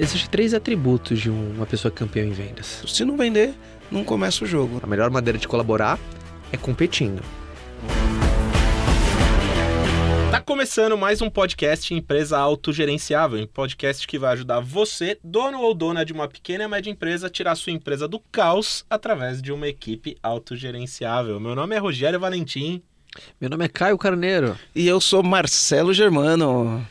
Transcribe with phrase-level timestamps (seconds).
[0.00, 2.84] Existem três atributos de uma pessoa campeã em vendas.
[2.86, 3.52] Se não vender,
[3.90, 4.78] não começa o jogo.
[4.80, 5.98] A melhor maneira de colaborar
[6.52, 7.20] é competindo.
[10.30, 15.74] Tá começando mais um podcast Empresa Autogerenciável, um podcast que vai ajudar você, dono ou
[15.74, 19.50] dona de uma pequena e média empresa, a tirar sua empresa do caos através de
[19.50, 21.40] uma equipe autogerenciável.
[21.40, 22.80] Meu nome é Rogério Valentim.
[23.40, 24.56] Meu nome é Caio Carneiro.
[24.76, 26.86] E eu sou Marcelo Germano.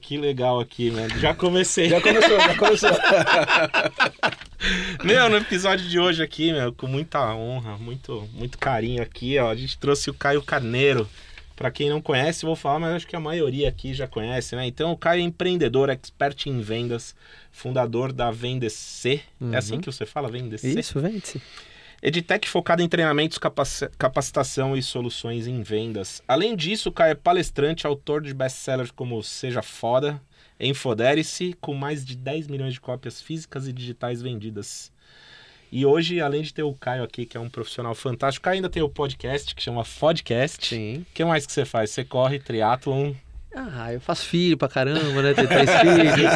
[0.00, 1.18] Que legal aqui, mano.
[1.18, 1.88] Já comecei.
[1.88, 2.90] Já começou, já começou.
[5.04, 9.50] meu, no episódio de hoje aqui, meu, com muita honra, muito, muito carinho aqui, ó,
[9.50, 11.08] a gente trouxe o Caio Carneiro.
[11.54, 14.66] Para quem não conhece, vou falar, mas acho que a maioria aqui já conhece, né?
[14.66, 17.14] Então, o Caio é empreendedor, expert em vendas,
[17.52, 19.24] fundador da Vendecer.
[19.38, 19.52] Uhum.
[19.52, 20.78] É assim que você fala, Vendecer?
[20.78, 21.42] Isso, vende-se.
[22.02, 26.22] Edtech focada em treinamentos, capaci- capacitação e soluções em vendas.
[26.26, 30.20] Além disso, o Caio é palestrante, autor de best-sellers como Seja Foda,
[30.58, 34.92] Enfodere-se, com mais de 10 milhões de cópias físicas e digitais vendidas.
[35.72, 38.82] E hoje, além de ter o Caio aqui, que é um profissional fantástico, ainda tem
[38.82, 40.66] o podcast, que chama Fodcast.
[40.66, 40.96] Sim.
[40.98, 41.90] O que mais que você faz?
[41.90, 43.14] Você corre triatlon?
[43.54, 45.34] Ah, eu faço filho pra caramba, né?
[45.34, 46.30] Tem três filhos.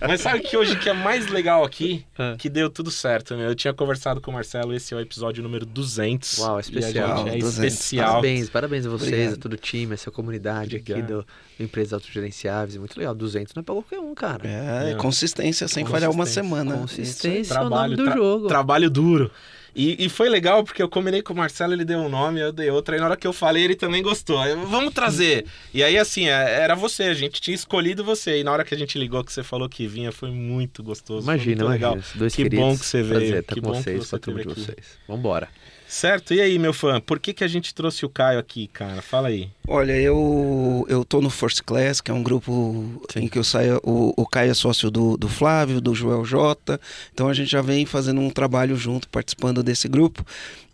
[0.06, 2.04] Mas sabe que hoje que é mais legal aqui?
[2.18, 2.34] Ah.
[2.38, 3.48] Que deu tudo certo, meu.
[3.48, 6.38] Eu tinha conversado com o Marcelo, esse é o episódio número 200.
[6.38, 7.18] Uau, E a especial.
[7.18, 7.58] gente é 200.
[7.74, 8.08] especial.
[8.08, 9.34] Parabéns, parabéns a vocês, Obrigado.
[9.34, 11.18] a todo o time, a sua comunidade aqui Obrigado.
[11.20, 11.26] do,
[11.58, 12.76] do Empresas Autogerenciáveis.
[12.76, 13.14] Muito legal.
[13.14, 14.48] 200 não é pra qualquer um, cara.
[14.48, 14.96] É, Meu.
[14.98, 16.42] consistência sem falhar uma Consistência.
[16.50, 16.76] semana.
[16.78, 18.48] Consistência é o nome Trabalho, do tra- jogo.
[18.48, 19.30] trabalho duro.
[19.78, 22.50] E, e foi legal porque eu combinei com o Marcelo, ele deu um nome, eu
[22.50, 22.94] dei outro.
[22.94, 24.38] Aí na hora que eu falei, ele também gostou.
[24.40, 25.44] Aí, Vamos trazer.
[25.74, 28.40] E aí, assim, é- era você, a gente tinha escolhido você.
[28.40, 31.24] E na hora que a gente ligou, que você falou que vinha, foi muito gostoso.
[31.26, 31.90] Imagina, muito imagina.
[31.96, 32.04] legal.
[32.14, 32.64] Dois Que queridos.
[32.66, 33.20] bom que você veio.
[33.20, 34.60] Prazer estar Que com bom vocês, você com a turma de aqui.
[34.60, 34.86] vocês.
[35.06, 35.48] Vambora.
[35.88, 36.34] Certo?
[36.34, 39.00] E aí, meu fã, por que, que a gente trouxe o Caio aqui, cara?
[39.00, 39.48] Fala aí.
[39.68, 43.20] Olha, eu, eu tô no First Class, que é um grupo Sim.
[43.20, 43.80] em que eu saio.
[43.84, 46.80] O, o Caio é sócio do, do Flávio, do Joel J.
[47.12, 50.24] Então a gente já vem fazendo um trabalho junto, participando desse grupo.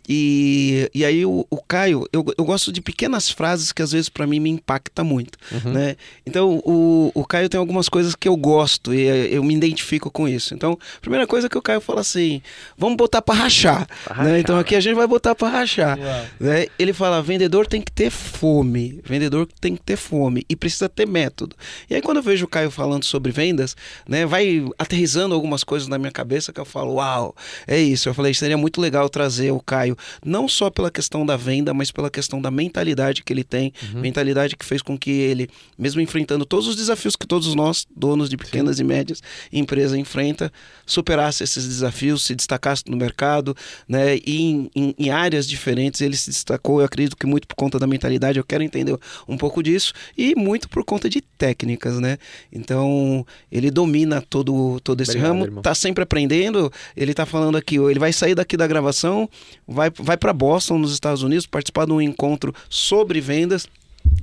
[0.07, 4.09] E, e aí o, o Caio, eu, eu gosto de pequenas frases que às vezes
[4.09, 5.71] para mim me impacta muito, Uhum.
[5.73, 5.95] né?
[6.25, 10.09] Então o, o Caio tem algumas coisas que eu gosto e eh, eu me identifico
[10.11, 10.53] com isso.
[10.53, 12.41] Então, a primeira coisa que o Caio fala assim,
[12.77, 14.23] vamos botar para rachar, Pra né?
[14.23, 15.97] rachar, Então aqui a gente vai botar para rachar.
[15.99, 16.25] Uau.
[16.39, 16.65] né?
[16.77, 21.07] Ele fala: vendedor tem que ter fome, vendedor tem que ter fome e precisa ter
[21.07, 21.55] método.
[21.89, 23.75] E aí, quando eu vejo o Caio falando sobre vendas,
[24.07, 27.35] né, vai aterrizando algumas coisas na minha cabeça que eu falo: uau,
[27.67, 28.09] é isso.
[28.09, 29.92] Eu falei: seria muito legal trazer o Caio,
[30.25, 34.01] não só pela questão da venda, mas pela questão da mentalidade que ele tem, Uhum.
[34.01, 38.29] mentalidade que fez com que ele, mesmo enfrentando todos os desafios que todos nós, donos
[38.29, 39.21] de pequenas e médias
[39.51, 40.51] empresas, enfrenta,
[40.85, 43.55] superasse esses desafios, se destacasse no mercado,
[43.87, 44.17] né?
[44.25, 46.79] E em, em- em áreas diferentes ele se destacou.
[46.79, 48.37] Eu acredito que muito por conta da mentalidade.
[48.37, 52.17] Eu quero entender um pouco disso e muito por conta de técnicas, né?
[52.51, 55.45] Então ele domina todo todo esse Obrigado, ramo.
[55.45, 55.61] irmão.
[55.61, 56.71] Tá sempre aprendendo.
[56.95, 57.75] Ele tá falando aqui.
[57.77, 59.29] Ele vai sair daqui da gravação,
[59.67, 63.67] vai vai para Boston, nos Estados Unidos, participar de um encontro sobre vendas.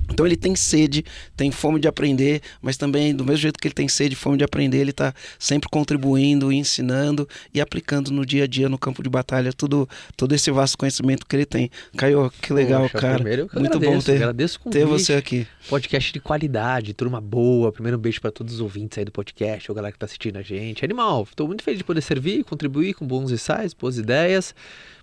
[0.09, 1.05] Então ele tem sede,
[1.37, 4.37] tem fome de aprender, mas também do mesmo jeito que ele tem sede e fome
[4.37, 9.01] de aprender, ele está sempre contribuindo, ensinando e aplicando no dia a dia, no campo
[9.01, 11.71] de batalha, tudo, todo esse vasto conhecimento que ele tem.
[11.95, 13.15] Caio, que legal, Poxa, cara.
[13.15, 15.47] Primeiro, Muito agradeço, bom ter, agradeço o ter você aqui.
[15.69, 17.71] Podcast de qualidade, turma boa.
[17.71, 20.37] Primeiro um beijo pra todos os ouvintes aí do podcast, a galera que tá assistindo
[20.37, 20.83] a gente.
[20.83, 24.53] Animal, tô muito feliz de poder servir, contribuir com bons insights, boas ideias.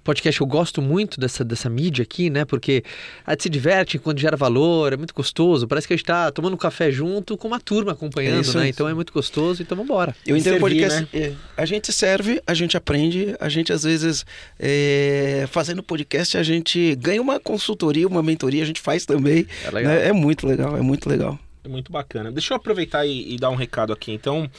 [0.05, 2.45] Podcast eu gosto muito dessa, dessa mídia aqui, né?
[2.45, 2.83] Porque
[3.27, 5.67] a gente se diverte enquanto gera valor, é muito gostoso.
[5.67, 8.59] Parece que a gente tá tomando um café junto com uma turma acompanhando, É isso
[8.59, 8.69] né?
[8.69, 10.15] Então é muito gostoso, então vambora.
[10.27, 11.17] Eu entendo o Servir, podcast.
[11.17, 14.25] é, A gente serve, a gente aprende, a gente às vezes,
[14.59, 19.47] é, fazendo podcast, a gente ganha uma consultoria, uma mentoria, a gente faz também.
[19.65, 19.93] É legal.
[19.93, 20.09] né?
[20.09, 21.39] É muito legal, é muito legal.
[21.65, 22.31] É muito bacana.
[22.33, 24.13] Deixa eu aproveitar e, e dar um recado aqui.
[24.13, 24.51] Então,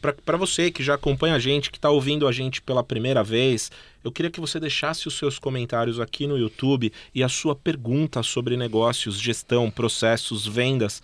[0.00, 3.70] para você que já acompanha a gente, que está ouvindo a gente pela primeira vez,
[4.04, 8.22] eu queria que você deixasse os seus comentários aqui no YouTube e a sua pergunta
[8.22, 11.02] sobre negócios, gestão, processos, vendas,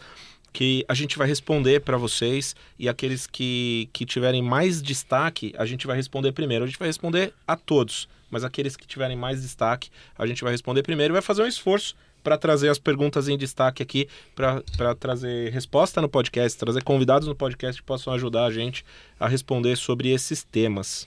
[0.53, 5.67] que a gente vai responder para vocês e aqueles que, que tiverem mais destaque, a
[5.67, 6.65] gente vai responder primeiro.
[6.65, 10.53] A gente vai responder a todos, mas aqueles que tiverem mais destaque, a gente vai
[10.53, 14.95] responder primeiro e vai fazer um esforço para trazer as perguntas em destaque aqui, para
[14.95, 18.85] trazer resposta no podcast, trazer convidados no podcast que possam ajudar a gente
[19.19, 21.07] a responder sobre esses temas.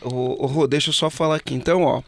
[0.00, 1.54] Ô, ô, Rô, deixa eu só falar aqui.
[1.54, 2.02] Então, ó,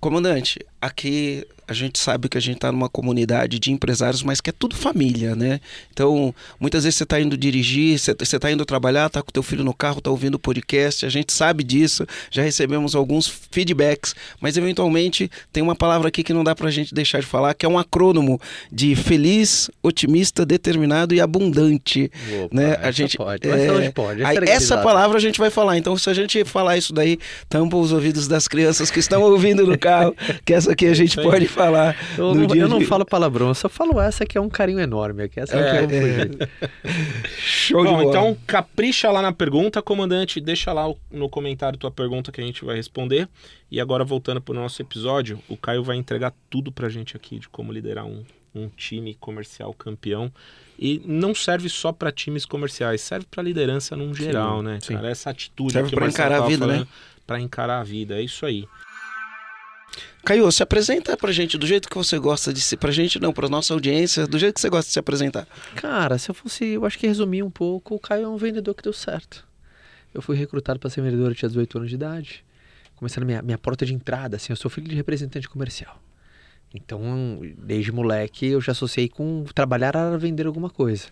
[0.00, 4.50] Comandante, aqui a gente sabe que a gente está numa comunidade de empresários, mas que
[4.50, 5.60] é tudo família, né?
[5.92, 9.64] Então, muitas vezes você está indo dirigir, você está indo trabalhar, está com teu filho
[9.64, 14.56] no carro, está ouvindo o podcast, a gente sabe disso, já recebemos alguns feedbacks, mas
[14.56, 17.66] eventualmente tem uma palavra aqui que não dá para a gente deixar de falar, que
[17.66, 18.40] é um acrônomo
[18.70, 22.12] de feliz, otimista, determinado e abundante.
[22.44, 22.76] Opa, né?
[22.80, 24.78] A gente pode, é, essa hoje pode, essa aí, essa.
[24.90, 25.76] Palavra a gente vai falar.
[25.78, 27.18] Então, se a gente falar isso daí,
[27.48, 31.16] tampa os ouvidos das crianças que estão ouvindo no carro, que essa aqui a gente
[31.20, 31.96] pode falar.
[32.16, 34.40] Eu, no não, dia eu não de- falo palavrão, eu só falo essa que é
[34.40, 35.28] um carinho enorme.
[35.28, 36.48] Que essa é, É, que eu fugir.
[37.38, 38.08] Show de Bom, bola.
[38.08, 40.40] então capricha lá na pergunta, comandante.
[40.40, 43.28] Deixa lá o- no comentário tua pergunta que a gente vai responder.
[43.70, 47.48] E agora, voltando pro nosso episódio, o Caio vai entregar tudo pra gente aqui de
[47.48, 48.24] como liderar um,
[48.54, 50.30] um time comercial campeão.
[50.78, 54.94] E não serve só pra times comerciais, serve pra liderança num geral, né, sim.
[54.94, 55.10] cara?
[55.10, 56.72] Essa atitude Serve Marcelo encarar a vida, né?
[56.74, 56.88] falando,
[57.26, 58.66] Pra encarar a vida, é isso aí.
[60.24, 62.76] Caio, se apresenta pra gente do jeito que você gosta de se.
[62.76, 65.46] Pra gente não, pra nossa audiência, do jeito que você gosta de se apresentar.
[65.76, 68.74] Cara, se eu fosse, eu acho que resumir um pouco, o Caio é um vendedor
[68.74, 69.46] que deu certo.
[70.12, 72.44] Eu fui recrutado para ser vendedor, eu tinha 18 anos de idade.
[72.96, 76.02] Começando a minha, minha porta de entrada, assim, eu sou filho de representante comercial.
[76.74, 81.06] Então, desde moleque, eu já associei com trabalhar era vender alguma coisa.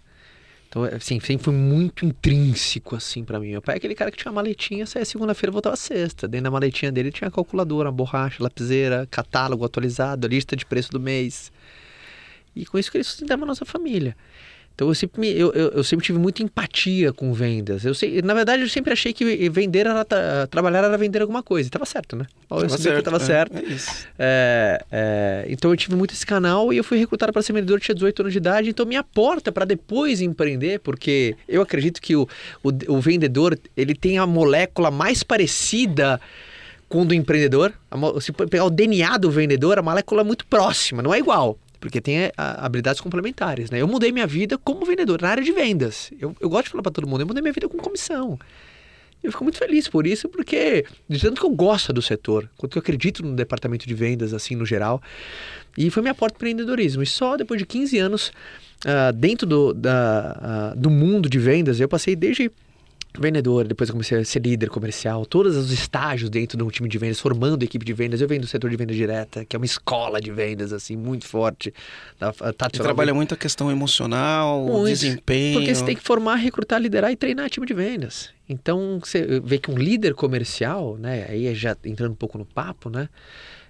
[0.69, 3.51] Então, assim, sempre foi muito intrínseco, assim, para mim.
[3.53, 6.27] Meu pai é aquele cara que tinha uma maletinha, saía segunda-feira, voltava sexta.
[6.27, 11.53] Dentro da maletinha dele tinha calculadora, borracha, lapiseira, catálogo atualizado, lista de preço do mês.
[12.57, 14.17] E com isso que ele sustentava a nossa família.
[14.75, 17.85] Então eu sempre, me- eu, eu, eu sempre tive muita empatia com vendas.
[17.85, 21.45] Eu sei, na verdade, eu sempre achei que vender era tra- trabalhar era vender alguma
[21.45, 21.69] coisa.
[21.69, 22.27] E tava certo, né?
[22.51, 23.57] Ó, eu sabia que eu tava é, certo.
[23.57, 24.07] É isso.
[24.19, 27.79] É, é, então eu tive muito esse canal e eu fui recrutado para ser vendedor,
[27.79, 28.69] tinha 18 anos de idade.
[28.71, 32.29] Então minha porta para depois empreender, porque eu acredito que o,
[32.63, 36.21] o, o vendedor ele tem a molécula mais parecida
[36.89, 37.73] com o do empreendedor.
[38.21, 41.57] Se pegar o DNA do vendedor, a molécula é muito próxima, não é igual.
[41.85, 43.79] Porque tem a- habilidades complementares, né?
[43.79, 46.11] Eu mudei minha vida como vendedor, na área de vendas.
[46.19, 48.39] Eu, eu gosto de falar para todo mundo, eu mudei minha vida com comissão.
[49.23, 52.73] Eu fico muito feliz por isso, porque de tanto que eu gosto do setor, quanto
[52.73, 55.03] que eu acredito no departamento de vendas, assim, no geral.
[55.77, 57.03] E foi minha porta para empreendedorismo.
[57.03, 58.33] E só depois de 15 anos,
[58.87, 62.51] ah, dentro do, da, ah, do mundo de vendas, eu passei desde
[63.17, 66.89] vendedor, depois eu comecei a ser líder comercial, todos os estágios dentro de um time
[66.89, 68.21] de vendas, formando equipe de vendas.
[68.21, 71.27] Eu venho do setor de venda direta, que é uma escola de vendas, assim, muito
[71.27, 71.73] forte.
[72.19, 74.89] Você falava trabalha muito a questão emocional, Muito.
[74.89, 75.59] desempenho.
[75.59, 78.31] porque você tem que formar, recrutar, liderar e treinar time de vendas.
[78.49, 82.45] Então, você vê que um líder comercial, né, aí é já entrando um pouco no
[82.45, 83.09] papo, né,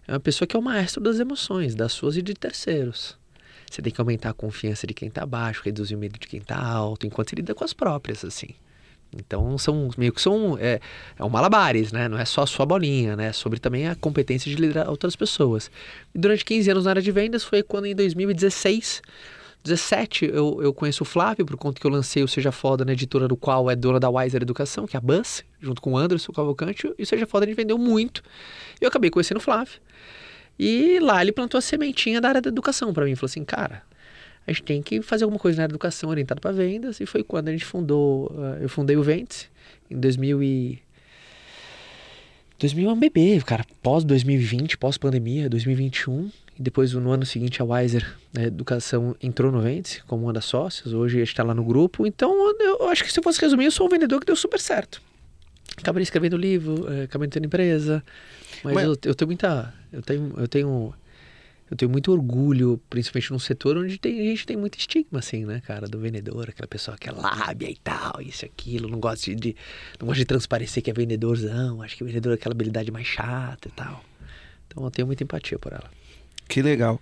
[0.08, 3.16] é uma pessoa que é o maestro das emoções, das suas e de terceiros.
[3.70, 6.40] Você tem que aumentar a confiança de quem está baixo, reduzir o medo de quem
[6.40, 8.48] está alto, enquanto você lida com as próprias, assim.
[9.18, 10.80] Então, são meio que são é,
[11.18, 12.08] é um malabares, né?
[12.08, 13.28] Não é só a sua bolinha, né?
[13.28, 15.70] É sobre também a competência de liderar outras pessoas.
[16.14, 19.02] E durante 15 anos na área de vendas foi quando em 2016
[19.64, 22.92] 17, eu, eu conheço o Flávio, por conta que eu lancei o Seja Foda na
[22.92, 25.96] editora do qual é dona da Wiser Educação, que é a Bus, junto com o
[25.96, 28.22] Anderson Cavalcante, e o Seja Foda a gente vendeu muito.
[28.78, 29.80] E eu acabei conhecendo o Flávio.
[30.58, 33.14] E lá ele plantou a sementinha da área da educação para mim.
[33.14, 33.82] Falou assim, cara,
[34.46, 37.00] a gente tem que fazer alguma coisa na da educação orientada para vendas.
[37.00, 39.48] E foi quando a gente fundou, uh, eu fundei o Ventes,
[39.90, 40.82] em 2000 e...
[42.58, 46.30] 2000 é um bebê, cara, pós 2020, pós pandemia, 2021.
[46.58, 50.44] E depois, no ano seguinte, a Wiser né, Educação entrou no Ventes como uma das
[50.44, 50.92] sócias.
[50.92, 52.06] Hoje está lá no grupo.
[52.06, 54.60] Então, eu acho que se eu fosse resumir, eu sou um vendedor que deu super
[54.60, 55.02] certo.
[55.76, 58.04] Acabei escrevendo livro, eh, acabei tendo empresa.
[58.62, 59.74] Mas, Mas- Eu, eu tenho muita.
[59.92, 60.94] Eu tenho, eu tenho.
[61.74, 65.44] Eu tenho muito orgulho, principalmente num setor onde tem, a gente tem muito estigma, assim,
[65.44, 69.34] né, cara, do vendedor, aquela pessoa que é lábia e tal, isso aquilo, não gosta
[69.34, 69.56] de,
[69.98, 73.66] não gosta de transparecer que é vendedorzão, acho que vendedor é aquela habilidade mais chata
[73.66, 74.04] e tal.
[74.68, 75.90] Então eu tenho muita empatia por ela.
[76.48, 77.00] Que legal.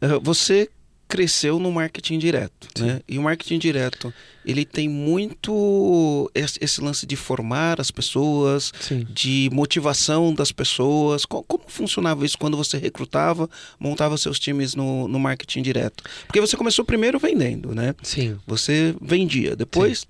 [0.00, 0.70] Ah, Você
[1.14, 3.00] cresceu no marketing direto, né?
[3.06, 4.12] E o marketing direto,
[4.44, 9.06] ele tem muito esse lance de formar as pessoas, Sim.
[9.08, 11.24] de motivação das pessoas.
[11.24, 16.02] Co- Como funcionava isso quando você recrutava, montava seus times no, no marketing direto?
[16.26, 17.94] Porque você começou primeiro vendendo, né?
[18.02, 18.36] Sim.
[18.46, 20.04] Você vendia, depois...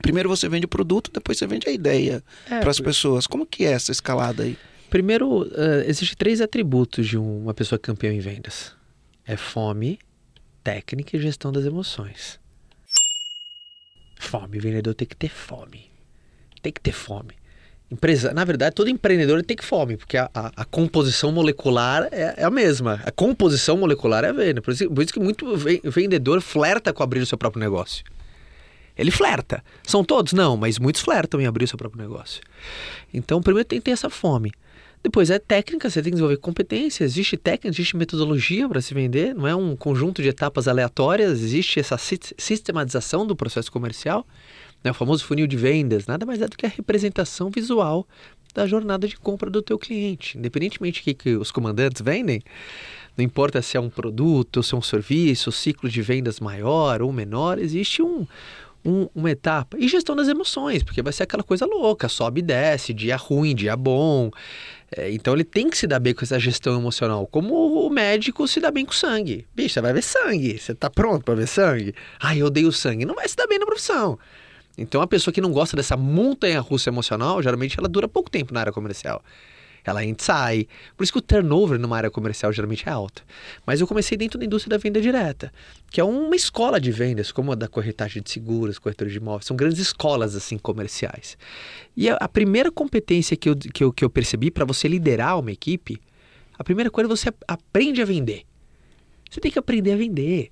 [0.00, 3.26] Primeiro você vende o produto, depois você vende a ideia É, para as pessoas.
[3.26, 4.56] Como que é essa escalada aí?
[4.88, 5.48] Primeiro, uh,
[5.86, 8.72] existem três atributos de um- uma pessoa campeã em vendas:
[9.26, 9.98] é fome,
[10.62, 12.38] técnica e gestão das emoções.
[14.18, 15.90] Fome, o vendedor tem que ter fome.
[16.62, 17.34] Tem que ter fome.
[17.90, 22.34] Empresa, na verdade, todo empreendedor tem que fome, porque a, a- a composição molecular é,
[22.36, 23.00] é a mesma.
[23.04, 24.62] A composição molecular é a venda.
[24.62, 28.04] Por isso, por isso que muito ve- vendedor flerta com abrir o seu próprio negócio.
[28.96, 29.64] Ele flerta.
[29.82, 30.32] São todos?
[30.34, 32.42] Não, mas muitos flertam em abrir o seu próprio negócio.
[33.12, 34.52] Então, primeiro tem que ter essa fome.
[35.02, 39.34] Depois é técnica, você tem que desenvolver competência, existe técnica, existe metodologia para se vender,
[39.34, 44.26] não é um conjunto de etapas aleatórias, existe essa sistematização do processo comercial,
[44.84, 44.90] né?
[44.90, 48.06] o famoso funil de vendas, nada mais é do que a representação visual
[48.54, 50.36] da jornada de compra do teu cliente.
[50.36, 52.42] Independentemente do que, que os comandantes vendem,
[53.16, 57.12] não importa se é um produto se é um serviço, ciclo de vendas maior ou
[57.12, 58.26] menor, existe um,
[58.84, 59.76] um, uma etapa.
[59.78, 63.54] E gestão das emoções, porque vai ser aquela coisa louca, sobe e desce, dia ruim,
[63.54, 64.30] dia bom.
[64.96, 68.46] É, então ele tem que se dar bem com essa gestão emocional, como o médico
[68.48, 69.46] se dá bem com sangue.
[69.54, 71.94] Bicho, você vai ver sangue, você tá pronto para ver sangue?
[72.18, 73.04] Ai, eu odeio sangue.
[73.04, 74.18] Não vai se dar bem na profissão.
[74.76, 78.52] Então a pessoa que não gosta dessa montanha russa emocional, geralmente ela dura pouco tempo
[78.52, 79.22] na área comercial
[79.84, 80.66] ela e sai.
[80.96, 83.24] Por isso que o turnover numa área comercial geralmente é alto.
[83.66, 85.52] Mas eu comecei dentro da indústria da venda direta,
[85.90, 89.46] que é uma escola de vendas, como a da corretagem de seguros, corretora de imóveis.
[89.46, 91.36] São grandes escolas assim comerciais.
[91.96, 95.38] E a, a primeira competência que eu, que eu, que eu percebi para você liderar
[95.38, 96.00] uma equipe,
[96.58, 98.42] a primeira coisa é você aprende a vender.
[99.30, 100.50] Você tem que aprender a vender.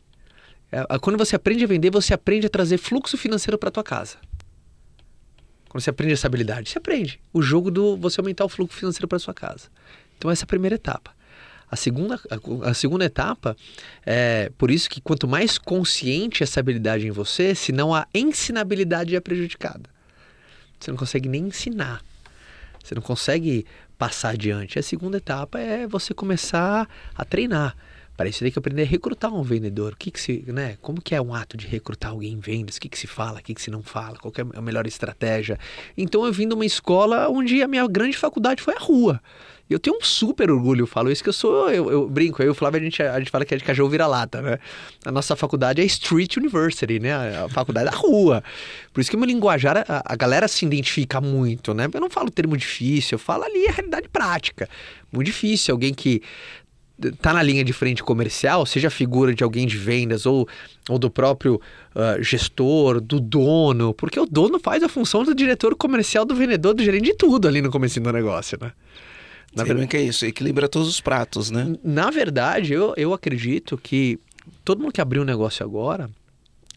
[0.71, 4.17] É, quando você aprende a vender, você aprende a trazer fluxo financeiro para tua casa.
[5.69, 9.07] Quando você aprende essa habilidade, você aprende o jogo do você aumentar o fluxo financeiro
[9.07, 9.69] para sua casa.
[10.17, 11.17] Então essa é a primeira etapa.
[11.71, 13.55] A segunda, a, a, segunda etapa
[14.05, 19.21] é por isso que quanto mais consciente essa habilidade em você, senão a ensinabilidade é
[19.21, 19.83] prejudicada.
[20.81, 22.03] Você não consegue nem ensinar.
[22.83, 23.67] Você não consegue
[23.99, 24.79] passar adiante.
[24.79, 27.77] A segunda etapa é você começar a treinar.
[28.19, 29.93] Para isso tem que aprender a recrutar um vendedor.
[29.93, 30.77] O que, que se, né?
[30.83, 32.75] Como que é um ato de recrutar alguém em vendas?
[32.75, 33.39] O que, que se fala?
[33.39, 34.17] O que, que se não fala?
[34.17, 35.57] Qual é a melhor estratégia?
[35.97, 39.23] Então eu vim de uma escola onde a minha grande faculdade foi a rua.
[39.71, 42.47] Eu tenho um super orgulho, eu falo isso que eu sou, eu, eu brinco, eu
[42.47, 44.59] e o Flávio a gente, a gente fala que é de Cajou vira-lata, né?
[45.05, 47.13] A nossa faculdade é Street University, né?
[47.45, 48.43] A faculdade da rua.
[48.93, 51.87] Por isso que o meu linguajar, a, a galera se identifica muito, né?
[51.93, 54.69] Eu não falo termo difícil, eu falo ali a realidade prática.
[55.13, 56.21] Muito difícil, alguém que
[57.21, 60.49] tá na linha de frente comercial, seja a figura de alguém de vendas ou,
[60.89, 61.61] ou do próprio
[61.95, 66.75] uh, gestor, do dono, porque o dono faz a função do diretor comercial, do vendedor,
[66.75, 68.73] do gerente de tudo ali no começo do negócio, né?
[69.55, 71.75] Na verdade, que é isso, equilibra todos os pratos, né?
[71.83, 74.19] Na verdade, eu, eu acredito que
[74.65, 76.11] todo mundo que abriu um negócio agora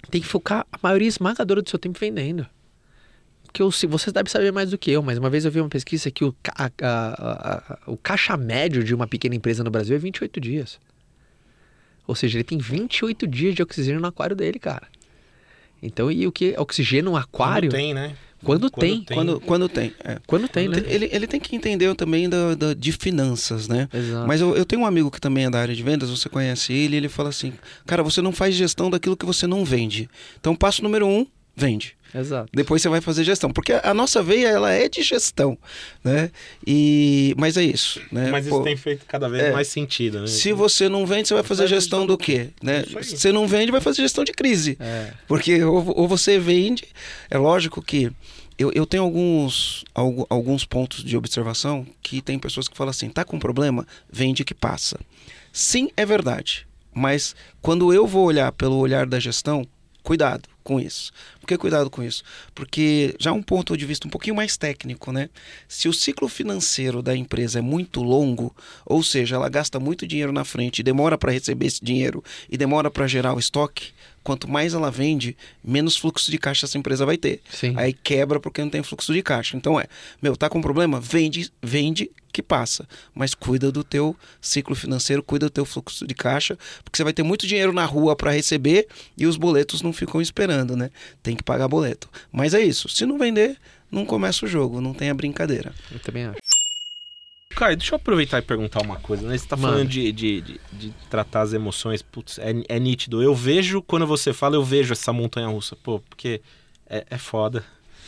[0.09, 2.45] tem que focar a maioria esmagadora do seu tempo vendendo
[3.51, 5.69] que eu, você deve saber mais do que eu, mas uma vez eu vi uma
[5.69, 9.95] pesquisa que o, a, a, a, o caixa médio de uma pequena empresa no Brasil
[9.95, 10.79] é 28 dias.
[12.07, 14.87] Ou seja, ele tem 28 dias de oxigênio no aquário dele, cara.
[15.81, 16.53] Então, e o que?
[16.57, 17.69] Oxigênio no aquário?
[17.69, 18.15] Quando tem, né?
[18.43, 19.03] Quando, quando tem.
[19.03, 19.17] tem.
[19.17, 19.93] Quando, quando tem.
[20.03, 20.17] É.
[20.25, 20.81] Quando tem, né?
[20.87, 23.87] Ele, ele tem que entender também da, da de finanças, né?
[23.93, 24.27] Exato.
[24.27, 26.73] Mas eu, eu tenho um amigo que também é da área de vendas, você conhece
[26.73, 27.53] ele, ele fala assim:
[27.85, 30.09] Cara, você não faz gestão daquilo que você não vende.
[30.39, 31.95] Então, passo número um, vende.
[32.13, 32.49] Exato.
[32.53, 35.57] Depois você vai fazer gestão, porque a nossa veia ela é de gestão,
[36.03, 36.29] né?
[36.65, 38.29] E mas é isso, né?
[38.29, 40.27] Mas isso Pô, tem feito cada vez é, mais sentido, né?
[40.27, 42.83] Se você não vende, você vai fazer gestão do quê, né?
[43.01, 45.13] Se você não vende, vai fazer gestão de crise, é.
[45.27, 46.83] porque ou, ou, você vende,
[47.29, 48.11] é lógico que
[48.59, 49.85] eu, eu tenho alguns,
[50.29, 54.53] alguns pontos de observação que tem pessoas que falam assim, tá com problema, vende que
[54.53, 54.99] passa.
[55.53, 56.67] Sim, é verdade.
[56.93, 59.65] Mas quando eu vou olhar pelo olhar da gestão,
[60.03, 61.11] cuidado com isso.
[61.39, 62.23] Por que cuidado com isso?
[62.53, 65.29] Porque já um ponto de vista um pouquinho mais técnico, né?
[65.67, 70.31] Se o ciclo financeiro da empresa é muito longo, ou seja, ela gasta muito dinheiro
[70.31, 73.91] na frente e demora para receber esse dinheiro e demora para gerar o estoque,
[74.23, 77.41] quanto mais ela vende, menos fluxo de caixa essa empresa vai ter.
[77.49, 77.73] Sim.
[77.77, 79.57] Aí quebra porque não tem fluxo de caixa.
[79.57, 79.87] Então é,
[80.21, 80.99] meu, tá com problema?
[80.99, 86.13] Vende, vende que passa, mas cuida do teu ciclo financeiro, cuida do teu fluxo de
[86.13, 89.93] caixa, porque você vai ter muito dinheiro na rua para receber e os boletos não
[89.93, 90.89] ficam esperando, né?
[91.21, 92.09] Tem que pagar boleto.
[92.31, 93.57] Mas é isso, se não vender,
[93.91, 95.73] não começa o jogo, não tem a brincadeira.
[95.91, 96.39] Eu também acho.
[97.55, 99.37] Caio, deixa eu aproveitar e perguntar uma coisa, né?
[99.37, 103.21] Você tá falando de, de, de, de, tratar as emoções, putz, é, é, nítido.
[103.21, 106.41] Eu vejo, quando você fala, eu vejo essa montanha russa, pô, porque
[106.89, 107.63] é, é foda.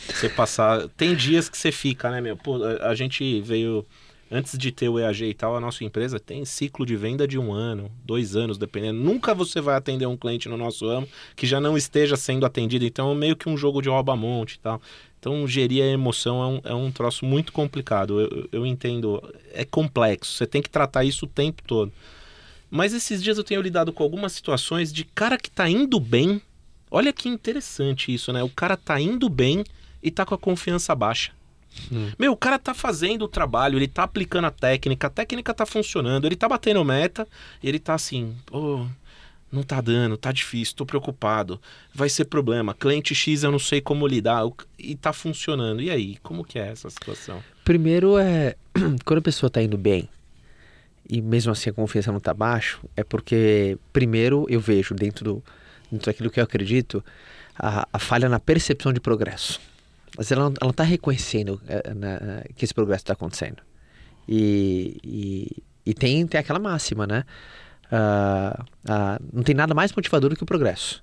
[0.06, 0.88] Você passar.
[0.96, 2.36] Tem dias que você fica, né, meu?
[2.36, 3.86] Pô, a, a gente veio
[4.30, 7.38] antes de ter o EAG e tal, a nossa empresa tem ciclo de venda de
[7.38, 8.98] um ano, dois anos, dependendo.
[8.98, 12.84] Nunca você vai atender um cliente no nosso ramo que já não esteja sendo atendido.
[12.84, 14.80] Então é meio que um jogo de rouba-monte e tal.
[15.24, 18.20] Então, gerir a emoção é um, é um troço muito complicado.
[18.20, 19.22] Eu, eu entendo,
[19.54, 20.32] é complexo.
[20.34, 21.90] Você tem que tratar isso o tempo todo.
[22.70, 26.42] Mas esses dias eu tenho lidado com algumas situações de cara que tá indo bem.
[26.90, 28.42] Olha que interessante isso, né?
[28.42, 29.64] O cara tá indo bem
[30.02, 31.32] e tá com a confiança baixa.
[31.92, 32.10] Hum.
[32.18, 35.66] Meu, o cara tá fazendo o trabalho, ele tá aplicando a técnica, a técnica tá
[35.66, 37.26] funcionando, ele tá batendo meta,
[37.62, 38.86] ele tá assim, oh,
[39.50, 41.60] não tá dando, tá difícil, tô preocupado,
[41.94, 44.42] vai ser problema, cliente X eu não sei como lidar,
[44.78, 45.80] e tá funcionando.
[45.80, 47.42] E aí, como que é essa situação?
[47.64, 48.56] Primeiro é
[49.04, 50.08] quando a pessoa está indo bem
[51.08, 55.44] e mesmo assim a confiança não está baixo, é porque, primeiro, eu vejo dentro, do,
[55.90, 57.04] dentro daquilo que eu acredito,
[57.56, 59.60] a, a falha na percepção de progresso.
[60.16, 63.62] Mas ela não está reconhecendo é, na, que esse progresso está acontecendo.
[64.28, 67.24] E, e, e, tem, tem aquela máxima, né?
[67.86, 71.02] Uh, uh, não tem nada mais motivador do que o progresso.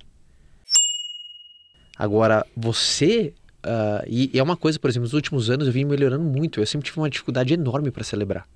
[1.97, 3.33] Agora, você.
[3.63, 6.59] Uh, e, e, é uma coisa, por exemplo, nos últimos anos eu vim melhorando muito.
[6.59, 8.47] Eu sempre tive uma dificuldade enorme para celebrar.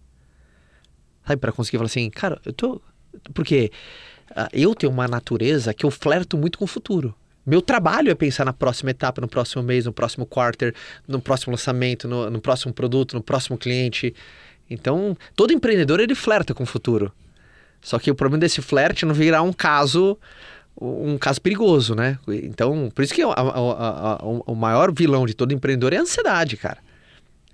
[1.28, 2.82] Sabe, para conseguir falar assim, cara, eu tô.
[3.34, 3.72] Porque
[4.52, 7.16] eu tenho uma natureza que eu flerto muito com o futuro.
[7.46, 10.74] Meu trabalho é pensar na próxima etapa, no próximo mês, no próximo quarter,
[11.08, 14.16] no próximo lançamento, no, no próximo produto, no próximo cliente.
[14.70, 17.12] Então, todo empreendedor ele flerta com o futuro.
[17.82, 20.18] Só que o problema desse flerte não virar um caso
[20.80, 22.20] um caso perigoso, né?
[22.28, 26.02] Então, por isso que a, a, a, o maior vilão de todo empreendedor é a
[26.02, 26.80] ansiedade, cara.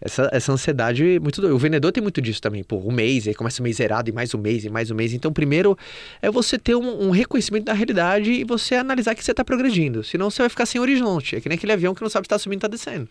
[0.02, 2.64] Essa, essa ansiedade muito O vendedor tem muito disso também.
[2.64, 4.96] Pô, um mês, aí começa o mês zerado, e mais um mês, e mais um
[4.96, 5.14] mês.
[5.14, 5.78] Então, primeiro
[6.22, 10.04] é você ter um, um reconhecimento da realidade e você analisar que você está progredindo.
[10.04, 11.36] Senão você vai ficar sem horizonte.
[11.36, 13.08] É que nem aquele avião que não sabe se está subindo ou está descendo.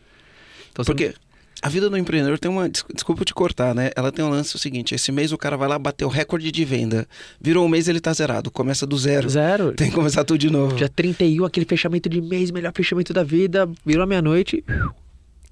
[0.73, 1.15] Então, Porque
[1.63, 2.69] a vida do empreendedor tem uma.
[2.69, 3.91] Desculpa te cortar, né?
[3.95, 6.51] Ela tem um lance o seguinte: esse mês o cara vai lá bater o recorde
[6.51, 7.07] de venda.
[7.41, 8.51] Virou um mês ele está zerado.
[8.51, 9.29] Começa do zero.
[9.29, 9.73] Zero.
[9.73, 10.75] Tem que começar tudo de novo.
[10.75, 13.69] Dia 31, aquele fechamento de mês, melhor fechamento da vida.
[13.85, 14.65] Virou meia-noite.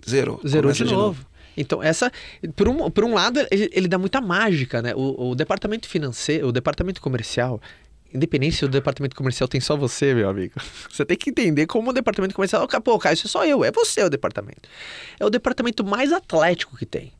[0.08, 0.40] Zerou.
[0.46, 0.96] Zerou de, de novo.
[0.96, 1.26] novo.
[1.56, 2.10] Então, essa,
[2.54, 4.94] por um, por um lado, ele, ele dá muita mágica, né?
[4.94, 7.60] O, o, departamento financeiro, o departamento comercial,
[8.14, 10.54] independente se o departamento comercial tem só você, meu amigo.
[10.88, 12.66] Você tem que entender como o departamento comercial.
[12.82, 14.68] Pô, cara, isso é só eu, é você o departamento.
[15.18, 17.12] É o departamento mais atlético que tem.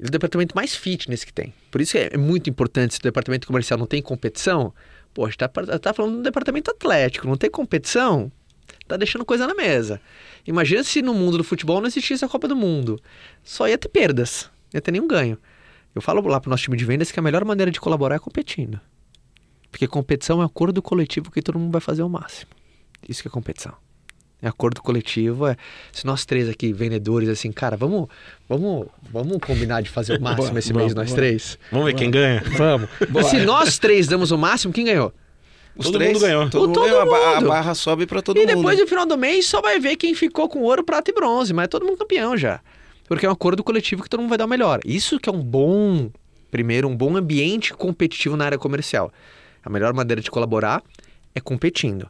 [0.00, 1.54] É o departamento mais fitness que tem.
[1.70, 4.74] Por isso é muito importante se o departamento comercial não tem competição.
[5.14, 8.32] Pô, a gente tá, tá falando do departamento atlético, não tem competição,
[8.92, 10.00] tá deixando coisa na mesa.
[10.46, 13.00] Imagina se no mundo do futebol não existisse a Copa do Mundo.
[13.42, 15.38] Só ia ter perdas, não ia ter nenhum ganho.
[15.94, 18.18] Eu falo lá pro nosso time de vendas que a melhor maneira de colaborar é
[18.18, 18.80] competindo.
[19.70, 22.50] Porque competição é acordo coletivo que todo mundo vai fazer o máximo.
[23.08, 23.74] Isso que é competição.
[24.40, 25.56] É acordo coletivo, é.
[25.92, 28.08] Se nós três aqui, vendedores, assim, cara, vamos,
[28.48, 31.56] vamos, vamos combinar de fazer o máximo esse mês, nós três.
[31.70, 32.42] Vamos ver quem ganha.
[32.56, 32.88] Vamos.
[33.30, 35.14] se nós três damos o máximo, quem ganhou?
[35.76, 36.50] Os todo três, mundo ganhou.
[36.50, 37.04] Todo, mundo todo ganhou.
[37.06, 37.14] Mundo.
[37.14, 38.50] A, barra sobe para todo e mundo.
[38.50, 41.14] E depois, no final do mês, só vai ver quem ficou com ouro, prata e
[41.14, 41.52] bronze.
[41.52, 42.60] Mas é todo mundo campeão já.
[43.08, 44.80] Porque é um acordo coletivo que todo mundo vai dar o melhor.
[44.84, 46.10] Isso que é um bom,
[46.50, 49.12] primeiro, um bom ambiente competitivo na área comercial.
[49.64, 50.82] A melhor maneira de colaborar
[51.34, 52.08] é competindo.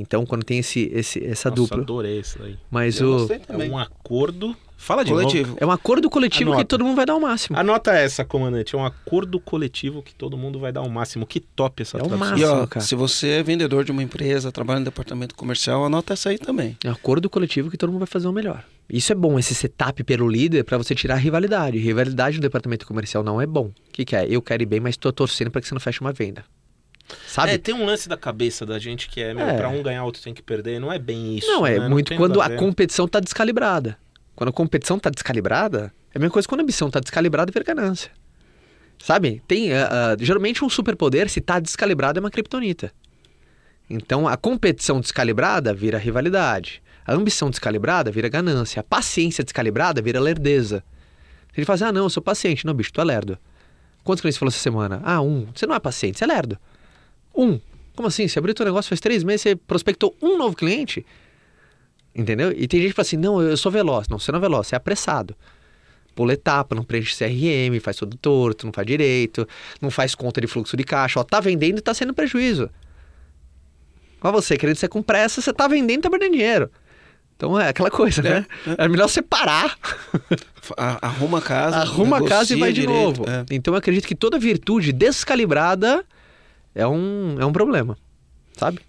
[0.00, 1.78] Então, quando tem esse, esse, essa Nossa, dupla.
[1.82, 2.56] adorei isso aí.
[2.70, 3.28] Mas Eu o.
[3.32, 5.48] É um acordo Fala de coletivo.
[5.48, 5.58] novo.
[5.60, 6.64] É um acordo coletivo Anota.
[6.64, 7.58] que todo mundo vai dar o máximo.
[7.58, 8.76] Anota essa, comandante.
[8.76, 11.26] É um acordo coletivo que todo mundo vai dar o máximo.
[11.26, 12.18] Que top essa é tradução.
[12.18, 12.86] máximo, e ó, cara.
[12.86, 16.76] se você é vendedor de uma empresa, trabalha no departamento comercial, anota essa aí também.
[16.84, 18.64] É um acordo coletivo que todo mundo vai fazer o melhor.
[18.88, 21.76] Isso é bom, esse setup pelo líder, para você tirar a rivalidade.
[21.76, 23.66] Rivalidade no departamento comercial não é bom.
[23.66, 24.26] O que, que é?
[24.30, 26.44] Eu quero ir bem, mas tô torcendo para que você não feche uma venda.
[27.26, 27.52] Sabe?
[27.52, 29.56] É, tem um lance da cabeça da gente que é, meu, é.
[29.56, 30.78] pra um ganhar, outro tem que perder.
[30.78, 31.46] Não é bem isso.
[31.46, 31.88] Não, é né?
[31.88, 33.98] muito não quando a, a competição tá descalibrada.
[34.34, 37.64] Quando a competição tá descalibrada, é a mesma coisa quando a ambição tá descalibrada, vira
[37.64, 38.10] ganância.
[38.98, 39.42] Sabe?
[39.46, 42.92] Tem, uh, uh, geralmente um superpoder, se tá descalibrado, é uma criptonita.
[43.88, 46.82] Então, a competição descalibrada vira rivalidade.
[47.06, 48.80] A ambição descalibrada vira ganância.
[48.80, 50.84] A paciência descalibrada vira lerdeza.
[51.56, 52.66] Ele fala assim, ah, não, eu sou paciente.
[52.66, 53.38] Não, bicho, tu é lerdo.
[54.04, 55.00] Quantos clientes falou essa semana?
[55.02, 55.46] Ah, um.
[55.54, 56.58] Você não é paciente, você é lerdo.
[57.38, 57.60] Um.
[57.94, 58.26] Como assim?
[58.26, 61.06] Você abriu teu negócio faz três meses, você prospectou um novo cliente?
[62.14, 62.50] Entendeu?
[62.50, 64.08] E tem gente que fala assim: não, eu sou veloz.
[64.08, 65.36] Não, você não é veloz, você é apressado.
[66.14, 69.48] Pula etapa, não preenche CRM, faz tudo torto, não faz direito,
[69.80, 71.20] não faz conta de fluxo de caixa.
[71.20, 72.68] Ó, tá vendendo e tá sendo prejuízo.
[74.20, 76.68] Olha você, querendo ser com pressa, você tá vendendo e tá perdendo dinheiro.
[77.36, 78.44] Então é aquela coisa, né?
[78.66, 78.74] É, é.
[78.78, 79.78] é melhor você parar.
[80.76, 81.76] Arruma a casa.
[81.76, 83.24] Arruma a casa e vai de direito, novo.
[83.30, 83.44] É.
[83.52, 86.04] Então eu acredito que toda virtude descalibrada
[86.78, 87.98] é um, é um problema.
[88.56, 88.80] Sabe?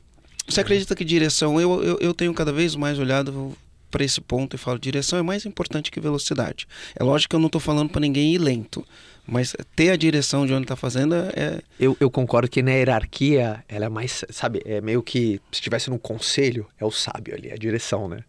[0.47, 1.59] Você acredita que direção.
[1.59, 3.57] Eu, eu, eu tenho cada vez mais olhado
[3.89, 6.67] para esse ponto e falo: direção é mais importante que velocidade.
[6.95, 8.85] É lógico que eu não estou falando para ninguém ir lento.
[9.25, 11.61] Mas ter a direção de onde está fazendo é.
[11.79, 14.23] Eu, eu concordo que na hierarquia ela é mais.
[14.29, 18.23] Sabe, é meio que se estivesse num conselho, é o sábio ali, a direção, né?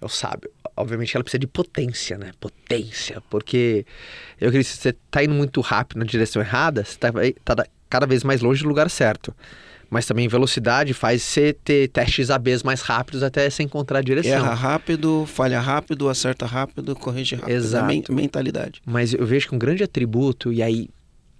[0.00, 0.50] É o sábio.
[0.76, 2.32] Obviamente ela precisa de potência, né?
[2.38, 3.22] Potência.
[3.28, 3.84] Porque
[4.40, 7.10] eu acredito que se você está indo muito rápido na direção errada, você está
[7.44, 9.34] tá cada vez mais longe do lugar certo
[9.90, 14.32] mas também velocidade faz você ter testes ABs mais rápidos até você encontrar a direção.
[14.32, 17.54] Erra rápido, falha rápido, acerta rápido, corrige rápido.
[17.54, 18.12] Exato.
[18.12, 18.82] É mentalidade.
[18.84, 20.90] Mas eu vejo que um grande atributo, e aí,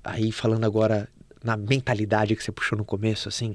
[0.02, 1.08] aí falando agora
[1.44, 3.54] na mentalidade que você puxou no começo, assim,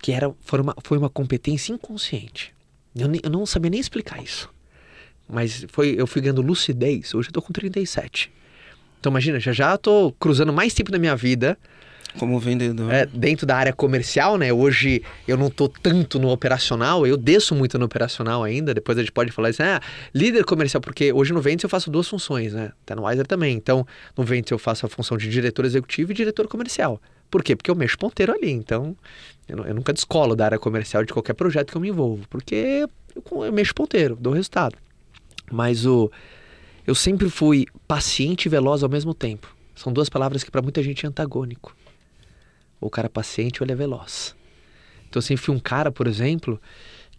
[0.00, 2.54] que era, foi, uma, foi uma competência inconsciente.
[2.96, 4.48] Eu, nem, eu não sabia nem explicar isso.
[5.28, 7.14] mas foi, eu fui ganhando lucidez.
[7.14, 8.32] Hoje eu tô com 37.
[8.98, 11.58] Então imagina, já já tô cruzando mais tempo da minha vida
[12.18, 12.92] Como vendedor.
[12.92, 14.52] é, dentro da área comercial, né?
[14.52, 18.74] Hoje eu não tô tanto no operacional, eu desço muito no operacional ainda.
[18.74, 19.80] Depois a gente pode falar assim, ah,
[20.14, 22.72] líder comercial, porque hoje no Ventes eu faço duas funções, né?
[22.84, 23.56] Tá no Wiser também.
[23.56, 27.00] Então, no Ventes eu faço a função de diretor executivo e diretor comercial.
[27.30, 27.56] Por quê?
[27.56, 28.50] Porque eu mexo ponteiro ali.
[28.50, 28.96] Então,
[29.48, 32.86] eu, eu nunca descolo da área comercial de qualquer projeto que eu me envolvo, porque
[33.14, 34.76] eu, eu mexo ponteiro, dou resultado.
[35.50, 36.10] Mas o
[36.86, 39.54] eu sempre fui paciente e veloz ao mesmo tempo.
[39.74, 41.74] São duas palavras que para muita gente é antagônico.
[42.82, 44.36] Ou o cara é paciente ou ele é veloz.
[45.08, 46.60] Então sempre fui um cara, por exemplo,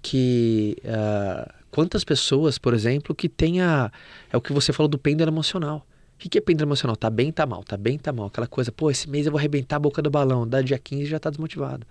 [0.02, 3.92] que ah, quantas pessoas, por exemplo, que tenha
[4.32, 5.88] é o que você falou do pêndulo emocional.
[6.16, 6.96] O que é pêndulo emocional?
[6.96, 8.28] Tá bem, tá mal, tá bem, tá mal.
[8.28, 10.48] Aquela coisa, pô, esse mês eu vou arrebentar a boca do balão.
[10.48, 11.86] Da dia 15 já tá desmotivado.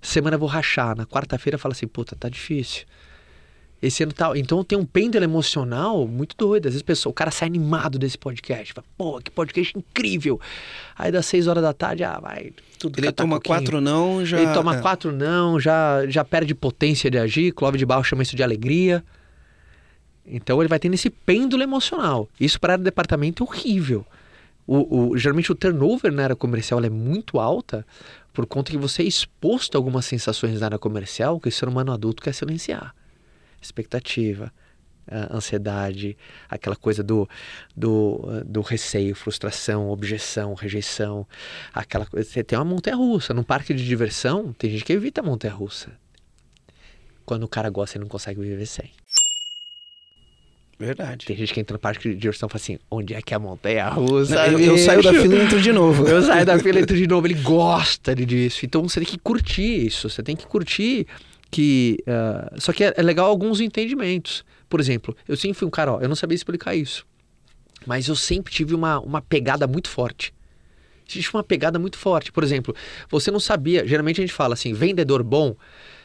[0.00, 0.96] Semana eu vou rachar.
[0.96, 2.86] Na quarta-feira fala assim, puta, tá difícil.
[3.82, 4.36] Esse ano tal.
[4.36, 6.66] Então tem um pêndulo emocional muito doido.
[6.66, 8.74] Às vezes pessoa, o cara sai animado desse podcast.
[8.74, 10.38] Fala, pô, que podcast incrível.
[10.96, 12.52] Aí das 6 horas da tarde, ah, vai.
[12.78, 14.38] Tudo Ele toma quatro não, já.
[14.38, 14.80] Ele toma é.
[14.80, 17.52] quatro não, já, já perde potência de agir.
[17.52, 19.02] Clóvis de Barro chama isso de alegria.
[20.26, 22.28] Então ele vai tendo esse pêndulo emocional.
[22.38, 24.04] Isso para o departamento é horrível.
[24.66, 27.84] O, o- geralmente o turnover na área comercial é muito alta
[28.32, 31.66] por conta que você é exposto a algumas sensações na área comercial que o ser
[31.68, 32.94] humano adulto quer silenciar.
[33.60, 34.52] Expectativa,
[35.30, 36.16] ansiedade,
[36.48, 37.28] aquela coisa do,
[37.76, 41.26] do, do receio, frustração, objeção, rejeição,
[41.72, 42.28] aquela coisa.
[42.28, 43.34] Você tem uma montanha russa.
[43.34, 45.90] Num parque de diversão, tem gente que evita a montanha russa.
[47.24, 48.90] Quando o cara gosta, ele não consegue viver sem.
[50.78, 51.26] Verdade.
[51.26, 53.36] Tem gente que entra no parque de diversão e fala assim: onde é que é
[53.36, 54.34] a montanha russa?
[54.34, 56.08] Não, eu, eu saio da bicho?" fila e entro de novo.
[56.08, 57.26] Eu saio da fila e entro de novo.
[57.26, 58.64] Ele gosta disso.
[58.64, 60.08] Então você tem que curtir isso.
[60.08, 61.06] Você tem que curtir
[61.50, 61.98] que.
[62.06, 64.44] ah, só que é, é legal alguns entendimentos.
[64.68, 67.06] Por exemplo, eu sempre fui um cara, ó, eu não sabia explicar isso.
[67.86, 70.34] Mas eu sempre tive uma, uma pegada muito forte.
[71.08, 72.30] Existe uma pegada muito forte.
[72.30, 72.74] Por exemplo,
[73.10, 73.86] você não sabia.
[73.86, 75.56] Geralmente a gente fala assim: vendedor bom,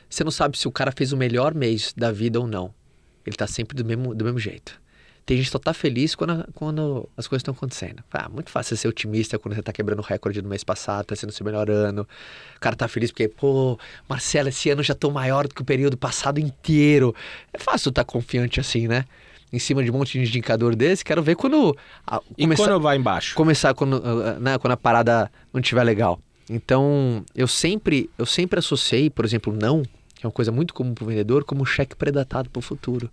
[0.10, 2.74] você não sabe se o cara fez o melhor mês da vida ou não.
[3.26, 4.80] Ele tá sempre do mesmo, do mesmo jeito.
[5.26, 8.04] Tem gente que só tá feliz quando, quando as coisas estão acontecendo.
[8.14, 11.06] Ah, muito fácil você ser otimista quando você tá quebrando o recorde do mês passado,
[11.08, 12.04] tá sendo o seu melhor ano.
[12.56, 15.66] O cara tá feliz porque, pô, Marcelo, esse ano já tô maior do que o
[15.66, 17.16] período passado inteiro.
[17.52, 19.04] É fácil estar confiante assim, né?
[19.52, 21.04] Em cima de um monte de indicador desse.
[21.04, 21.76] Quero ver quando.
[22.06, 23.34] a- E começar- quando vai embaixo?
[23.36, 26.20] começar quando, ah, né, quando a parada não estiver legal.
[26.48, 29.82] Então, eu sempre, eu sempre associei, por exemplo, não,
[30.14, 32.62] que é uma coisa muito comum para o vendedor, como um cheque predatado para o
[32.62, 33.10] futuro.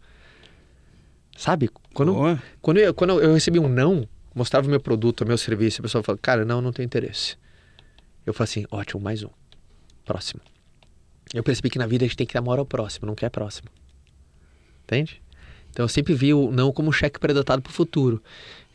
[1.36, 1.70] Sabe?
[1.94, 2.42] Quando, Boa.
[2.60, 5.82] quando, eu, quando eu recebi um não, mostrava o meu produto, o meu serviço, a
[5.82, 7.36] pessoa fala, cara, não, não tenho interesse.
[8.24, 9.30] Eu falo assim, ótimo, mais um.
[10.04, 10.40] Próximo.
[11.32, 13.30] Eu percebi que na vida a gente tem que dar moral ao próximo, não quer
[13.30, 13.68] próximo.
[14.84, 15.22] Entende?
[15.70, 18.22] Então eu sempre vi o não como um cheque predatado para o futuro.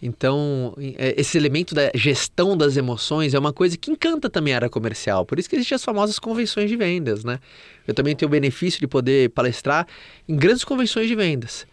[0.01, 4.57] Então, é, esse elemento da gestão das emoções é uma coisa que encanta também a
[4.57, 5.25] área comercial.
[5.25, 7.39] Por isso que existem as famosas convenções de vendas, né?
[7.87, 9.87] Eu também tenho o benefício de poder palestrar
[10.27, 11.65] em grandes convenções de vendas.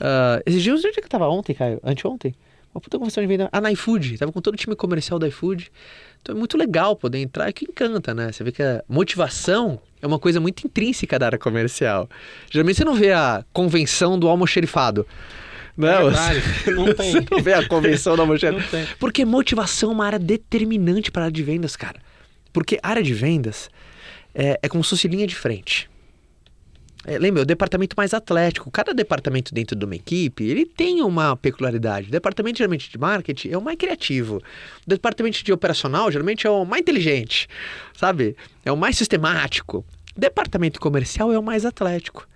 [0.00, 1.78] Uh, esses dias, onde é que eu tava ontem, Caio?
[1.84, 2.34] Anteontem?
[2.74, 3.48] Uma puta convenção de venda.
[3.52, 4.16] Ah, na iFood.
[4.16, 5.70] Tava com todo o time comercial da iFood.
[6.22, 8.30] Então é muito legal poder entrar, é que encanta, né?
[8.30, 12.08] Você vê que a motivação é uma coisa muito intrínseca da área comercial.
[12.50, 15.06] Geralmente você não vê a convenção do almoxerifado.
[15.76, 17.12] Não, verdade, não tem.
[17.12, 18.88] Você não vê a convenção do almoxerifado.
[19.00, 22.00] Porque motivação é uma área determinante para a área de vendas, cara.
[22.52, 23.68] Porque área de vendas
[24.32, 25.89] é, é como se fosse linha de frente.
[27.06, 28.70] É, lembra, o departamento mais atlético.
[28.70, 32.08] Cada departamento dentro de uma equipe, ele tem uma peculiaridade.
[32.08, 34.36] O departamento, geralmente, de marketing é o mais criativo.
[34.36, 37.48] O departamento de operacional, geralmente, é o mais inteligente,
[37.94, 38.36] sabe?
[38.64, 39.84] É o mais sistemático.
[40.14, 42.28] O departamento comercial é o mais atlético.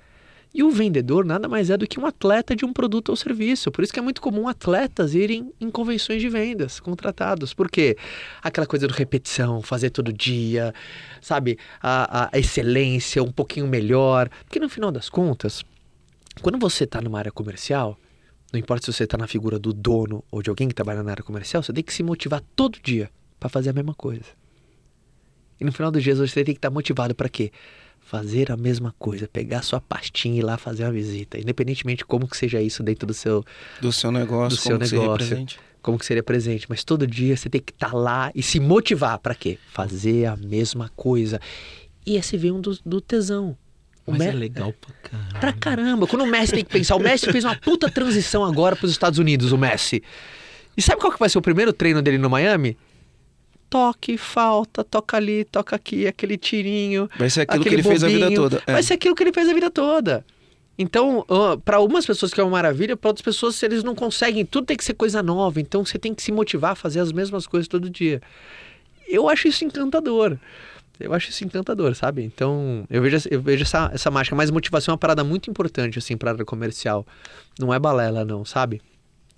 [0.55, 3.73] E o vendedor nada mais é do que um atleta de um produto ou serviço.
[3.73, 7.53] Por isso que é muito comum atletas irem em convenções de vendas, contratados.
[7.53, 7.97] Por quê?
[8.41, 10.73] Aquela coisa do repetição, fazer todo dia,
[11.21, 11.59] sabe?
[11.83, 14.31] A, a- excelência, um pouquinho melhor.
[14.45, 15.65] Porque no final das contas,
[16.41, 17.99] quando você está numa área comercial,
[18.53, 21.11] não importa se você está na figura do dono ou de alguém que trabalha na
[21.11, 24.27] área comercial, você tem que se motivar todo dia para fazer a mesma coisa.
[25.61, 27.51] E no final dos dias você tem que estar motivado para quê?
[28.07, 32.05] Fazer a mesma coisa, pegar sua pastinha e ir lá fazer uma visita, independentemente de
[32.05, 33.45] como que seja isso dentro do seu,
[33.81, 35.61] Do seu negócio, do como seu que seria negócio, presente.
[35.83, 39.19] como que seria presente, mas todo dia você tem que estar lá e se motivar
[39.19, 39.59] para quê?
[39.73, 41.41] Fazer a mesma coisa.
[42.07, 43.57] E esse vem um do, do tesão.
[44.07, 45.41] O Mas Me- é legal pra caralho.
[45.41, 46.07] Pra caramba.
[46.07, 49.19] Quando o Messi tem que pensar, o Messi fez uma puta transição agora pros Estados
[49.19, 50.03] Unidos, o Messi.
[50.77, 52.77] E sabe qual que vai ser o primeiro treino dele no Miami?
[53.75, 57.11] Toque, falta, toca ali, toca aqui, aquele tirinho.
[57.19, 58.63] Vai ser aquilo que ele fez a vida toda.
[58.69, 58.73] É.
[58.73, 60.25] Vai ser aquilo que ele fez a vida toda.
[60.79, 61.27] Então,
[61.65, 64.77] para algumas pessoas que é uma maravilha, para outras pessoas eles não conseguem, tudo tem
[64.77, 67.67] que ser coisa nova, então você tem que se motivar a fazer as mesmas coisas
[67.67, 68.23] todo dia.
[69.09, 70.39] Eu acho isso encantador.
[71.01, 72.23] Eu acho isso encantador, sabe?
[72.23, 75.99] Então, eu vejo, eu vejo essa, essa mágica, mas motivação é uma parada muito importante,
[75.99, 77.05] assim, para a área comercial.
[77.59, 78.81] Não é balela, não, sabe?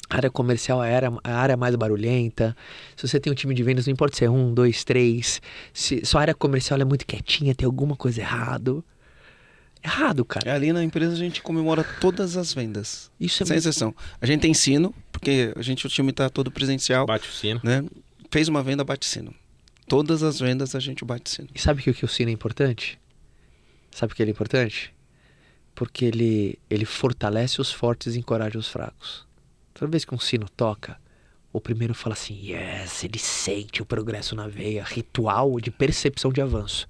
[0.09, 2.57] A área comercial é a área, mais barulhenta.
[2.97, 5.43] Se você tem um time de vendas, não importa se é um, dois, três.
[5.73, 8.85] Se sua área comercial é muito quietinha, tem alguma coisa errado
[9.87, 10.55] errado, cara.
[10.55, 13.11] Ali na empresa a gente comemora todas as vendas.
[13.19, 13.69] Isso é Sem muito...
[13.69, 13.95] exceção.
[14.21, 17.07] A gente tem sino, porque a gente, o time está todo presencial.
[17.07, 17.61] Bate o sino.
[17.63, 17.85] Né?
[18.31, 19.35] Fez uma venda, bate sino.
[19.89, 21.49] Todas as vendas a gente bate sino.
[21.55, 22.99] E sabe que o que o sino é importante?
[23.93, 24.93] Sabe por que ele é importante?
[25.75, 29.26] Porque ele, ele fortalece os fortes e encoraja os fracos.
[29.79, 30.99] Toda vez que um sino toca,
[31.53, 36.41] o primeiro fala assim: Yes, ele sente o progresso na veia, ritual de percepção de
[36.41, 36.87] avanço.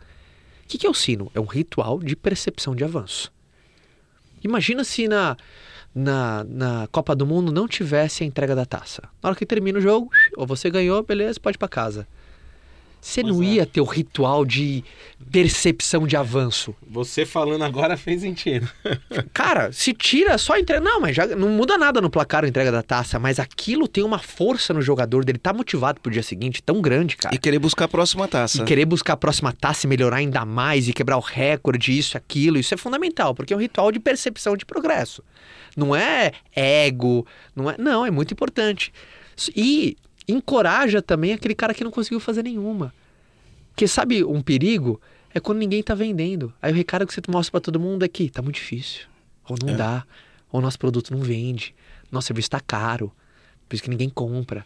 [0.64, 1.28] O que, que é o sino?
[1.34, 3.32] É um ritual de percepção de avanço.
[4.40, 5.36] Imagina se na,
[5.92, 9.02] na, na Copa do Mundo não tivesse a entrega da taça.
[9.20, 12.06] Na hora que termina o jogo, ou você ganhou, beleza, pode ir para casa.
[13.06, 13.46] Você não é.
[13.46, 14.82] ia ter o ritual de
[15.30, 16.74] percepção de avanço.
[16.90, 18.68] Você falando agora fez sentido.
[19.32, 20.82] Cara, se tira só a entrega.
[20.82, 24.02] Não, mas já não muda nada no placar a entrega da taça, mas aquilo tem
[24.02, 27.32] uma força no jogador dele, tá motivado pro dia seguinte tão grande, cara.
[27.32, 28.60] E querer buscar a próxima taça.
[28.60, 32.16] E querer buscar a próxima taça e melhorar ainda mais e quebrar o recorde, isso,
[32.16, 32.58] aquilo.
[32.58, 35.22] Isso é fundamental, porque é um ritual de percepção de progresso.
[35.76, 37.76] Não é ego, não é.
[37.78, 38.92] Não, é muito importante.
[39.54, 39.96] E
[40.28, 42.92] encoraja também aquele cara que não conseguiu fazer nenhuma.
[43.70, 45.00] Porque sabe um perigo?
[45.34, 46.52] É quando ninguém tá vendendo.
[46.62, 49.02] Aí o recado que você mostra para todo mundo é que tá muito difícil.
[49.48, 49.76] Ou não é.
[49.76, 50.04] dá.
[50.50, 51.74] Ou nosso produto não vende.
[52.10, 53.12] Nosso serviço tá caro.
[53.68, 54.64] Por isso que ninguém compra.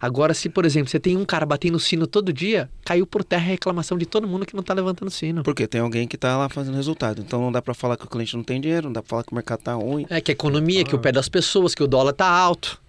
[0.00, 3.24] Agora, se, por exemplo, você tem um cara batendo o sino todo dia, caiu por
[3.24, 5.42] terra a reclamação de todo mundo que não tá levantando o sino.
[5.42, 7.20] Porque tem alguém que tá lá fazendo resultado.
[7.20, 9.24] Então não dá para falar que o cliente não tem dinheiro, não dá pra falar
[9.24, 10.06] que o mercado tá ruim.
[10.08, 10.84] É que a economia, ah.
[10.84, 12.80] que o pé das pessoas, que o dólar tá alto.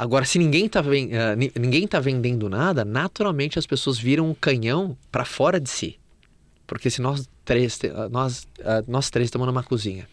[0.00, 4.96] Agora, se ninguém está uh, ninguém tá vendendo nada, naturalmente as pessoas viram um canhão
[5.12, 6.00] para fora de si.
[6.66, 10.08] Porque se nós três, uh, nós, uh, nós três estamos numa cozinha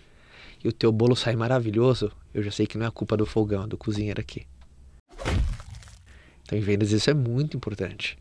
[0.62, 3.64] e o teu bolo sai maravilhoso, eu já sei que não é culpa do fogão,
[3.64, 4.46] é do cozinheiro aqui.
[6.44, 8.18] Então, em vendas, isso é muito importante.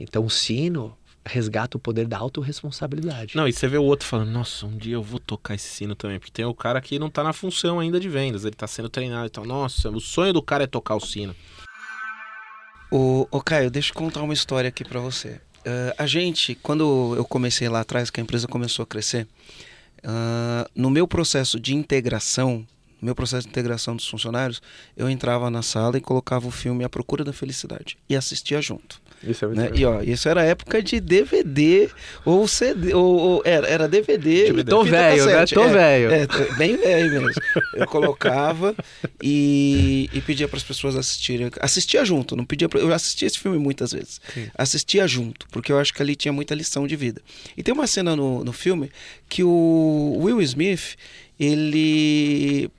[0.00, 3.36] Então, o sino resgata o poder da autorresponsabilidade.
[3.36, 5.94] Não, e você vê o outro falando, nossa, um dia eu vou tocar esse sino
[5.94, 8.66] também, porque tem o cara que não tá na função ainda de vendas, ele tá
[8.66, 11.34] sendo treinado, então, nossa, o sonho do cara é tocar o sino.
[12.90, 15.40] O, o Caio, deixa eu contar uma história aqui para você.
[15.66, 19.26] Uh, a gente, quando eu comecei lá atrás, que a empresa começou a crescer,
[20.04, 22.66] uh, no meu processo de integração,
[23.04, 24.62] meu processo de integração dos funcionários,
[24.96, 29.02] eu entrava na sala e colocava o filme A Procura da Felicidade e assistia junto.
[29.26, 29.70] Isso é muito né?
[29.74, 31.88] E ó, isso era época de DVD
[32.24, 34.44] ou CD, ou, ou era, era DVD.
[34.46, 34.70] DVD.
[34.70, 35.46] Tô velho, né?
[35.46, 36.12] Tô é, velho.
[36.12, 37.42] É, bem velho mesmo.
[37.74, 38.74] Eu colocava
[39.22, 41.50] e, e pedia para as pessoas assistirem.
[41.60, 44.20] Assistia junto, não pedia pra, Eu assisti esse filme muitas vezes.
[44.32, 44.48] Sim.
[44.56, 47.22] Assistia junto, porque eu acho que ali tinha muita lição de vida.
[47.56, 48.90] E tem uma cena no, no filme
[49.28, 50.96] que o Will Smith,
[51.38, 52.70] ele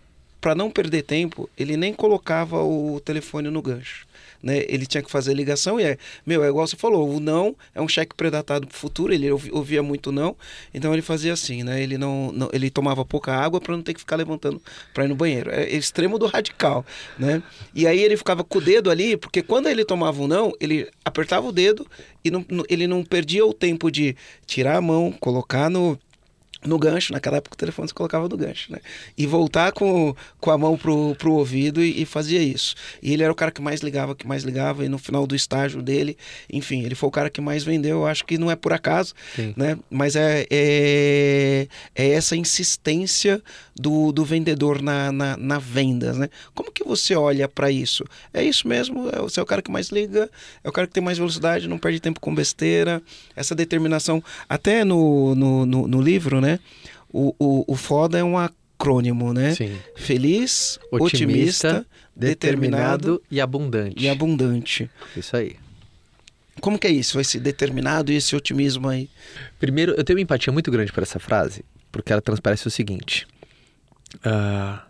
[0.45, 4.05] para não perder tempo, ele nem colocava o telefone no gancho
[4.45, 4.63] né?
[4.67, 7.81] Ele tinha que fazer ligação e é, meu, é igual você falou, o não é
[7.81, 10.35] um cheque predatado pro futuro, ele ouvia muito não,
[10.71, 11.81] então ele fazia assim, né?
[11.81, 14.61] Ele não, não ele tomava pouca água para não ter que ficar levantando
[14.93, 15.49] para ir no banheiro.
[15.49, 16.85] É extremo do radical,
[17.17, 17.41] né?
[17.73, 20.87] E aí ele ficava com o dedo ali, porque quando ele tomava um não, ele
[21.03, 21.87] apertava o dedo
[22.23, 25.97] e não, ele não perdia o tempo de tirar a mão, colocar no
[26.65, 28.79] no gancho, naquela época o telefone se colocava no gancho, né?
[29.17, 32.75] E voltar com, com a mão pro, pro ouvido e, e, fazia isso.
[33.01, 35.35] E ele era o cara que mais ligava, que mais ligava, e no final do
[35.35, 36.17] estágio dele,
[36.51, 39.13] enfim, ele foi o cara que mais vendeu, eu acho que não é por acaso,
[39.35, 39.53] Sim.
[39.55, 39.77] né?
[39.89, 43.41] Mas é, é, é, essa insistência
[43.75, 46.29] do, do vendedor na, na, na venda, né?
[46.53, 48.05] Como que você olha para isso?
[48.33, 49.09] É isso mesmo?
[49.09, 50.29] É, você é o cara que mais liga,
[50.63, 53.01] é o cara que tem mais velocidade, não perde tempo com besteira,
[53.35, 56.59] essa determinação, até no, no, no, no livro, né?
[57.11, 59.53] O, o, o foda é um acrônimo, né?
[59.53, 59.75] Sim.
[59.95, 61.85] Feliz, otimista, otimista
[62.15, 64.03] determinado, determinado e abundante.
[64.03, 64.89] E abundante.
[65.17, 65.57] Isso aí.
[66.61, 69.09] Como que é isso, esse determinado e esse otimismo aí?
[69.59, 73.27] Primeiro, eu tenho uma empatia muito grande por essa frase, porque ela transparece o seguinte:
[74.17, 74.81] uh,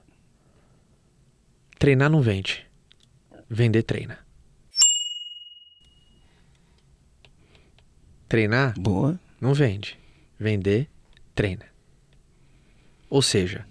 [1.79, 2.65] treinar não vende,
[3.49, 4.19] vender treina.
[8.27, 9.19] Treinar Boa.
[9.39, 9.97] não vende,
[10.39, 10.89] vender
[11.33, 11.65] treina.
[13.09, 13.65] Ou seja,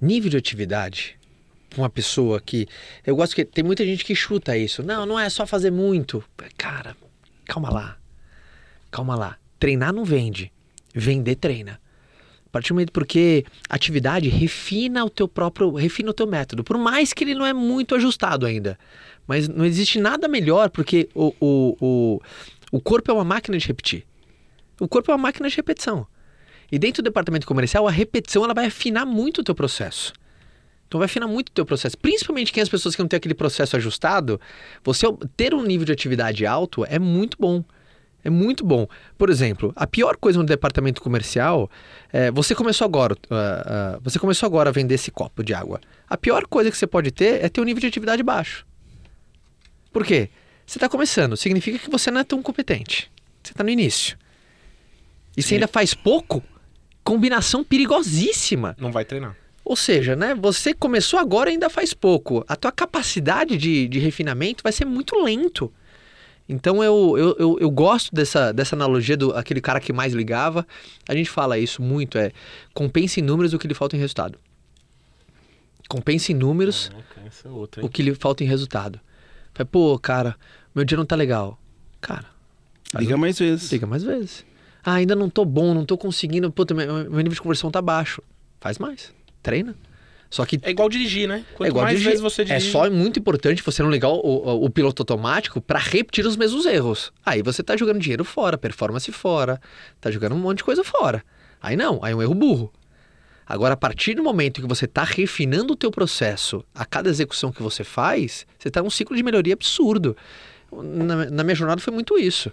[0.00, 1.20] nível de atividade
[1.76, 2.66] uma pessoa que
[3.06, 4.82] eu gosto que tem muita gente que chuta isso.
[4.82, 6.22] Não, não é só fazer muito.
[6.56, 6.96] Cara,
[7.44, 7.98] calma lá.
[8.90, 9.38] Calma lá.
[9.58, 10.52] Treinar não vende.
[10.94, 11.80] Vender treina.
[12.50, 16.76] A partir do momento porque atividade refina o teu próprio, refina o teu método, por
[16.76, 18.76] mais que ele não é muito ajustado ainda.
[19.24, 22.20] Mas não existe nada melhor porque o, o, o,
[22.72, 24.04] o corpo é uma máquina de repetir.
[24.80, 26.04] O corpo é uma máquina de repetição.
[26.72, 30.12] E dentro do departamento comercial, a repetição ela vai afinar muito o teu processo.
[30.88, 31.96] Então vai afinar muito o teu processo.
[31.96, 34.40] Principalmente quem as pessoas que não têm aquele processo ajustado,
[34.82, 37.62] você ter um nível de atividade alto é muito bom.
[38.24, 38.86] É muito bom.
[39.16, 41.70] Por exemplo, a pior coisa no departamento comercial
[42.12, 45.80] é você começou agora, uh, uh, você começou agora a vender esse copo de água.
[46.08, 48.66] A pior coisa que você pode ter é ter um nível de atividade baixo.
[49.92, 50.28] Por quê?
[50.66, 53.10] Você está começando, significa que você não é tão competente.
[53.42, 54.16] Você está no início.
[55.36, 56.42] E você ainda faz pouco,
[57.02, 58.76] combinação perigosíssima.
[58.78, 59.36] Não vai treinar.
[59.64, 62.44] Ou seja, né, você começou agora e ainda faz pouco.
[62.48, 65.72] A tua capacidade de, de refinamento vai ser muito lento.
[66.50, 70.66] Então eu, eu, eu, eu, gosto dessa, dessa analogia do aquele cara que mais ligava.
[71.08, 72.32] A gente fala isso muito, é
[72.74, 74.36] compensa em números o que lhe falta em resultado.
[75.88, 76.90] Compensa em números
[77.44, 78.98] é outra, o que lhe falta em resultado.
[79.54, 80.34] Fala, pô, cara,
[80.74, 81.56] meu dia não tá legal.
[82.00, 82.26] Cara.
[82.96, 83.70] Liga mais vezes.
[83.70, 84.44] Liga mais vezes.
[84.82, 86.50] Ah, ainda não tô bom, não tô conseguindo.
[86.50, 88.20] Puta, meu, meu nível de conversão tá baixo.
[88.60, 89.14] Faz mais.
[89.40, 89.76] Treina.
[90.30, 90.60] Só que.
[90.62, 91.44] É igual dirigir, né?
[91.54, 92.10] Quanto é igual mais dirigir.
[92.12, 92.68] vezes você é dirige.
[92.68, 96.36] É só muito importante você não ligar o, o, o piloto automático para repetir os
[96.36, 97.12] mesmos erros.
[97.26, 99.60] Aí você tá jogando dinheiro fora, performance fora,
[100.00, 101.24] tá jogando um monte de coisa fora.
[101.60, 102.72] Aí não, aí é um erro burro.
[103.44, 107.50] Agora, a partir do momento que você está refinando o teu processo a cada execução
[107.50, 110.16] que você faz, você está num ciclo de melhoria absurdo.
[110.72, 112.52] Na, na minha jornada foi muito isso.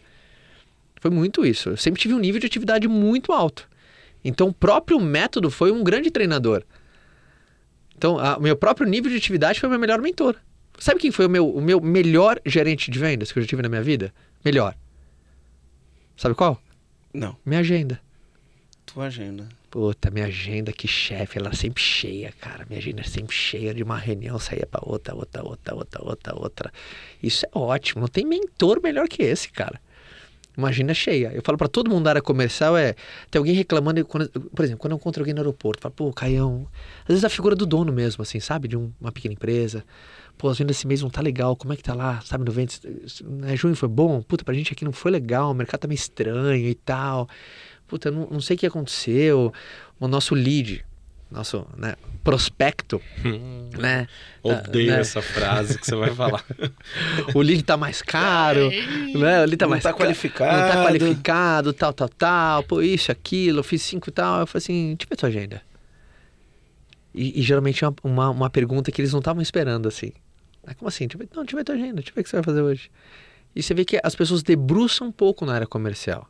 [1.00, 1.70] Foi muito isso.
[1.70, 3.70] Eu sempre tive um nível de atividade muito alto.
[4.26, 6.64] Então, o próprio método foi um grande treinador.
[7.98, 10.36] Então, o meu próprio nível de atividade foi o meu melhor mentor.
[10.80, 13.64] Sabe quem foi o meu, o meu melhor gerente de vendas que eu já tive
[13.64, 14.14] na minha vida?
[14.46, 14.76] Melhor.
[16.16, 16.62] Sabe qual?
[17.14, 17.36] Não.
[17.44, 18.00] Minha agenda.
[18.86, 19.50] Tua agenda.
[19.72, 22.66] Puta, minha agenda, que chefe, ela é sempre cheia, cara.
[22.70, 26.36] Minha agenda é sempre cheia de uma reunião, saía pra outra, outra, outra, outra, outra,
[26.36, 26.74] outra.
[27.22, 28.02] Isso é ótimo.
[28.02, 29.82] Não tem mentor melhor que esse, cara.
[30.58, 31.32] Imagina cheia.
[31.34, 32.96] Eu falo para todo mundo da área comercial é.
[33.30, 36.68] Tem alguém reclamando, quando, por exemplo, quando eu encontro alguém no aeroporto, falo, pô, Caião.
[37.04, 38.68] Às vezes a figura do dono mesmo, assim, sabe?
[38.68, 39.86] De um, uma pequena empresa.
[40.36, 42.22] Pô, as vendas esse mês não tá legal, como é que tá lá?
[42.22, 42.80] Sabe, no vento,
[43.24, 44.22] né, junho foi bom?
[44.22, 47.28] Puta, pra gente aqui não foi legal, o mercado tá meio estranho e tal.
[47.88, 49.54] Puta, não, não sei o que aconteceu.
[50.00, 50.84] O nosso lead,
[51.30, 54.08] nosso né, prospecto, hum, né?
[54.42, 55.00] Odeio né?
[55.00, 56.44] essa frase que você vai falar.
[57.36, 59.42] o lead tá mais caro, né?
[59.42, 60.58] O lead tá não mais tá qualificado.
[60.58, 62.64] Não tá qualificado, tal, tal, tal.
[62.64, 64.42] Pô, isso, aquilo, fiz cinco e tal.
[64.42, 65.62] Eu falei assim, deixa eu ver tua agenda.
[67.14, 70.12] E, e geralmente é uma, uma, uma, pergunta que eles não estavam esperando, assim.
[70.66, 71.08] É como assim?
[71.08, 72.36] Deixa eu ver, não, deixa eu ver tua agenda, deixa eu ver o que você
[72.38, 72.92] vai fazer hoje.
[73.56, 76.30] E você vê que as pessoas debruçam um pouco na área comercial.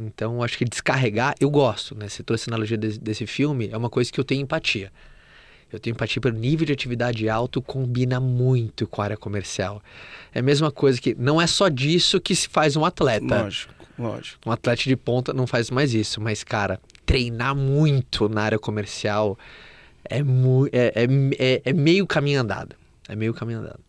[0.00, 2.08] Então, acho que descarregar, eu gosto, né?
[2.08, 4.90] Você trouxe a analogia desse, desse filme, é uma coisa que eu tenho empatia.
[5.72, 9.82] Eu tenho empatia pelo nível de atividade alto, combina muito com a área comercial.
[10.34, 13.42] É a mesma coisa que não é só disso que se faz um atleta.
[13.42, 14.38] Lógico, lógico.
[14.48, 19.38] Um atleta de ponta não faz mais isso, mas, cara, treinar muito na área comercial
[20.08, 20.22] é, é,
[20.72, 21.06] é,
[21.38, 22.74] é, é meio caminho andado.
[23.08, 23.80] É meio caminho andado.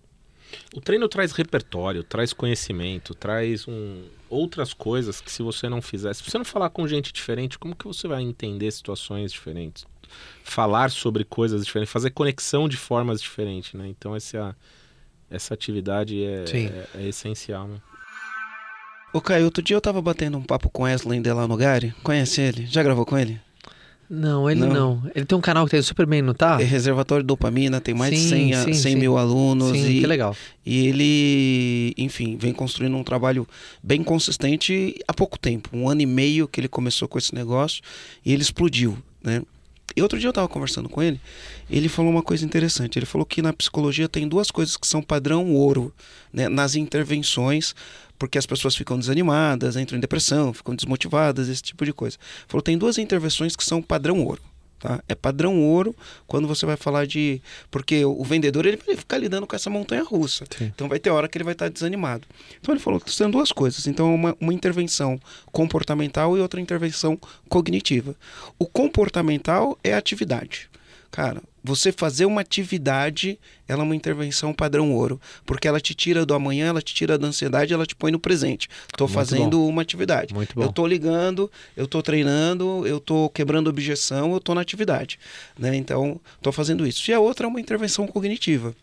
[0.75, 6.13] O treino traz repertório, traz conhecimento, traz um, outras coisas que se você não fizer,
[6.13, 9.85] se você não falar com gente diferente, como que você vai entender situações diferentes?
[10.43, 13.87] Falar sobre coisas diferentes, fazer conexão de formas diferentes, né?
[13.87, 14.55] Então essa,
[15.29, 17.81] essa atividade é, é, é, essencial, né?
[19.13, 22.65] Ô Caio, outro dia eu tava batendo um papo com Wesley Delanogari, conhece ele?
[22.65, 23.39] Já gravou com ele?
[24.13, 24.73] Não, ele não.
[24.73, 25.11] não.
[25.15, 26.57] Ele tem um canal que tem super bem, não tá?
[26.59, 28.95] É reservatório de dopamina, tem mais sim, de 100, sim, 100 sim.
[28.97, 29.71] mil alunos.
[29.71, 30.35] Sim, e, que legal.
[30.65, 33.47] E ele, enfim, vem construindo um trabalho
[33.81, 35.69] bem consistente há pouco tempo.
[35.71, 37.81] Um ano e meio que ele começou com esse negócio
[38.25, 39.43] e ele explodiu, né?
[39.95, 41.19] E outro dia eu estava conversando com ele,
[41.69, 42.99] ele falou uma coisa interessante.
[42.99, 45.93] Ele falou que na psicologia tem duas coisas que são padrão ouro,
[46.33, 46.49] né?
[46.49, 47.73] Nas intervenções
[48.21, 52.19] porque as pessoas ficam desanimadas, entram em depressão, ficam desmotivadas, esse tipo de coisa.
[52.47, 54.39] Falou, tem duas intervenções que são padrão ouro.
[54.77, 55.03] Tá?
[55.09, 55.95] É padrão ouro
[56.27, 57.41] quando você vai falar de.
[57.71, 60.45] Porque o vendedor ele vai ficar lidando com essa montanha russa.
[60.55, 60.65] Sim.
[60.65, 62.27] Então vai ter hora que ele vai estar desanimado.
[62.59, 63.87] Então ele falou são duas coisas.
[63.87, 65.19] Então, uma, uma intervenção
[65.51, 68.15] comportamental e outra intervenção cognitiva.
[68.59, 70.69] O comportamental é a atividade.
[71.11, 76.25] Cara, você fazer uma atividade, ela é uma intervenção padrão ouro, porque ela te tira
[76.25, 78.69] do amanhã, ela te tira da ansiedade, ela te põe no presente.
[78.87, 79.67] Estou fazendo bom.
[79.67, 80.33] uma atividade.
[80.33, 80.63] Muito bom.
[80.63, 85.19] Eu estou ligando, eu estou treinando, eu estou quebrando objeção, eu estou na atividade,
[85.59, 85.75] né?
[85.75, 87.11] Então, estou fazendo isso.
[87.11, 88.73] E a outra é uma intervenção cognitiva.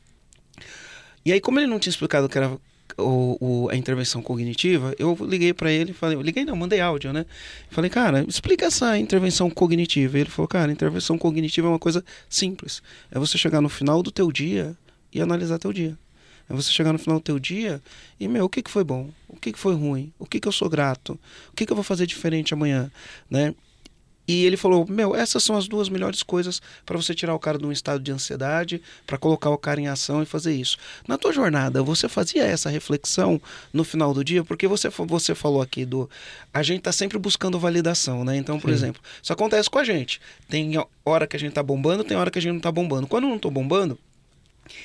[1.24, 2.58] E aí, como ele não tinha explicado que era
[2.98, 7.24] o, o, a intervenção cognitiva, eu liguei para ele, falei, liguei não, mandei áudio, né?
[7.70, 10.18] Falei, cara, explica essa intervenção cognitiva.
[10.18, 12.82] Ele falou, cara, intervenção cognitiva é uma coisa simples.
[13.10, 14.76] É você chegar no final do teu dia
[15.12, 15.96] e analisar teu dia.
[16.50, 17.80] É você chegar no final do teu dia
[18.18, 19.10] e, meu, o que, que foi bom?
[19.28, 20.12] O que, que foi ruim?
[20.18, 21.18] O que, que eu sou grato?
[21.52, 22.90] O que, que eu vou fazer diferente amanhã?
[23.30, 23.54] Né?
[24.28, 27.56] E ele falou: Meu, essas são as duas melhores coisas para você tirar o cara
[27.56, 30.76] de um estado de ansiedade, para colocar o cara em ação e fazer isso.
[31.08, 33.40] Na tua jornada, você fazia essa reflexão
[33.72, 34.44] no final do dia?
[34.44, 36.10] Porque você, você falou aqui do.
[36.52, 38.36] A gente tá sempre buscando validação, né?
[38.36, 38.74] Então, por Sim.
[38.74, 40.20] exemplo, isso acontece com a gente.
[40.46, 40.72] Tem
[41.06, 43.06] hora que a gente tá bombando, tem hora que a gente não tá bombando.
[43.06, 43.98] Quando eu não tô bombando,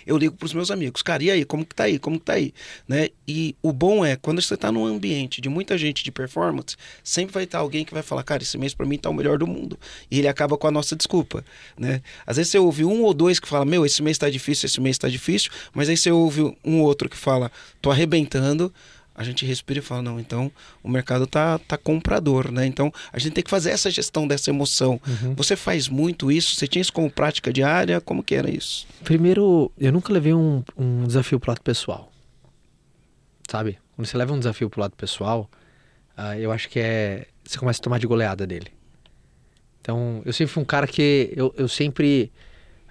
[0.05, 1.99] eu ligo para os meus amigos, cara, e aí, como que tá aí?
[1.99, 2.53] Como que tá aí?
[2.87, 3.09] Né?
[3.27, 7.33] E o bom é, quando você está num ambiente de muita gente de performance, sempre
[7.33, 9.47] vai estar alguém que vai falar, cara, esse mês para mim tá o melhor do
[9.47, 9.79] mundo.
[10.09, 11.43] E ele acaba com a nossa desculpa,
[11.77, 12.01] né?
[12.25, 14.81] Às vezes você ouve um ou dois que fala, meu, esse mês tá difícil, esse
[14.81, 18.73] mês tá difícil, mas aí você ouve um outro que fala, tô arrebentando,
[19.15, 20.51] a gente respira e fala, não, então
[20.81, 22.65] o mercado tá, tá comprador, né?
[22.65, 24.99] Então a gente tem que fazer essa gestão dessa emoção.
[25.07, 25.35] Uhum.
[25.35, 26.55] Você faz muito isso?
[26.55, 28.01] Você tinha isso como prática diária?
[28.01, 28.87] Como que era isso?
[29.03, 32.11] Primeiro, eu nunca levei um, um desafio pro lado pessoal.
[33.49, 33.77] Sabe?
[33.95, 35.49] Quando você leva um desafio pro lado pessoal,
[36.17, 37.27] uh, eu acho que é.
[37.43, 38.71] Você começa a tomar de goleada dele.
[39.81, 42.31] Então, eu sempre fui um cara que eu, eu sempre.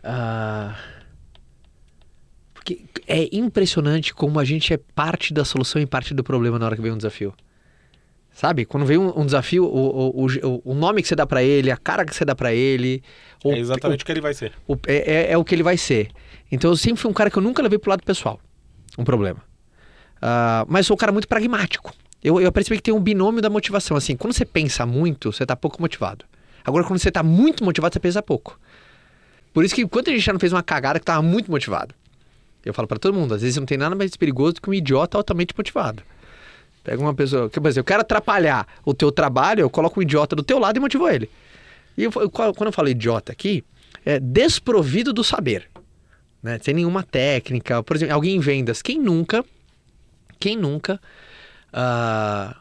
[0.05, 1.02] Uh,
[2.63, 6.67] porque é impressionante como a gente é parte da solução e parte do problema na
[6.67, 7.35] hora que vem um desafio.
[8.33, 8.65] Sabe?
[8.65, 11.77] Quando vem um, um desafio, o, o, o, nome que você dá para ele, a
[11.77, 13.03] cara que você dá para ele.
[13.45, 14.53] é exatamente o, o, que ele vai ser.
[14.87, 16.09] É, é, é, o que ele vai ser.
[16.51, 18.41] Então eu sempre fui um cara que eu nunca levei pro lado pessoal.
[18.97, 19.43] Um problema.
[20.19, 21.93] Uh, mas sou um cara muito pragmático.
[22.23, 23.97] Eu, eu percebi que tem um binômio da motivação.
[23.97, 26.25] Assim, quando você pensa muito, você tá pouco motivado.
[26.65, 28.59] Agora, quando você tá muito motivado, você pensa pouco.
[29.53, 31.93] Por isso que enquanto a gente já não fez uma cagada que tava muito motivado.
[32.65, 34.75] Eu falo para todo mundo, às vezes não tem nada mais perigoso do que um
[34.75, 36.03] idiota altamente motivado.
[36.85, 40.43] Pega uma pessoa, que, eu quero atrapalhar o teu trabalho, eu coloco um idiota do
[40.43, 41.31] teu lado e motivo ele.
[41.97, 43.65] E eu, quando eu falo idiota aqui,
[44.05, 45.69] é desprovido do saber.
[46.43, 46.59] Né?
[46.61, 47.83] Sem nenhuma técnica.
[47.83, 48.83] Por exemplo, alguém em vendas.
[48.83, 49.45] Quem nunca,
[50.41, 51.01] quem nunca
[51.73, 52.55] uh,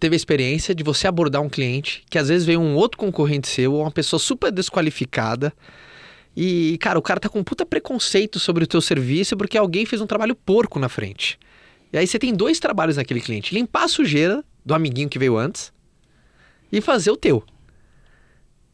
[0.00, 3.48] teve a experiência de você abordar um cliente que às vezes veio um outro concorrente
[3.48, 5.52] seu, ou uma pessoa super desqualificada,
[6.40, 9.84] e, cara, o cara tá com um puta preconceito sobre o teu serviço porque alguém
[9.84, 11.36] fez um trabalho porco na frente.
[11.92, 15.36] E aí você tem dois trabalhos naquele cliente: limpar a sujeira do amiguinho que veio
[15.36, 15.72] antes
[16.70, 17.42] e fazer o teu.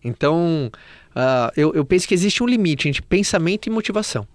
[0.05, 0.71] Então,
[1.17, 4.29] uh, eu, eu penso que existe um limite entre pensamento e motivação.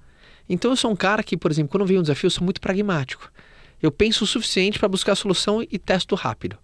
[0.49, 2.59] Então, eu sou um cara que, por exemplo, quando vem um desafio, eu sou muito
[2.59, 3.31] pragmático.
[3.79, 6.57] Eu penso o suficiente para buscar a solução e testo rápido.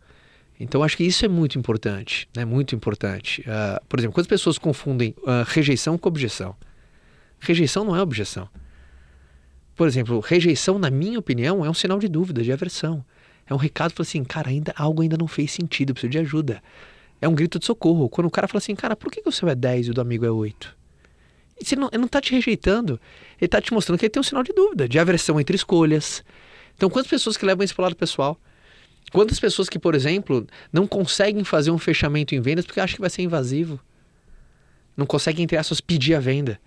[0.60, 2.46] Então acho que isso é muito importante, né?
[2.46, 3.42] Muito importante.
[3.42, 6.56] Uh, por exemplo, quando as pessoas confundem uh, rejeição com objeção,
[7.40, 8.50] rejeição não é objeção.
[9.76, 13.04] Por exemplo, rejeição, na minha opinião, é um sinal de dúvida, de aversão.
[13.46, 16.64] É um recado para assim, cara, ainda algo ainda não fez sentido, preciso de ajuda.
[17.22, 18.10] É um grito de socorro.
[18.10, 19.94] Quando o cara fala assim, cara, por que, que o seu é 10 e o
[19.94, 20.76] do amigo é 8?
[21.58, 23.00] Ele não, ele não tá te rejeitando,
[23.40, 26.24] ele tá te mostrando que ele tem um sinal de dúvida, de aversão entre escolhas.
[26.76, 28.40] Então, quantas pessoas que levam isso para o lado pessoal?
[29.16, 33.02] Quantas pessoas que, por exemplo, não conseguem fazer um fechamento em vendas porque acham que
[33.02, 33.80] vai ser invasivo?
[34.98, 36.60] Não conseguem, entre aspas, pedir a venda.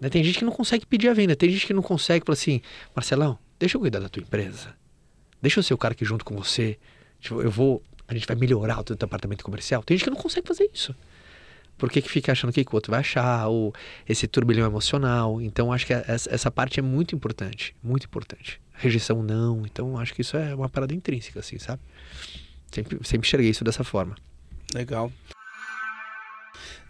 [0.00, 1.34] Né, tem gente que não consegue pedir a venda.
[1.34, 2.62] Tem gente que não consegue falar assim,
[2.94, 4.76] Marcelão, deixa eu cuidar da tua empresa.
[5.42, 6.78] Deixa eu ser o cara que junto com você,
[7.18, 9.82] tipo, eu vou, a gente vai melhorar o teu departamento comercial.
[9.82, 10.94] Tem gente que não consegue fazer isso.
[11.80, 13.74] Por que, que fica achando que o outro vai achar, ou
[14.08, 15.40] esse turbilhão emocional.
[15.40, 19.62] Então, acho que essa parte é muito importante, muito importante rejeição não.
[19.64, 21.80] Então acho que isso é uma parada intrínseca, assim, sabe?
[22.72, 24.16] Sempre, sempre enxerguei isso dessa forma.
[24.74, 25.12] Legal.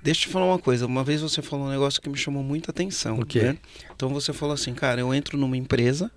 [0.02, 0.86] Deixa eu te falar uma coisa.
[0.86, 3.18] Uma vez você falou um negócio que me chamou muita atenção.
[3.18, 3.42] O quê?
[3.42, 3.58] Né?
[3.94, 6.10] Então você falou assim, cara, eu entro numa empresa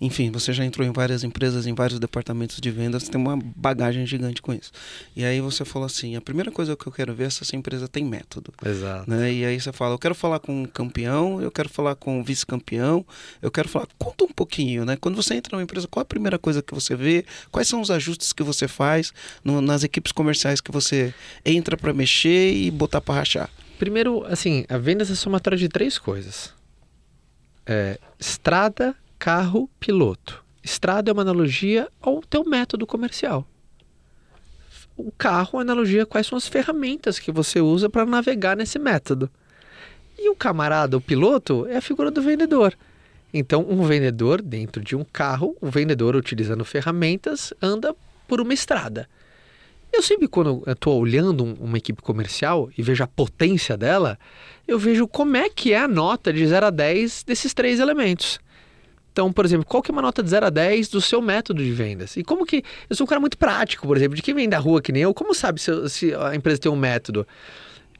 [0.00, 4.06] enfim, você já entrou em várias empresas, em vários departamentos de vendas, tem uma bagagem
[4.06, 4.72] gigante com isso.
[5.14, 7.56] E aí você falou assim: a primeira coisa que eu quero ver é se essa
[7.56, 8.52] empresa tem método.
[8.64, 9.08] Exato.
[9.08, 9.32] Né?
[9.32, 12.24] E aí você fala: eu quero falar com um campeão, eu quero falar com um
[12.24, 13.04] vice-campeão,
[13.40, 13.86] eu quero falar.
[13.98, 14.96] Conta um pouquinho, né?
[14.96, 17.24] Quando você entra numa empresa, qual a primeira coisa que você vê?
[17.50, 21.14] Quais são os ajustes que você faz no, nas equipes comerciais que você
[21.44, 23.50] entra para mexer e botar para rachar?
[23.78, 26.52] Primeiro, assim, a vendas é somatória de três coisas:
[27.66, 30.44] é, estrada, carro, piloto.
[30.62, 33.48] Estrada é uma analogia ao teu método comercial.
[34.94, 39.30] O carro é analogia quais são as ferramentas que você usa para navegar nesse método.
[40.18, 42.76] E o camarada, o piloto, é a figura do vendedor.
[43.32, 47.96] Então, um vendedor dentro de um carro, um vendedor utilizando ferramentas, anda
[48.28, 49.08] por uma estrada.
[49.90, 54.18] Eu sempre, quando estou olhando uma equipe comercial e vejo a potência dela,
[54.68, 58.43] eu vejo como é que é a nota de 0 a 10 desses três elementos.
[59.14, 61.62] Então, por exemplo, qual que é uma nota de 0 a 10 do seu método
[61.62, 62.16] de vendas?
[62.16, 62.64] E como que.
[62.90, 65.02] Eu sou um cara muito prático, por exemplo, de quem vem da rua que nem
[65.02, 67.24] eu, como sabe se, se a empresa tem um método?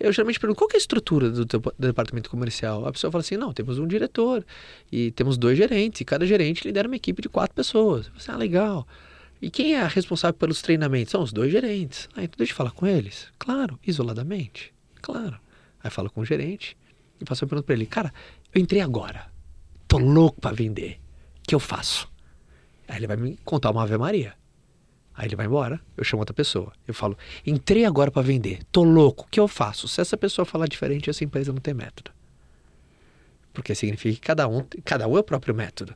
[0.00, 2.84] Eu geralmente pergunto qual é a estrutura do, teu, do departamento comercial.
[2.84, 4.44] A pessoa fala assim: não, temos um diretor
[4.90, 8.10] e temos dois gerentes, e cada gerente lidera uma equipe de quatro pessoas.
[8.18, 8.84] Você, ah, legal.
[9.40, 11.12] E quem é responsável pelos treinamentos?
[11.12, 12.08] São os dois gerentes.
[12.16, 13.28] Ah, então deixa eu falar com eles.
[13.38, 14.74] Claro, isoladamente.
[15.00, 15.38] Claro.
[15.80, 16.76] Aí falo com o gerente
[17.20, 18.12] e faço a pergunta para ele: cara,
[18.52, 19.32] eu entrei agora.
[19.86, 21.03] Tô louco para vender
[21.46, 22.10] que eu faço?
[22.88, 24.34] Aí ele vai me contar uma Ave Maria.
[25.14, 26.72] Aí ele vai embora, eu chamo outra pessoa.
[26.86, 27.16] Eu falo,
[27.46, 29.86] entrei agora para vender, tô louco, o que eu faço?
[29.86, 32.10] Se essa pessoa falar diferente, essa empresa não tem método.
[33.52, 35.94] Porque significa que cada um, cada um é o próprio método.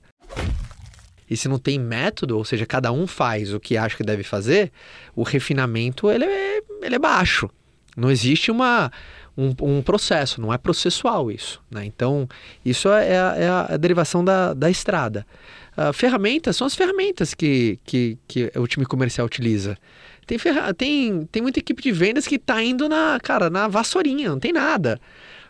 [1.28, 4.22] E se não tem método, ou seja, cada um faz o que acha que deve
[4.22, 4.72] fazer,
[5.14, 7.50] o refinamento ele é, ele é baixo.
[7.96, 8.92] Não existe uma,
[9.38, 11.62] um, um, processo, não é processual isso.
[11.70, 11.84] Né?
[11.84, 12.28] Então,
[12.64, 15.24] isso é a, é a, derivação da, da estrada.
[15.76, 19.78] Uh, ferramentas são as ferramentas que, que, que o time comercial utiliza.
[20.26, 24.28] Tem, ferra tem, tem muita equipe de vendas que está indo na, cara, na vassourinha,
[24.28, 25.00] não tem nada.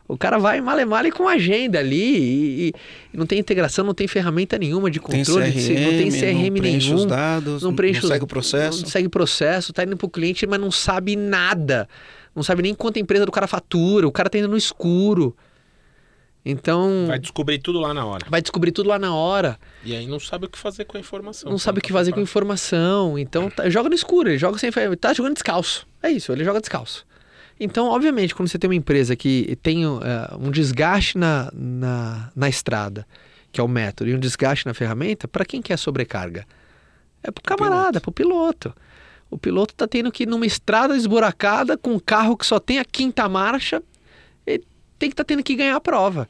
[0.06, 2.74] O cara vai male male com agenda ali e,
[3.12, 6.54] e, não tem integração, não tem ferramenta nenhuma de controle, tem CRM, não tem CRM
[6.54, 6.94] não nenhum.
[6.94, 8.82] Os dados, não, preenche não segue o processo.
[8.82, 11.88] Não segue o processo, está indo para o cliente, mas não sabe nada
[12.34, 15.36] não sabe nem quanto a empresa do cara fatura, o cara tá indo no escuro.
[16.44, 17.06] Então.
[17.08, 18.26] Vai descobrir tudo lá na hora.
[18.30, 19.58] Vai descobrir tudo lá na hora.
[19.84, 21.50] E aí não sabe o que fazer com a informação.
[21.50, 23.18] Não sabe o que fazer com a informação.
[23.18, 24.70] Então tá, joga no escuro, ele joga sem.
[24.98, 25.86] Tá jogando descalço.
[26.02, 27.06] É isso, ele joga descalço.
[27.60, 30.00] Então, obviamente, quando você tem uma empresa que tem uh,
[30.38, 33.04] um desgaste na, na, na estrada,
[33.50, 36.46] que é o método, e um desgaste na ferramenta, para quem quer sobrecarga?
[37.20, 38.72] É pro camarada, pro piloto.
[39.30, 42.78] O piloto está tendo que ir numa estrada esburacada com um carro que só tem
[42.78, 43.82] a quinta marcha,
[44.46, 44.64] ele
[44.98, 46.28] tem que estar tá tendo que ganhar a prova.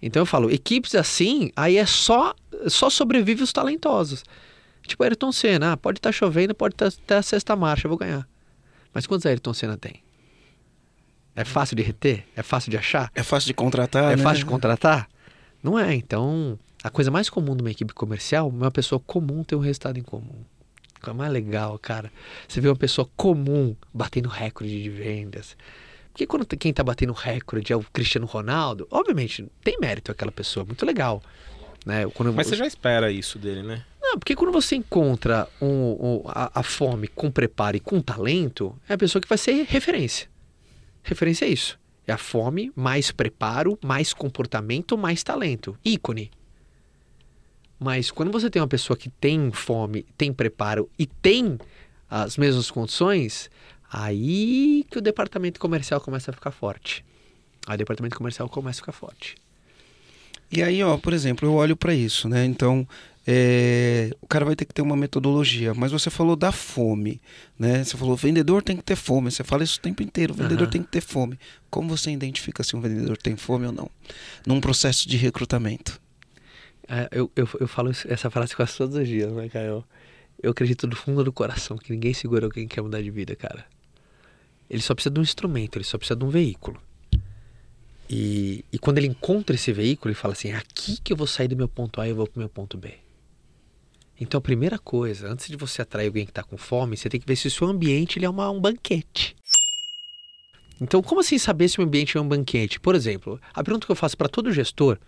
[0.00, 2.34] Então eu falo, equipes assim, aí é só
[2.68, 4.24] só sobrevive os talentosos.
[4.86, 7.86] Tipo Ayrton Senna, ah, pode estar tá chovendo, pode estar tá, até a sexta marcha,
[7.86, 8.26] eu vou ganhar.
[8.92, 10.02] Mas quantos Ayrton Senna tem?
[11.36, 12.24] É fácil de reter?
[12.34, 13.12] É fácil de achar?
[13.14, 14.12] É fácil de contratar?
[14.12, 14.22] É né?
[14.22, 15.08] fácil de contratar?
[15.62, 15.94] Não é.
[15.94, 19.98] Então, a coisa mais comum de uma equipe comercial, uma pessoa comum tem um resultado
[19.98, 20.44] em comum.
[21.06, 22.12] É mais legal, cara.
[22.46, 25.56] Você vê uma pessoa comum batendo recorde de vendas.
[26.12, 30.66] Porque quando quem está batendo recorde é o Cristiano Ronaldo, obviamente tem mérito aquela pessoa,
[30.66, 31.22] muito legal.
[31.86, 32.06] Né?
[32.08, 33.84] Quando, Mas você já espera isso dele, né?
[34.00, 38.74] Não, porque quando você encontra um, um, a, a, fome com preparo e com talento,
[38.88, 40.28] é a pessoa que vai ser referência.
[41.02, 41.78] Referência é isso.
[42.06, 45.78] É a fome, mais preparo, mais comportamento, mais talento.
[45.84, 46.30] Ícone.
[47.78, 51.58] Mas quando você tem uma pessoa que tem fome, tem preparo e tem
[52.10, 53.50] as mesmas condições,
[53.90, 57.04] aí que o departamento comercial começa a ficar forte.
[57.66, 59.36] Aí o departamento comercial começa a ficar forte.
[60.50, 62.44] E aí, ó, por exemplo, eu olho para isso, né?
[62.44, 62.88] Então,
[63.26, 65.74] é, o cara vai ter que ter uma metodologia.
[65.74, 67.20] Mas você falou da fome,
[67.58, 67.84] né?
[67.84, 69.30] Você falou, vendedor tem que ter fome.
[69.30, 70.70] Você fala isso o tempo inteiro, o vendedor uhum.
[70.70, 71.38] tem que ter fome.
[71.68, 73.90] Como você identifica se um vendedor tem fome ou não?
[74.46, 76.00] Num processo de recrutamento.
[76.88, 79.84] É, eu, eu, eu falo essa frase quase todos os dias, né, Caio?
[80.42, 83.66] Eu acredito do fundo do coração que ninguém segura quem quer mudar de vida, cara.
[84.70, 86.80] Ele só precisa de um instrumento, ele só precisa de um veículo.
[88.08, 91.26] E, e quando ele encontra esse veículo, ele fala assim: é aqui que eu vou
[91.26, 92.94] sair do meu ponto A e eu vou pro meu ponto B.
[94.20, 97.20] Então a primeira coisa, antes de você atrair alguém que está com fome, você tem
[97.20, 99.36] que ver se o seu ambiente ele é uma, um banquete.
[100.80, 102.78] Então, como assim saber se o ambiente é um banquete?
[102.78, 104.98] Por exemplo, a pergunta que eu faço para todo gestor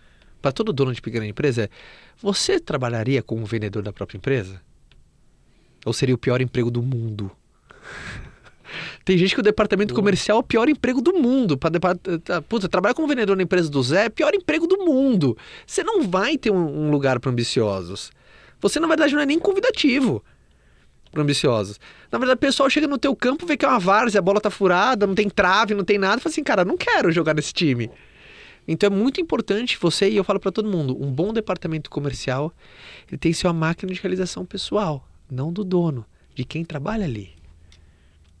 [0.41, 1.69] para todo dono de pequena empresa é:
[2.21, 4.61] você trabalharia como vendedor da própria empresa?
[5.85, 7.31] Ou seria o pior emprego do mundo?
[9.03, 11.57] Tem gente que o departamento comercial é o pior emprego do mundo.
[11.57, 14.77] Para tá, Puta, trabalhar como vendedor na empresa do Zé é o pior emprego do
[14.77, 15.37] mundo.
[15.65, 18.11] Você não vai ter um, um lugar para ambiciosos.
[18.61, 20.23] Você, na verdade, não é nem convidativo
[21.11, 21.79] para ambiciosos.
[22.11, 24.39] Na verdade, o pessoal chega no teu campo, vê que é uma várzea, a bola
[24.39, 27.33] tá furada, não tem trave, não tem nada, e fala assim, cara, não quero jogar
[27.33, 27.91] nesse time.
[28.67, 32.53] Então é muito importante você, e eu falo para todo mundo, um bom departamento comercial,
[33.07, 36.05] ele tem que ser uma máquina de realização pessoal, não do dono,
[36.35, 37.41] de quem trabalha ali.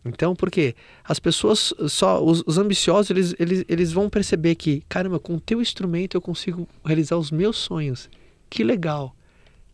[0.03, 5.19] Então, porque as pessoas, só os, os ambiciosos, eles, eles, eles vão perceber que, caramba,
[5.19, 8.09] com o teu instrumento eu consigo realizar os meus sonhos.
[8.49, 9.15] Que legal.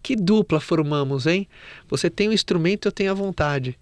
[0.03, 1.47] Que dupla formamos, hein?
[1.87, 3.79] Você tem o um instrumento, eu tenho a vontade.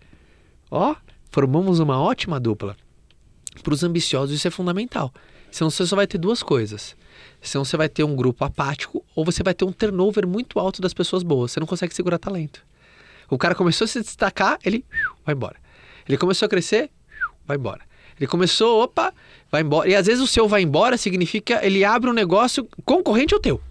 [0.69, 0.95] Ó,
[1.31, 2.77] formamos uma ótima dupla.
[3.63, 5.11] Para os ambiciosos isso é fundamental.
[5.55, 6.97] Senão você só vai ter duas coisas.
[7.41, 10.81] Senão você vai ter um grupo apático ou você vai ter um turnover muito alto
[10.81, 11.53] das pessoas boas.
[11.53, 12.61] Você não consegue segurar talento.
[13.29, 14.83] O cara começou a se destacar, ele
[15.25, 15.55] vai embora.
[16.05, 16.89] Ele começou a crescer,
[17.47, 17.79] vai embora.
[18.19, 19.13] Ele começou, opa,
[19.49, 19.87] vai embora.
[19.87, 23.61] E às vezes o seu vai embora significa ele abre um negócio concorrente ao teu.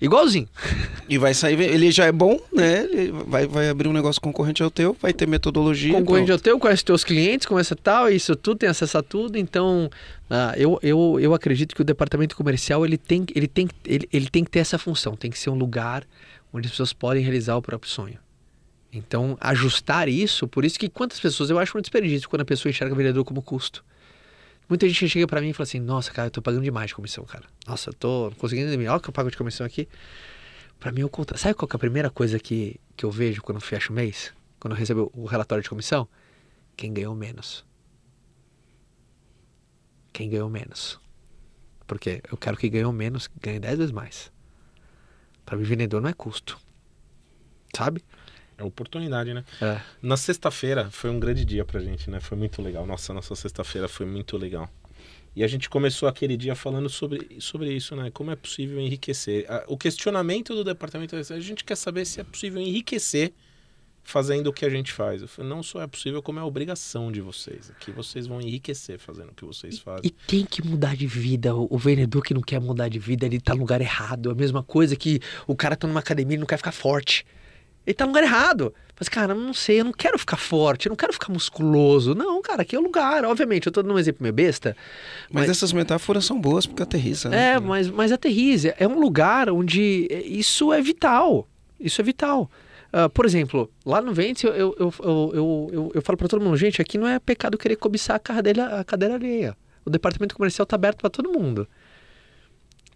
[0.00, 0.48] Igualzinho.
[1.08, 2.82] E vai sair, ele já é bom, né?
[2.82, 5.92] Ele vai, vai abrir um negócio concorrente ao teu, vai ter metodologia.
[5.94, 9.38] Concorrente ao teu, conhece teus clientes, começa tal, isso tudo, tem acesso a tudo.
[9.38, 9.88] Então,
[10.28, 14.28] ah, eu, eu, eu acredito que o departamento comercial ele tem, ele, tem, ele, ele
[14.28, 16.04] tem que ter essa função, tem que ser um lugar
[16.52, 18.18] onde as pessoas podem realizar o próprio sonho.
[18.92, 22.68] Então, ajustar isso, por isso que quantas pessoas, eu acho um desperdício quando a pessoa
[22.68, 23.84] enxerga o vendedor como custo.
[24.68, 26.94] Muita gente chega para mim e fala assim: Nossa, cara, eu tô pagando demais de
[26.94, 27.44] comissão, cara.
[27.66, 28.70] Nossa, eu tô conseguindo.
[28.72, 29.88] Olha o que eu pago de comissão aqui.
[30.78, 31.36] Para mim, eu conto.
[31.38, 34.32] Sabe qual é a primeira coisa que, que eu vejo quando fecho o mês?
[34.58, 36.08] Quando eu recebo o relatório de comissão?
[36.76, 37.64] Quem ganhou menos.
[40.12, 41.00] Quem ganhou menos.
[41.86, 44.32] Porque eu quero que ganhou menos ganhe 10 vezes mais.
[45.44, 46.58] Para mim, vendedor não é custo.
[47.74, 48.02] Sabe?
[48.58, 49.44] É oportunidade, né?
[49.60, 49.80] É.
[50.00, 52.20] Na sexta-feira foi um grande dia pra gente, né?
[52.20, 52.86] Foi muito legal.
[52.86, 54.70] Nossa, nossa sexta-feira foi muito legal.
[55.34, 58.10] E a gente começou aquele dia falando sobre, sobre isso, né?
[58.10, 59.46] Como é possível enriquecer.
[59.66, 63.34] O questionamento do departamento, a gente quer saber se é possível enriquecer
[64.02, 65.20] fazendo o que a gente faz.
[65.20, 67.70] Eu falei, não só é possível, como é obrigação de vocês.
[67.80, 70.02] Que vocês vão enriquecer fazendo o que vocês fazem.
[70.04, 71.54] E tem que mudar de vida.
[71.54, 74.30] O, o vendedor que não quer mudar de vida, ele tá no lugar errado.
[74.30, 77.26] É a mesma coisa que o cara tá numa academia e não quer ficar forte.
[77.86, 78.74] Ele tá no lugar errado.
[78.98, 82.14] Mas, cara, eu não sei, eu não quero ficar forte, eu não quero ficar musculoso.
[82.14, 83.24] Não, cara, aqui é o lugar.
[83.26, 84.74] Obviamente, eu tô dando um exemplo meio besta.
[85.30, 87.52] Mas, Mas- essas metáforas são boas porque aterriza, né?
[87.52, 88.72] É, mas, mas aterrize.
[88.78, 91.46] É um lugar onde isso é vital.
[91.78, 92.50] Isso é vital.
[92.92, 96.42] Ah, por exemplo, lá no Ventes, eu, eu, eu, eu, eu, eu, falo pra todo
[96.42, 99.54] mundo, gente, aqui não é pecado querer cobiçar a cadeira, a cadeira alheia.
[99.84, 101.68] O departamento comercial tá aberto pra todo mundo.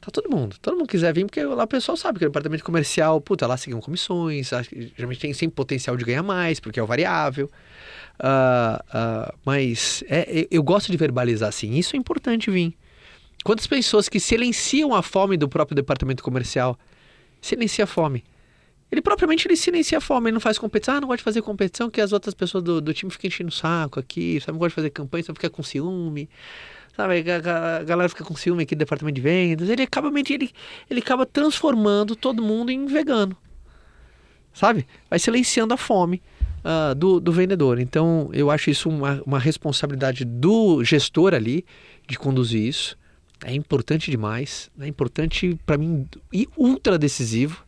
[0.01, 0.57] Tá todo mundo.
[0.63, 3.57] Todo mundo quiser vir, porque lá o pessoal sabe que o departamento comercial, puta, lá
[3.59, 4.51] seguem comissões,
[4.97, 7.51] geralmente tem sempre potencial de ganhar mais, porque é o variável.
[8.19, 12.75] Ah, ah, mas é, eu- eu gosto de verbalizar assim, isso é importante vir.
[13.45, 16.79] Quantas pessoas que silenciam a fome do próprio departamento comercial?
[17.41, 18.25] Silencia a fome.
[18.91, 20.97] Ele propriamente ele silencia a fome, ele não faz competição.
[20.97, 23.49] Ah, não gosta de fazer competição, que as outras pessoas do, do time ficam enchendo
[23.51, 24.53] o saco aqui, sabe?
[24.53, 26.29] Não gosta de fazer campanha, só fica com ciúme.
[27.01, 29.71] Sabe, a, galera fica com ciúme aqui do departamento de vendas.
[29.71, 30.51] Ele acaba, ele,
[30.91, 33.35] ele acaba transformando todo mundo em vegano.
[34.53, 34.87] Sabe?
[35.09, 36.21] Vai silenciando a fome
[36.63, 37.81] ah, do, do vendedor.
[37.81, 41.65] Então, eu acho isso uma, uma responsabilidade do gestor ali
[42.07, 42.99] de conduzir isso.
[43.43, 44.71] É importante demais.
[44.79, 47.65] É importante, para mim, e ultra decisivo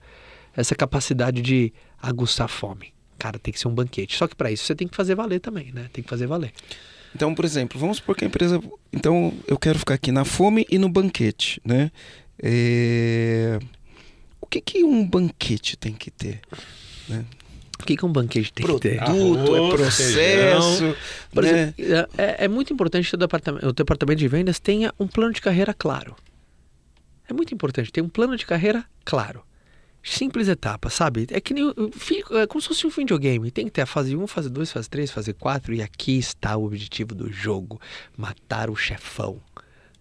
[0.54, 1.72] essa capacidade de
[2.02, 2.92] aguçar a fome.
[3.18, 4.14] Cara, tem que ser um banquete.
[4.14, 5.88] Só que para isso você tem que fazer valer também, né?
[5.90, 6.52] Tem que fazer valer.
[7.14, 8.60] Então, por exemplo, vamos supor que a empresa.
[8.92, 11.90] Então, eu quero ficar aqui na fome e no banquete, né?
[12.42, 13.58] É,
[14.40, 16.40] O que, que um banquete tem que ter?
[17.78, 18.96] O que, que um banquete tem que ter?
[18.96, 20.96] Produto, é processo.
[21.32, 21.74] Por né?
[21.76, 25.32] exemplo, é, é muito importante que o departamento, o departamento de vendas tenha um plano
[25.32, 26.16] de carreira claro.
[27.28, 29.44] É muito importante ter um plano de carreira claro.
[30.02, 31.26] Simples etapa, sabe?
[31.30, 31.72] É que nem
[32.32, 33.50] é como se fosse um videogame.
[33.50, 35.74] Tem que ter a fase 1, fase 2, fase 3, fase 4.
[35.74, 37.80] E aqui está o objetivo do jogo:
[38.16, 39.40] matar o chefão.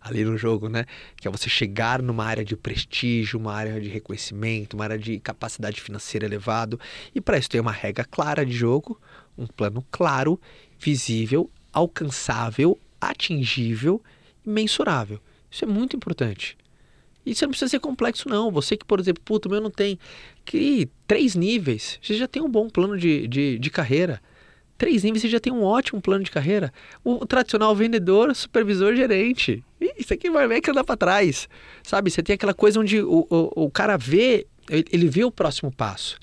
[0.02, 0.86] Ali no jogo, né?
[1.16, 5.20] Que é você chegar numa área de prestígio, uma área de reconhecimento, uma área de
[5.20, 6.80] capacidade financeira elevado.
[7.14, 9.00] E para isso tem uma regra clara de jogo,
[9.38, 10.42] um plano claro,
[10.80, 14.02] visível, alcançável, atingível
[14.44, 15.20] e mensurável.
[15.52, 16.58] Isso é muito importante.
[17.26, 18.52] Isso não precisa ser complexo, não.
[18.52, 20.00] Você que, por exemplo, puto, meu não tem.
[20.44, 22.00] Crie três níveis.
[22.02, 24.22] Você já tem um bom plano de, de, de carreira.
[24.78, 26.74] Três níveis, você já tem um ótimo plano de carreira.
[27.04, 29.64] O tradicional vendedor, supervisor, gerente.
[29.98, 31.48] Isso aqui vai ver que andar para trás.
[31.84, 32.10] Sabe?
[32.10, 36.18] Você tem aquela coisa onde o, o, o cara vê, ele vê o próximo passo.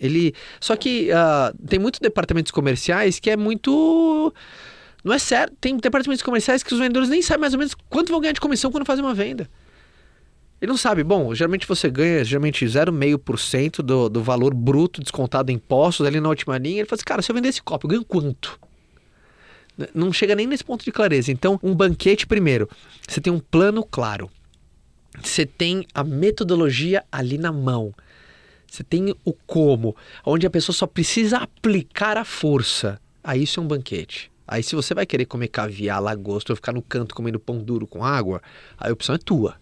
[0.00, 4.32] Ele, só que ah, tem muitos departamentos comerciais que é muito
[5.02, 5.56] não é certo.
[5.60, 8.40] Tem departamentos comerciais que os vendedores nem sabem mais ou menos quanto vão ganhar de
[8.40, 9.48] comissão quando fazem uma venda.
[10.60, 11.04] Ele não sabe.
[11.04, 16.28] Bom, geralmente você ganha geralmente 0,5% do, do valor bruto descontado em impostos ali na
[16.28, 16.80] última linha.
[16.80, 18.58] Ele fala assim, cara, se eu vender esse copo, eu ganho quanto?
[19.94, 21.30] Não chega nem nesse ponto de clareza.
[21.30, 22.68] Então, um banquete primeiro.
[23.06, 24.28] Você tem um plano claro.
[25.22, 27.94] Você tem a metodologia ali na mão.
[28.70, 29.96] Você tem o como,
[30.26, 33.00] onde a pessoa só precisa aplicar a força.
[33.22, 34.30] Aí isso é um banquete.
[34.46, 37.86] Aí se você vai querer comer caviar, lagosta ou ficar no canto comendo pão duro
[37.86, 38.42] com água,
[38.76, 39.56] a opção é tua.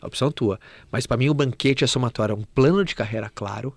[0.00, 0.60] A opção é tua.
[0.90, 3.76] Mas para mim o banquete é somatório, é um plano de carreira claro,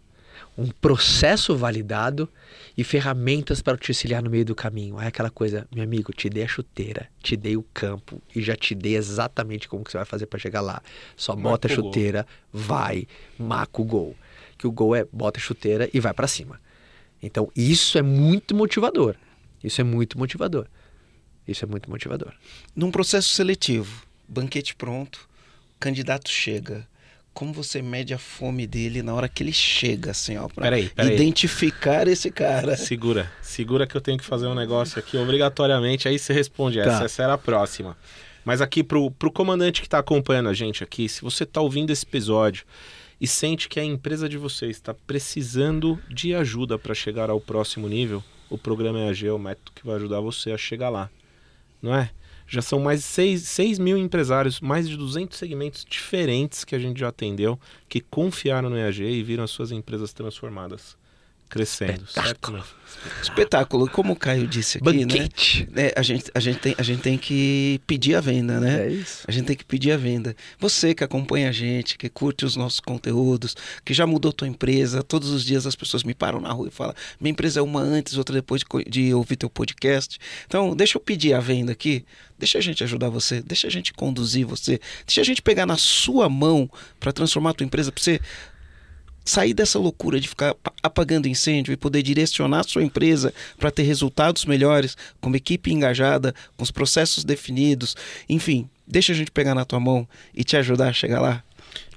[0.58, 2.30] um processo validado
[2.78, 5.00] e ferramentas para te auxiliar no meio do caminho.
[5.00, 8.56] É aquela coisa, meu amigo, te dei a chuteira, te dei o campo e já
[8.56, 10.82] te dei exatamente como que você vai fazer para chegar lá.
[11.16, 11.86] Só Marca bota a o gol.
[11.86, 13.08] chuteira, vai,
[13.38, 14.16] marca o gol.
[14.58, 16.60] Que o gol é bota a chuteira e vai para cima.
[17.22, 19.16] Então isso é muito motivador.
[19.64, 20.68] Isso é muito motivador.
[21.48, 22.34] Isso é muito motivador.
[22.76, 25.28] Num processo seletivo, banquete pronto,
[25.84, 26.88] candidato chega.
[27.34, 30.88] como você mede a fome dele na hora que ele chega, assim, ó, pra Peraí,
[30.90, 31.16] peraí.
[31.16, 32.78] identificar esse cara.
[32.78, 37.00] Segura, segura que eu tenho que fazer um negócio aqui obrigatoriamente, aí você responde essa,
[37.00, 37.06] Tá.
[37.06, 37.98] essa era a próxima.
[38.46, 41.90] Mas aqui pro, pro comandante que tá acompanhando a gente aqui, se você tá ouvindo
[41.92, 42.66] esse episódio
[43.20, 47.90] e sente que a empresa de vocês está precisando de ajuda para chegar ao próximo
[47.90, 51.10] nível, o programa EAG é o método que vai ajudar você a chegar lá,
[51.82, 52.12] não é?
[52.48, 56.80] Já são mais de 6, 6 mil empresários, mais de 200 segmentos diferentes que a
[56.80, 60.98] gente já atendeu, que confiaram no EAG e viram as suas empresas transformadas,
[61.54, 62.08] crescendo.
[62.08, 62.18] Certo?
[62.26, 62.58] Espetáculo.
[62.58, 62.64] né?
[63.22, 65.06] Espetáculo, como o Caio disse aqui, né?
[65.06, 65.68] Banquete.
[65.76, 68.88] É, a, gente, a, gente tem, a gente tem que pedir a venda, né?
[68.88, 69.26] É isso.
[69.28, 70.36] A gente tem que pedir a venda.
[70.58, 75.04] Você que acompanha a gente, que curte os nossos conteúdos, que já mudou tua empresa,
[75.04, 77.82] todos os dias as pessoas me param na rua e falam: minha empresa é uma
[77.82, 80.18] antes, outra depois de, de ouvir teu podcast.
[80.47, 82.06] Então, deixa eu pedir a venda aqui.
[82.39, 85.78] Deixa a gente ajudar você, deixa a gente conduzir você, deixa a gente pegar na
[85.78, 88.20] sua mão para transformar a tua empresa, para você
[89.26, 93.72] sair dessa loucura de ficar pa- apagando incêndio e poder direcionar a sua empresa para
[93.72, 97.96] ter resultados melhores, com uma equipe engajada, com os processos definidos,
[98.28, 101.44] enfim, deixa a gente pegar na tua mão e te ajudar a chegar lá.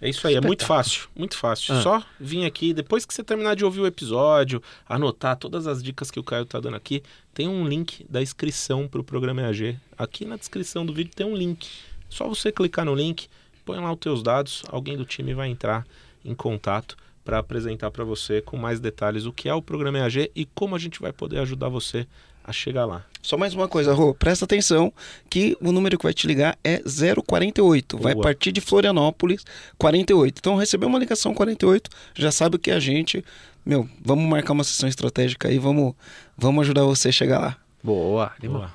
[0.00, 1.74] É isso aí, é muito fácil, muito fácil.
[1.74, 1.82] Ah.
[1.82, 6.10] Só vir aqui, depois que você terminar de ouvir o episódio, anotar todas as dicas
[6.10, 7.02] que o Caio tá dando aqui,
[7.34, 9.78] tem um link da inscrição para o programa EAG.
[9.98, 11.66] Aqui na descrição do vídeo tem um link.
[12.08, 13.28] Só você clicar no link,
[13.64, 15.86] põe lá os teus dados, alguém do time vai entrar
[16.24, 16.96] em contato
[17.26, 20.76] para apresentar para você com mais detalhes o que é o programa EAG e como
[20.76, 22.06] a gente vai poder ajudar você
[22.44, 23.04] a chegar lá.
[23.20, 24.92] Só mais uma coisa, Rô, presta atenção
[25.28, 26.80] que o número que vai te ligar é
[27.26, 28.22] 048, vai Boa.
[28.22, 29.44] partir de Florianópolis,
[29.76, 30.38] 48.
[30.38, 33.24] Então, recebeu uma ligação 48, já sabe o que é a gente,
[33.64, 35.96] meu, vamos marcar uma sessão estratégica aí, vamos,
[36.38, 37.56] vamos ajudar você a chegar lá.
[37.82, 38.32] Boa.
[38.38, 38.60] animal.
[38.60, 38.72] Boa.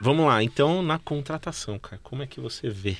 [0.00, 2.96] Vamos lá, então na contratação, cara, como é que você vê?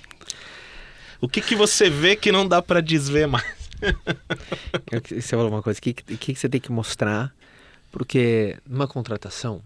[1.23, 3.58] O que que você vê que não dá para desver mais?
[5.09, 7.35] Você falou uma coisa, o que, que, você tem que mostrar?
[7.91, 9.63] Porque numa contratação,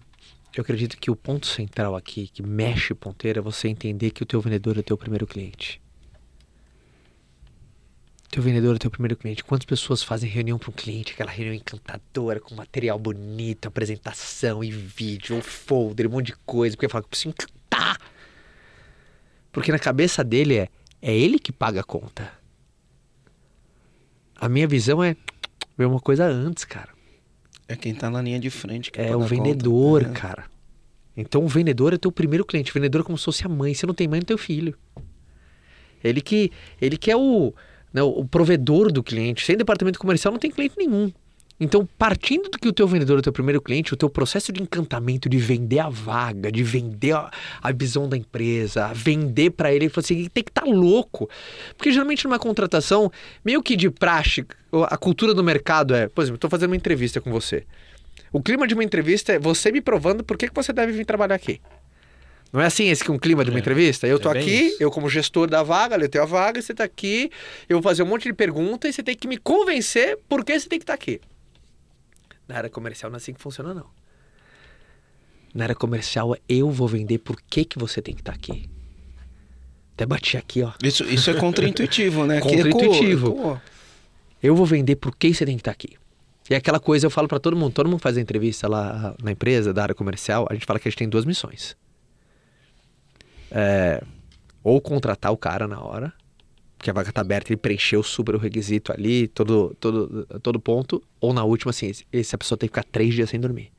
[0.54, 4.26] eu acredito que o ponto central aqui, que mexe ponteira, é você entender que o
[4.26, 5.80] teu vendedor é o teu primeiro cliente.
[8.30, 9.44] Teu vendedor é o teu primeiro cliente.
[9.44, 14.70] Quantas pessoas fazem reunião para um cliente, aquela reunião encantadora, com material bonito, apresentação e
[14.70, 17.98] vídeo, ou folder, um monte de coisa, porque fala que preciso encantar.
[19.50, 20.68] Porque na cabeça dele é,
[21.02, 22.41] é ele que paga a conta.
[24.42, 25.14] A minha visão é
[25.78, 26.88] ver uma coisa antes, cara.
[27.68, 29.28] É quem tá na linha de frente que É o a conta.
[29.28, 30.08] vendedor, É.
[30.10, 30.44] cara.
[31.16, 32.72] Então o vendedor é teu primeiro cliente.
[32.72, 33.72] O vendedor é como se fosse a mãe.
[33.72, 34.76] Você não tem mãe, não tem filho.
[36.02, 37.54] Ele que, ele que é o,
[37.94, 39.44] né, o provedor do cliente.
[39.46, 41.12] Sem departamento comercial não tem cliente nenhum.
[41.62, 44.52] Então, partindo do que o teu vendedor é o teu primeiro cliente, o teu processo
[44.52, 47.30] de encantamento, de vender a vaga, de vender a,
[47.62, 51.30] a visão da empresa, vender pra ele, ele assim, tem que estar louco.
[51.76, 53.12] Porque geralmente numa contratação,
[53.44, 54.44] meio que de praxe,
[54.88, 57.62] a cultura do mercado é, por exemplo, estou fazendo uma entrevista com você.
[58.32, 61.06] O clima de uma entrevista é você me provando por que, que você deve vir
[61.06, 61.60] trabalhar aqui.
[62.52, 64.08] Não é assim esse que é um clima de uma É, entrevista?
[64.08, 64.82] Eu tô é aqui, isso.
[64.82, 67.30] eu como gestor da vaga, eu tenho a vaga, você tá aqui,
[67.68, 70.58] eu vou fazer um monte de perguntas e você tem que me convencer por que
[70.58, 71.20] você tem que estar aqui.
[72.52, 73.86] Na área comercial não é assim que funciona, não.
[75.54, 78.68] Na área comercial, é eu vou vender por que, que você tem que estar aqui.
[79.94, 80.70] Até bati aqui, ó.
[80.82, 82.40] Isso, isso é contraintuitivo, né?
[82.42, 83.28] Que Contraintuitivo.
[83.28, 83.60] ecoou.
[84.42, 85.96] Eu vou vender por que você tem que estar aqui.
[86.50, 89.14] E é aquela coisa eu falo pra todo mundo, todo mundo faz a entrevista lá
[89.22, 91.74] na empresa, da área comercial, a gente fala que a gente tem duas missões.
[93.50, 94.02] É,
[94.62, 96.12] ou contratar o cara na hora,
[96.82, 101.00] porque a vaga tá aberta, ele preencheu super o requisito ali, todo, todo, todo ponto,
[101.20, 103.70] ou na última, assim, essa pessoa tem que ficar três dias sem dormir.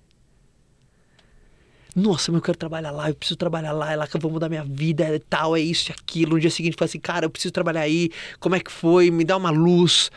[1.94, 4.32] Nossa, mas eu quero trabalhar lá, eu preciso trabalhar lá, é lá que eu vou
[4.32, 6.36] mudar minha vida, é tal, é isso e aquilo.
[6.36, 9.12] No dia seguinte, fala assim, cara, eu preciso trabalhar aí, como é que foi?
[9.12, 10.10] Me dá uma luz.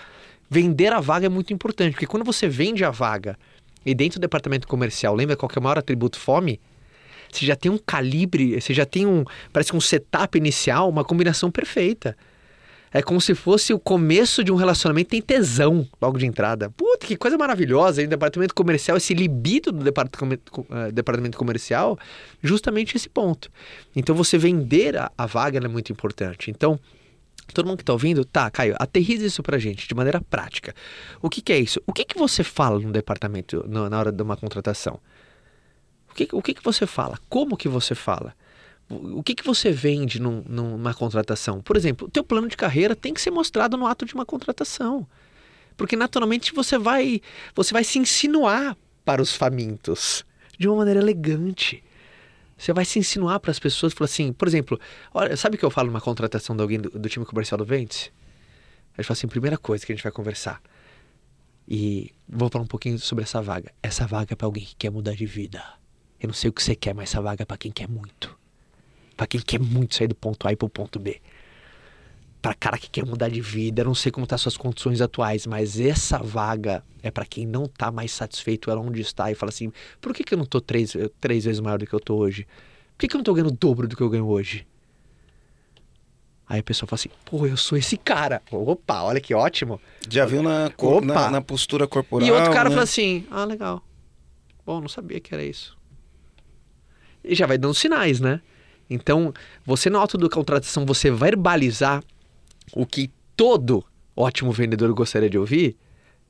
[0.49, 3.37] Vender a vaga é muito importante, porque quando você vende a vaga
[3.85, 6.61] e dentro do departamento comercial, lembra qual que é o maior atributo fome?
[7.33, 11.05] Você já tem um calibre, você já tem um, parece que um setup inicial, uma
[11.05, 12.17] combinação perfeita.
[12.97, 16.71] É como se fosse o começo de um relacionamento tem tesão logo de entrada.
[16.71, 18.01] Puta, que coisa maravilhosa.
[18.01, 21.99] E no departamento comercial, esse libido do eh, departamento comercial,
[22.43, 23.51] justamente esse ponto.
[23.95, 26.51] Então, você vender a, a vaga é muito importante.
[26.51, 26.81] Então,
[27.53, 30.75] todo mundo que está ouvindo, tá, Caio, aterriza isso pra gente de maneira prática.
[31.21, 31.83] O que, que é isso?
[31.87, 34.99] O que, que você fala no departamento no- na hora de uma contratação?
[36.11, 37.19] O que, o que, que você fala?
[37.29, 38.33] Como que você fala?
[38.89, 41.61] O que, que você vende num- numa contratação?
[41.61, 44.25] Por exemplo, o teu plano de carreira tem que ser mostrado no ato de uma
[44.25, 45.07] contratação.
[45.77, 47.21] Porque naturalmente você vai,
[47.55, 50.25] você vai se insinuar para os famintos
[50.59, 51.83] de uma maneira elegante.
[52.57, 54.81] Você vai se insinuar para as pessoas, falar assim, por exemplo,
[55.13, 57.65] olha, sabe o que eu falo numa contratação de alguém do, do time comercial do
[57.65, 58.11] Ventes?
[58.97, 60.63] A gente fala assim, primeira coisa que a gente vai conversar.
[61.69, 63.73] E vou falar um pouquinho sobre essa vaga.
[63.83, 65.63] Essa vaga é para alguém que quer mudar de vida.
[66.19, 68.36] Eu não sei o que você quer, mas essa vaga é para quem quer muito.
[69.17, 71.21] Para quem quer muito sair do ponto A e pro ponto B.
[72.43, 75.81] Para cara que quer mudar de vida, não sei como tá suas condições atuais, mas
[75.81, 79.73] essa vaga é para quem não tá mais satisfeito ela onde está e fala assim:
[80.01, 82.47] por que, que eu não tô três, três vezes maior do que eu tô hoje?
[82.93, 84.67] Por que, que eu não tô ganhando o dobro do que eu ganho hoje?
[86.49, 88.41] Aí a pessoa fala assim, pô, eu sou esse cara.
[88.53, 89.81] Opa, olha que ótimo.
[90.09, 90.71] Já viu na,
[91.03, 92.27] na, na postura corporal.
[92.27, 92.75] E outro cara né?
[92.75, 93.83] fala assim, ah, legal.
[94.65, 95.77] Bom, não sabia que era isso.
[97.25, 98.41] E já vai dando sinais, né?
[98.89, 99.33] Então,
[99.65, 102.03] você na auto contratação, você verbalizar
[102.73, 103.85] o que todo
[104.17, 105.77] ótimo vendedor gostaria de ouvir,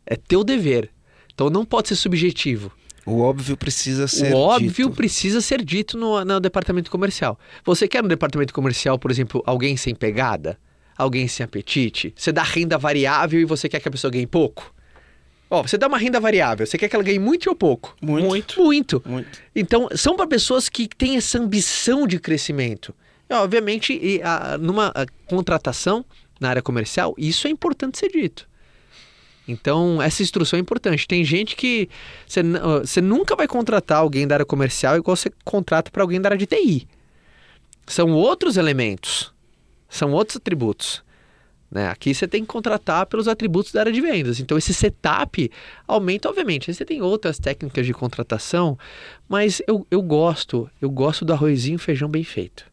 [0.05, 0.91] é teu dever.
[1.33, 2.73] Então não pode ser subjetivo.
[3.05, 4.97] O óbvio precisa ser o óbvio dito.
[4.97, 7.39] precisa ser dito no, no departamento comercial.
[7.65, 10.59] Você quer no departamento comercial, por exemplo, alguém sem pegada?
[10.99, 12.13] Alguém sem apetite?
[12.17, 14.75] Você dá renda variável e você quer que a pessoa ganhe pouco?
[15.49, 17.97] Ó, você dá uma renda variável, você quer que ela ganhe muito ou pouco?
[18.03, 18.27] Muito.
[18.27, 18.63] Muito.
[18.63, 19.03] Muito.
[19.07, 19.39] Muito.
[19.55, 22.93] Então, são para pessoas que têm essa ambição de crescimento.
[23.31, 26.05] E, obviamente, e, a- numa a, contratação
[26.41, 28.49] na área comercial, isso é importante ser dito.
[29.49, 31.07] Então, essa instrução é importante.
[31.07, 31.89] Tem gente que
[32.27, 32.41] você,
[32.81, 36.39] você nunca vai contratar alguém da área comercial igual você contrata para alguém da área
[36.39, 36.89] de TI.
[37.87, 39.33] São outros elementos,
[39.89, 41.05] são outros atributos.
[41.71, 41.89] Né?
[41.89, 44.41] Aqui você tem que contratar pelos atributos da área de vendas.
[44.41, 45.51] Então, esse setup
[45.87, 46.71] aumenta, obviamente.
[46.71, 48.79] Aí Você tem outras técnicas de contratação,
[49.29, 52.65] mas eu, eu gosto, eu gosto do arrozinho e feijão bem feito.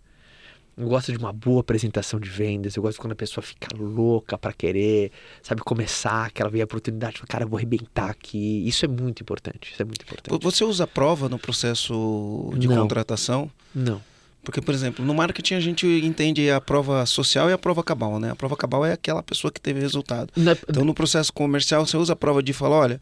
[0.75, 4.35] Eu gosto de uma boa apresentação de vendas, eu gosto quando a pessoa fica louca
[4.39, 5.11] para querer,
[5.43, 8.67] sabe, começar, que ela vê a oportunidade, fala, cara, eu vou arrebentar aqui.
[8.67, 10.43] Isso é muito importante, isso é muito importante.
[10.43, 12.81] Você usa prova no processo de Não.
[12.81, 13.51] contratação?
[13.73, 14.01] Não.
[14.43, 18.19] Porque, por exemplo, no marketing a gente entende a prova social e a prova cabal,
[18.19, 18.31] né?
[18.31, 20.31] A prova cabal é aquela pessoa que teve resultado.
[20.37, 23.01] É- Então, no processo comercial, você usa a prova de falar, olha,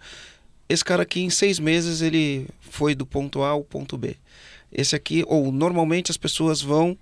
[0.69, 4.15] esse cara aqui em seis meses ele foi do ponto A ao ponto B.
[4.71, 6.95] Esse aqui, ou normalmente as pessoas vão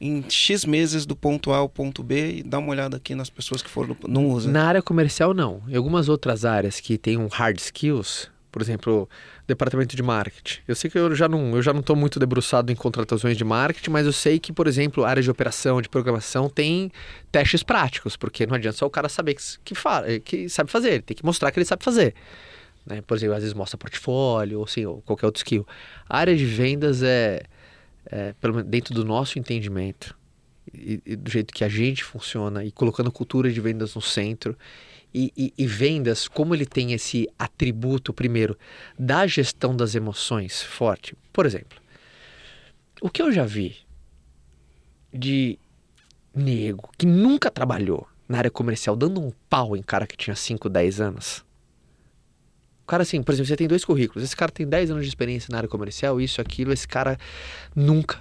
[0.00, 3.30] em X meses do ponto A ao ponto B e dá uma olhada aqui nas
[3.30, 3.96] pessoas que foram.
[4.08, 4.50] Não usa.
[4.50, 5.62] Na área comercial, não.
[5.68, 9.08] Em algumas outras áreas que tem um hard skills, por exemplo,
[9.48, 10.60] departamento de marketing.
[10.68, 13.42] Eu sei que eu já não, eu já não estou muito debruçado em contratações de
[13.42, 16.92] marketing, mas eu sei que, por exemplo, área de operação, de programação tem
[17.32, 20.90] testes práticos, porque não adianta só o cara saber que, que, fa- que sabe fazer,
[20.92, 22.14] ele tem que mostrar que ele sabe fazer.
[22.86, 23.02] Né?
[23.02, 25.66] Por exemplo, às vezes mostra portfólio ou, assim, ou qualquer outro skill.
[26.08, 27.42] A área de vendas é,
[28.06, 30.16] é, pelo dentro do nosso entendimento,
[30.72, 34.56] e, e do jeito que a gente funciona e colocando cultura de vendas no centro
[35.14, 38.58] e, e- e vendas, como ele tem esse atributo, primeiro,
[38.98, 41.14] da gestão das emoções forte.
[41.32, 41.78] Por exemplo,
[43.00, 43.76] o que eu já vi
[45.12, 45.58] de
[46.34, 50.68] nego que nunca trabalhou na área comercial dando um pau em cara que tinha 5,
[50.68, 51.44] 10 anos.
[52.82, 54.24] O cara, assim, por exemplo, você tem dois currículos.
[54.24, 56.72] Esse cara tem 10 anos de experiência na área comercial, isso, aquilo.
[56.72, 57.16] Esse cara
[57.74, 58.20] nunca.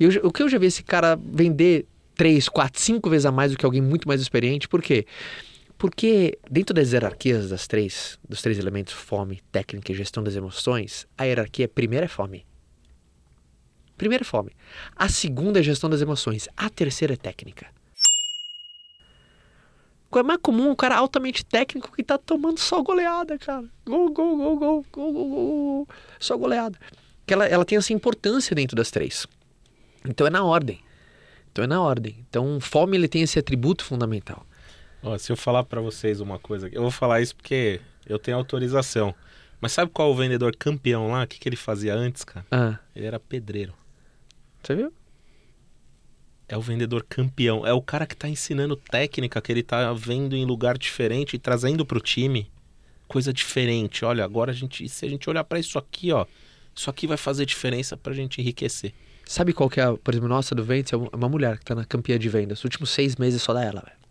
[0.00, 3.30] E eu o que eu já vi esse cara vender 3, 4, 5 vezes a
[3.32, 5.04] mais do que alguém muito mais experiente, por quê?
[5.04, 5.53] Porque
[6.50, 11.24] dentro das hierarquias das três, dos três elementos, fome, técnica e gestão das emoções, a
[11.24, 12.46] hierarquia primeira é fome.
[13.96, 14.52] Primeira é fome.
[14.96, 16.48] A segunda é gestão das emoções.
[16.56, 17.66] A terceira é técnica.
[20.16, 23.64] É mais comum um cara altamente técnico que tá tomando só goleada, cara.
[23.84, 25.88] Gol, gol, gol, gol, gol, gol, gol.
[26.20, 26.78] Só goleada.
[27.26, 29.26] Que ela, ela tem essa importância dentro das três.
[30.08, 30.80] Então é na ordem.
[31.50, 32.24] Então é na ordem.
[32.28, 34.46] Então fome ele tem esse atributo fundamental.
[35.04, 38.36] Ó, se eu falar pra vocês uma coisa, eu vou falar isso porque eu tenho
[38.36, 39.14] autorização.
[39.60, 41.22] Mas sabe qual o vendedor campeão lá?
[41.24, 42.44] O que, que ele fazia antes, cara?
[42.50, 43.72] Ah, Ele era pedreiro.
[44.62, 44.92] você viu?
[46.48, 47.66] É o vendedor campeão.
[47.66, 51.38] É o cara que tá ensinando técnica que ele tá vendo em lugar diferente e
[51.38, 52.50] trazendo pro time
[53.08, 54.04] coisa diferente.
[54.04, 56.26] Olha, agora a gente, se a gente olhar pra isso aqui, ó,
[56.74, 58.92] isso aqui vai fazer diferença pra gente enriquecer.
[59.24, 60.92] Sabe qual que é, a- por exemplo, nossa do Ventes?
[60.92, 62.58] É uma mulher que tá na campeã de vendas.
[62.58, 64.03] Os últimos seis meses só dá ela, velho.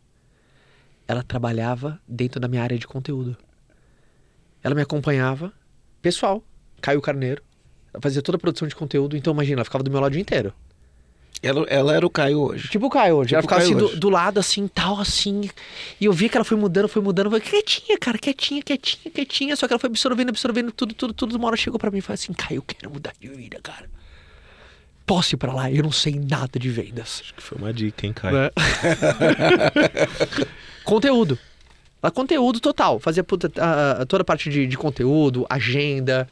[1.07, 3.37] Ela trabalhava dentro da minha área de conteúdo.
[4.63, 5.51] Ela me acompanhava,
[6.01, 6.41] pessoal,
[6.81, 7.43] Caio Carneiro.
[7.93, 10.13] Ela fazia toda a produção de conteúdo, então imagina, ela ficava do meu lado o
[10.13, 10.53] dia inteiro.
[11.41, 12.69] Ela, ela era o Caio hoje.
[12.69, 13.29] Tipo o Caio hoje.
[13.29, 15.49] Tipo ela ficava assim do, do lado, assim, tal, assim.
[15.99, 17.29] E eu vi que ela foi mudando, foi mudando.
[17.29, 19.55] Foi quietinha, cara, quietinha, quietinha, quietinha.
[19.57, 21.35] Só que ela foi absorvendo, absorvendo tudo, tudo, tudo.
[21.35, 23.89] Uma hora chegou pra mim e falou assim: Caio, eu quero mudar de vida, cara.
[25.05, 25.69] Posso ir pra lá?
[25.69, 27.19] Eu não sei nada de vendas.
[27.21, 28.37] Acho que foi uma dica, hein, Caio?
[28.37, 28.49] Né?
[30.83, 31.37] conteúdo.
[32.01, 32.99] Ela, conteúdo total.
[32.99, 33.49] Fazia puta-
[34.07, 36.27] toda a parte de, de conteúdo, agenda,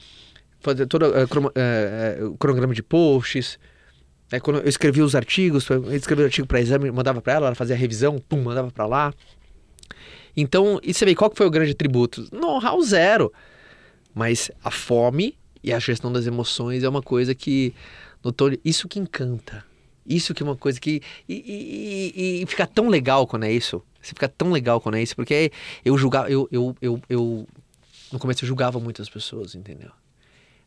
[0.59, 1.23] fazia todo eh,
[1.55, 3.57] eh, eh, o cronograma de posts.
[4.31, 7.47] Aí quando eu escrevia os artigos, eu escrevia o artigo para exame, mandava para ela,
[7.47, 9.13] ela fazia a revisão, pum, mandava para lá.
[10.35, 12.25] Então, e você vê qual que foi o grande tributo?
[12.31, 13.31] Know-how zero.
[14.13, 17.73] Mas a fome e a gestão das emoções é uma coisa que,
[18.21, 19.65] doutor, isso que encanta.
[20.05, 21.01] Isso que é uma coisa que.
[21.27, 23.83] E, e, e, fica tão legal quando é isso.
[24.01, 25.51] Você fica tão legal quando é isso, porque
[25.85, 26.29] eu julgava.
[26.29, 27.47] Eu, eu, eu, eu,
[28.11, 29.91] no começo eu julgava muitas pessoas, entendeu?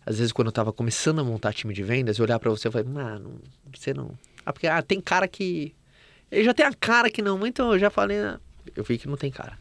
[0.06, 2.68] Às vezes, quando eu tava começando a montar time de vendas, eu olhar para você
[2.68, 3.40] e falei, mano,
[3.74, 4.16] você não.
[4.44, 5.74] Ah, porque ah, tem cara que.
[6.30, 8.18] Ele já tem a cara que não, então eu já falei.
[8.18, 8.38] Ah,
[8.76, 9.58] eu vi que não tem cara.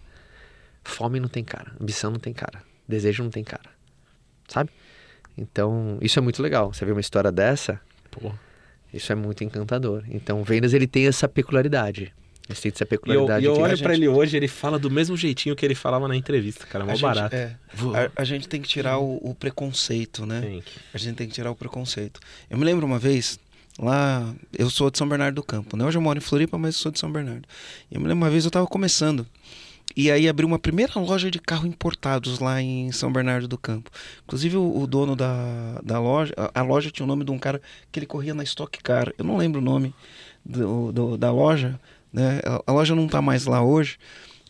[0.84, 1.74] Fome não tem cara.
[1.80, 2.61] Ambição não tem cara.
[2.88, 3.69] Desejo não tem cara.
[4.47, 4.69] Sabe?
[5.38, 6.74] Então, isso é muito legal.
[6.74, 7.80] Você vê uma história dessa,
[8.11, 8.32] pô,
[8.93, 10.03] isso é muito encantador.
[10.09, 12.13] Então, vendas ele tem essa peculiaridade.
[12.49, 13.45] Ele tem essa peculiaridade.
[13.45, 15.75] E eu, eu olho gente- pra ele hoje, ele fala do mesmo jeitinho que ele
[15.75, 17.35] falava na entrevista, cara, mó A gente- barato.
[17.35, 17.55] é,
[18.15, 20.41] a, a gente tem que tirar o, o preconceito, né?
[20.41, 20.63] Tem
[20.93, 22.19] A gente tem que tirar o preconceito.
[22.49, 23.39] Eu me lembro uma vez,
[23.79, 25.85] lá, eu sou de São Bernardo do Campo, né?
[25.85, 27.47] Hoje eu moro em Floripa, mas sou de São Bernardo.
[27.89, 29.25] E eu me lembro uma vez eu tava começando.
[29.95, 33.91] E aí abriu uma primeira loja de carro importados lá em São Bernardo do Campo.
[34.23, 37.37] Inclusive o, o dono da, da loja, a, a loja tinha o nome de um
[37.39, 39.13] cara que ele corria na Stock Car.
[39.17, 39.93] Eu não lembro o nome
[40.43, 41.79] do, do- da loja,
[42.11, 42.39] né?
[42.45, 43.97] A, a loja não tá mais lá hoje,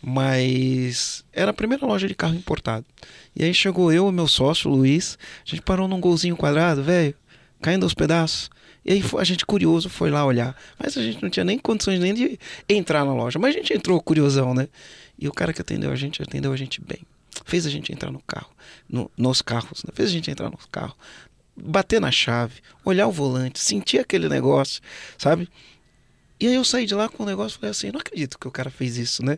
[0.02, 2.86] mas era a primeira loja de carro importado.
[3.36, 6.84] E aí chegou eu e meu sócio, o Luiz, a gente parou num golzinho quadrado,
[6.84, 7.16] velho,
[7.62, 8.50] caindo aos pedaços.
[8.86, 10.56] E aí a gente curioso foi lá olhar.
[10.78, 13.40] Mas a gente não tinha nem condições nem de entrar na loja.
[13.40, 14.68] Mas a gente entrou curiosão, né?
[15.18, 17.00] E o cara que atendeu a gente, atendeu a gente bem.
[17.46, 18.52] Fez a gente entrar no carro,
[18.90, 19.92] no- nos carros, né?
[19.94, 20.96] Fez a gente entrar no carro,
[21.56, 24.82] bater na chave, olhar o volante, sentir aquele negócio,
[25.18, 25.48] sabe?
[26.40, 28.48] E aí eu saí de lá com o negócio e falei assim, não acredito que
[28.48, 29.38] o cara fez isso, né?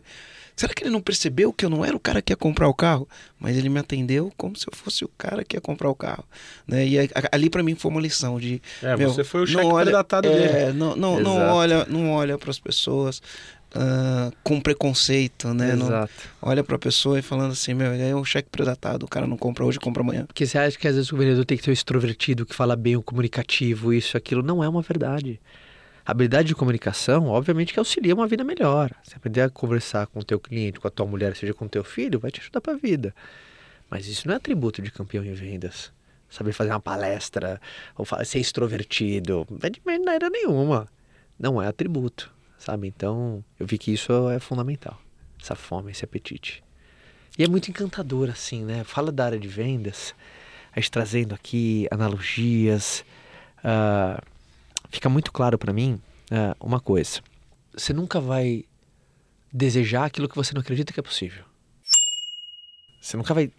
[0.56, 2.72] Será que ele não percebeu que eu não era o cara que ia comprar o
[2.72, 3.06] carro?
[3.38, 6.24] Mas ele me atendeu como se eu fosse o cara que ia comprar o carro.
[6.66, 6.86] Né?
[6.86, 6.96] E
[7.30, 8.62] ali para mim foi uma lição de...
[8.82, 10.72] É, meu, você foi o não cheque olha- predatado é, dele.
[10.72, 11.54] Não, não, não Exato.
[11.54, 13.20] olha, não olha para as pessoas
[13.74, 15.74] ah, com preconceito, né?
[15.76, 16.12] Não- Exato.
[16.40, 19.36] olha para a pessoa e falando assim, meu, é um cheque predatado, o cara não
[19.36, 20.24] compra hoje, compra amanhã.
[20.24, 22.74] Porque você acha que às vezes o vendedor tem que ser o extrovertido, que fala
[22.74, 24.42] bem, o comunicativo, isso, aquilo.
[24.42, 25.38] Não é uma verdade.
[26.06, 28.92] Habilidade de comunicação, obviamente, que auxilia uma vida melhor.
[29.02, 31.68] Você aprender a conversar com o teu cliente, com a tua mulher, seja com o
[31.68, 33.12] teu filho, vai te ajudar para a vida.
[33.90, 35.92] Mas isso não é atributo de campeão em vendas.
[36.30, 37.60] Saber fazer uma palestra,
[37.96, 40.86] ou ser extrovertido, não é de maneira nenhuma.
[41.36, 42.86] Não é atributo, sabe?
[42.86, 45.02] Então, eu vi que isso é fundamental.
[45.42, 46.62] Essa fome, esse apetite.
[47.36, 48.84] E é muito encantador, assim, né?
[48.84, 50.14] Fala da área de vendas,
[50.72, 53.04] a gente trazendo aqui analogias.
[53.64, 54.22] ah,
[54.90, 57.20] fica muito claro para mim ah, uma coisa:
[57.76, 58.64] você nunca vai
[59.52, 61.44] desejar aquilo que você não acredita que é possível.
[63.00, 63.52] Você nunca vai,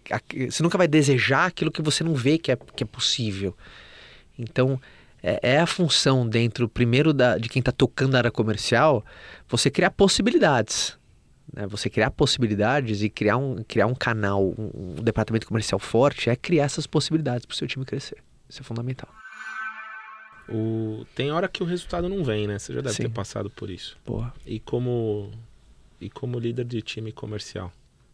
[0.50, 3.56] você nunca vai desejar aquilo que você não vê que é, que é possível.
[4.38, 4.78] Então,
[5.22, 9.02] é, é a função dentro, primeiro, da, de quem está tocando a área comercial,
[9.48, 10.98] você criar possibilidades
[11.52, 16.30] né, você criar possibilidades e criar um, criar um canal, um, um departamento comercial forte,
[16.30, 18.18] é criar essas possibilidades para o seu time crescer.
[18.48, 19.08] Isso é fundamental.
[20.48, 21.04] O...
[21.14, 22.58] Tem hora que o resultado não vem, né?
[22.58, 23.02] Você já deve Sim.
[23.04, 23.96] ter passado por isso.
[24.06, 24.32] Boa.
[24.46, 25.30] E como
[26.00, 27.72] e como líder de time comercial.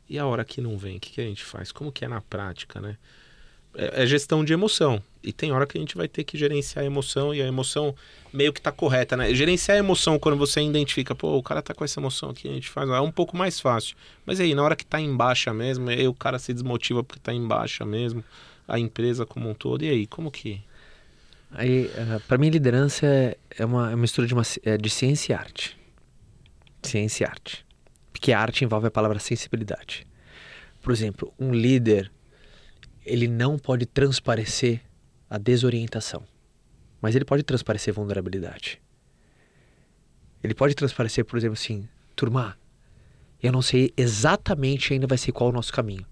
[0.08, 1.72] E a hora que não vem, o que, que a gente faz?
[1.72, 2.96] Como que é na prática, né?
[3.74, 5.02] É, é gestão de emoção.
[5.22, 7.94] E tem hora que a gente vai ter que gerenciar a emoção e a emoção
[8.32, 9.34] meio que tá correta, né?
[9.34, 12.52] Gerenciar a emoção quando você identifica, pô, o cara tá com essa emoção aqui, a
[12.52, 13.96] gente faz, é um pouco mais fácil.
[14.26, 17.20] Mas aí, na hora que tá em baixa mesmo, aí o cara se desmotiva porque
[17.20, 18.22] tá em baixa mesmo,
[18.68, 19.82] a empresa como um todo.
[19.82, 20.60] E aí, como que
[21.56, 21.88] Aí,
[22.26, 25.36] para mim, liderança é, é uma, é uma mistura de, uma, é de ciência e
[25.36, 25.78] arte.
[26.82, 27.64] Ciência e arte.
[28.12, 30.04] Porque a arte envolve a palavra sensibilidade.
[30.82, 32.10] Por exemplo, um líder,
[33.06, 34.80] ele não pode transparecer
[35.30, 36.24] a desorientação.
[37.00, 38.82] Mas ele pode transparecer vulnerabilidade.
[40.42, 42.58] Ele pode transparecer, por exemplo, assim, turma,
[43.40, 46.04] eu não sei exatamente ainda vai ser qual o nosso caminho.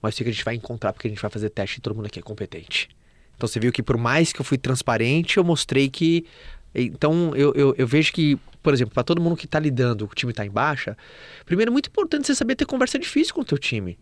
[0.00, 1.94] Mas sei que a gente vai encontrar porque a gente vai fazer teste e todo
[1.94, 2.88] mundo aqui é competente.
[3.36, 6.26] Então você viu que por mais que eu fui transparente, eu mostrei que.
[6.74, 10.08] Então eu, eu, eu vejo que, por exemplo, para todo mundo que está lidando, o
[10.08, 10.96] time está em baixa,
[11.44, 13.98] primeiro é muito importante você saber ter conversa difícil com o teu time.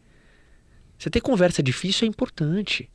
[0.99, 2.89] Você ter conversa difícil é importante.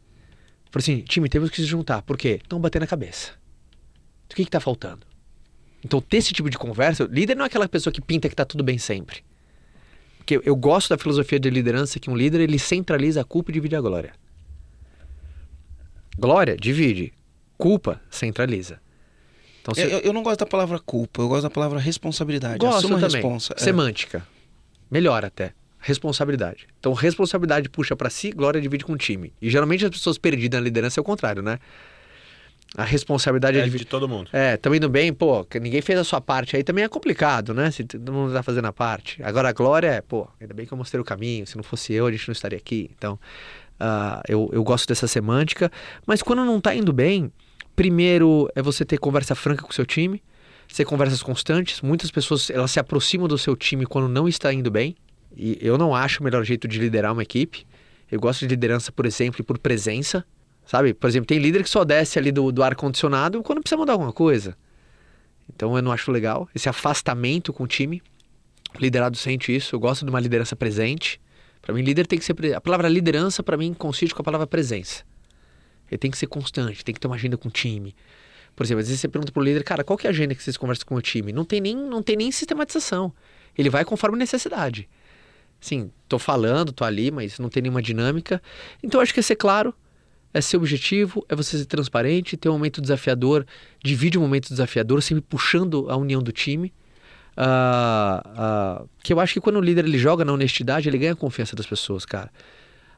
[0.71, 2.01] Por assim, time, temos que se juntar.
[2.01, 2.39] Por quê?
[2.41, 3.33] Estão batendo a cabeça.
[4.31, 5.05] O que está faltando?
[5.83, 8.45] Então, ter esse tipo de conversa, líder não é aquela pessoa que pinta que está
[8.45, 9.23] tudo bem sempre.
[10.17, 13.53] Porque eu gosto da filosofia de liderança que um líder ele centraliza a culpa e
[13.53, 14.13] divide a glória.
[16.19, 17.13] Glória, divide.
[17.57, 18.79] Culpa, centraliza.
[19.61, 22.57] Então, Eu, eu- eu não gosto da palavra culpa, eu gosto da palavra responsabilidade.
[22.59, 23.15] Gosto Assuma também.
[23.15, 23.53] responsa.
[23.57, 23.59] É.
[23.61, 24.25] Semântica.
[24.89, 25.53] Melhor até.
[25.79, 26.67] Responsabilidade.
[26.79, 29.31] Então, responsabilidade puxa pra si, glória divide com o time.
[29.41, 31.59] E geralmente as pessoas perdidas na liderança é o contrário, né?
[32.77, 34.29] a responsabilidade É é, de todo mundo.
[34.31, 37.51] é, tamo indo bem, pô, que ninguém fez a sua parte aí também é complicado,
[37.51, 37.71] né?
[37.71, 39.19] Se todo mundo tá fazendo a parte.
[39.23, 41.93] Agora a glória é, pô, ainda bem que eu mostrei o caminho, se não fosse
[41.93, 42.91] eu, a gente não estaria aqui.
[42.95, 43.17] Então,
[43.79, 45.71] ah, eu, eu gosto dessa semântica,
[46.05, 47.31] mas quando não tá indo bem,
[47.75, 50.21] primeiro é você ter conversa franca com o seu time,
[50.75, 51.81] ter conversas constantes.
[51.81, 54.95] Muitas pessoas, elas se aproximam do seu time quando não está indo bem,
[55.35, 57.65] e eu não acho o melhor jeito de liderar uma equipe.
[58.11, 60.25] Eu gosto de liderança, por exemplo, por presença.
[60.65, 60.93] Sabe?
[60.93, 64.13] Por exemplo, tem líder que só desce ali do, do ar-condicionado quando precisa mudar alguma
[64.13, 64.55] coisa.
[65.51, 68.03] Então eu não acho legal esse afastamento com o time.
[68.75, 69.75] O liderado sente isso.
[69.75, 71.19] Eu gosto de uma liderança presente.
[71.69, 72.33] Para mim, líder tem que ser.
[72.55, 75.03] A palavra liderança, para mim, consiste com a palavra presença.
[75.87, 77.95] Ele tem que ser constante, tem que ter uma agenda com o time.
[78.55, 80.41] Por exemplo, às vezes você pergunta pro líder, cara, qual que é a agenda que
[80.41, 81.31] vocês conversam com o time?
[81.31, 83.13] Não tem nem, não tem nem sistematização.
[83.55, 84.89] Ele vai conforme necessidade.
[85.61, 88.41] Sim, tô falando, tô ali, mas não tem nenhuma dinâmica.
[88.81, 89.71] Então acho que é ser claro,
[90.33, 93.45] é ser objetivo, é você ser transparente, ter um momento desafiador,
[93.83, 96.73] divide um momento desafiador, sempre puxando a união do time.
[97.41, 101.13] Ah, ah, que eu acho que quando o líder ele joga na honestidade, ele ganha
[101.13, 102.29] a confiança das pessoas, cara.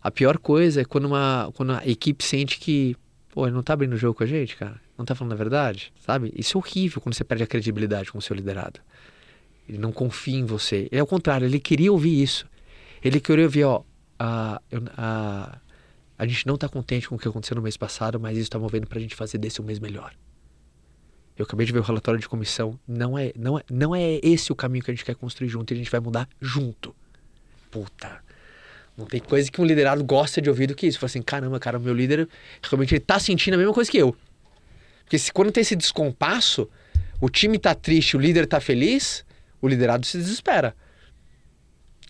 [0.02, 2.96] A pior coisa é quando, uma, quando a equipe sente que,
[3.30, 4.82] pô, ele não tá abrindo o jogo com a gente, cara.
[4.98, 6.34] Não tá falando a verdade, sabe?
[6.36, 8.80] Isso é horrível quando você perde a credibilidade com o seu liderado.
[9.70, 10.88] Ele não confia em você.
[10.92, 12.48] É o contrário, ele queria ouvir isso.
[13.04, 13.84] Ele queria ouvir, ó,
[14.18, 14.60] a,
[14.98, 15.58] a,
[16.18, 18.58] a gente não tá contente com o que aconteceu no mês passado, mas isso tá
[18.58, 20.12] movendo pra gente fazer desse um mês melhor.
[21.42, 22.80] Eu acabei de ver o relatório de comissão.
[22.88, 25.72] Não é, não é, não é esse o caminho que a gente quer construir junto
[25.72, 26.96] e a gente vai mudar junto.
[27.72, 28.24] Puta.
[28.96, 31.00] Não tem coisa que um liderado gosta de ouvir do que isso.
[31.00, 32.30] Fala assim, caramba, cara, o meu líder
[32.62, 34.16] realmente ele tá sentindo a mesma coisa que eu.
[35.04, 36.70] Porque se, quando tem esse descompasso,
[37.20, 39.26] o time tá triste, o líder tá feliz,
[39.60, 40.76] o liderado se desespera.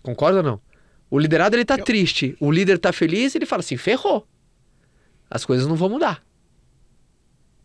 [0.02, 0.60] Concorda ou não?
[1.08, 4.28] O liderado ele tá triste, o líder tá feliz, ele fala assim, ferrou.
[5.30, 6.22] As coisas não vão mudar.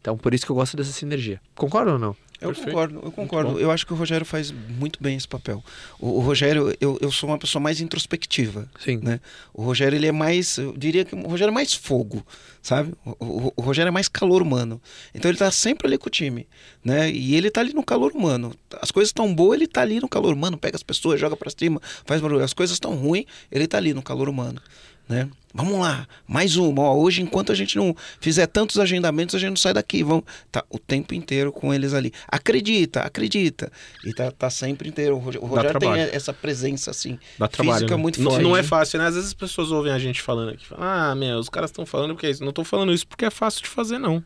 [0.02, 1.42] Então, por isso que eu gosto dessa sinergia.
[1.56, 2.16] Concorda ou não?
[2.40, 2.70] Eu Perfeito.
[2.70, 3.60] concordo, eu concordo.
[3.60, 5.64] Eu acho que o Rogério faz muito bem esse papel.
[6.00, 8.70] O, o Rogério, eu, eu sou uma pessoa mais introspectiva.
[8.80, 8.98] Sim.
[9.02, 9.20] né?
[9.52, 12.24] O Rogério, ele é mais, eu diria que o Rogério é mais fogo,
[12.62, 12.94] sabe?
[13.04, 14.80] O, o- o Rogério é mais calor humano.
[15.16, 16.48] Então ele tá sempre ali com o time,
[16.86, 17.10] né?
[17.10, 18.54] E ele tá ali no calor humano.
[18.80, 21.50] As coisas estão boas, ele tá ali no calor humano, pega as pessoas, joga pra
[21.50, 22.44] cima, faz barulho.
[22.44, 24.62] As coisas estão ruins, ele tá ali no calor humano,
[25.08, 25.30] né?
[25.54, 26.84] Vamos lá, mais uma.
[26.84, 30.04] Ó, hoje, enquanto a gente não fizer tantos agendamentos, a gente não sai daqui.
[30.04, 32.14] Vamos, tá o tempo inteiro com eles ali.
[32.28, 33.72] Acredita, acredita.
[34.06, 35.16] E tá, tá sempre inteiro.
[35.16, 37.18] O Rogério, tem essa presença assim.
[37.40, 37.80] Dá trabalho.
[37.80, 38.02] Física né?
[38.02, 38.44] muito não, forte.
[38.44, 39.08] não é fácil, né?
[39.08, 40.64] Às vezes as pessoas ouvem a gente falando aqui.
[40.68, 42.46] Falam, ah, meu, os caras estão falando porque é isso.
[42.46, 44.24] Não tô falando isso porque é fácil de fazer, não.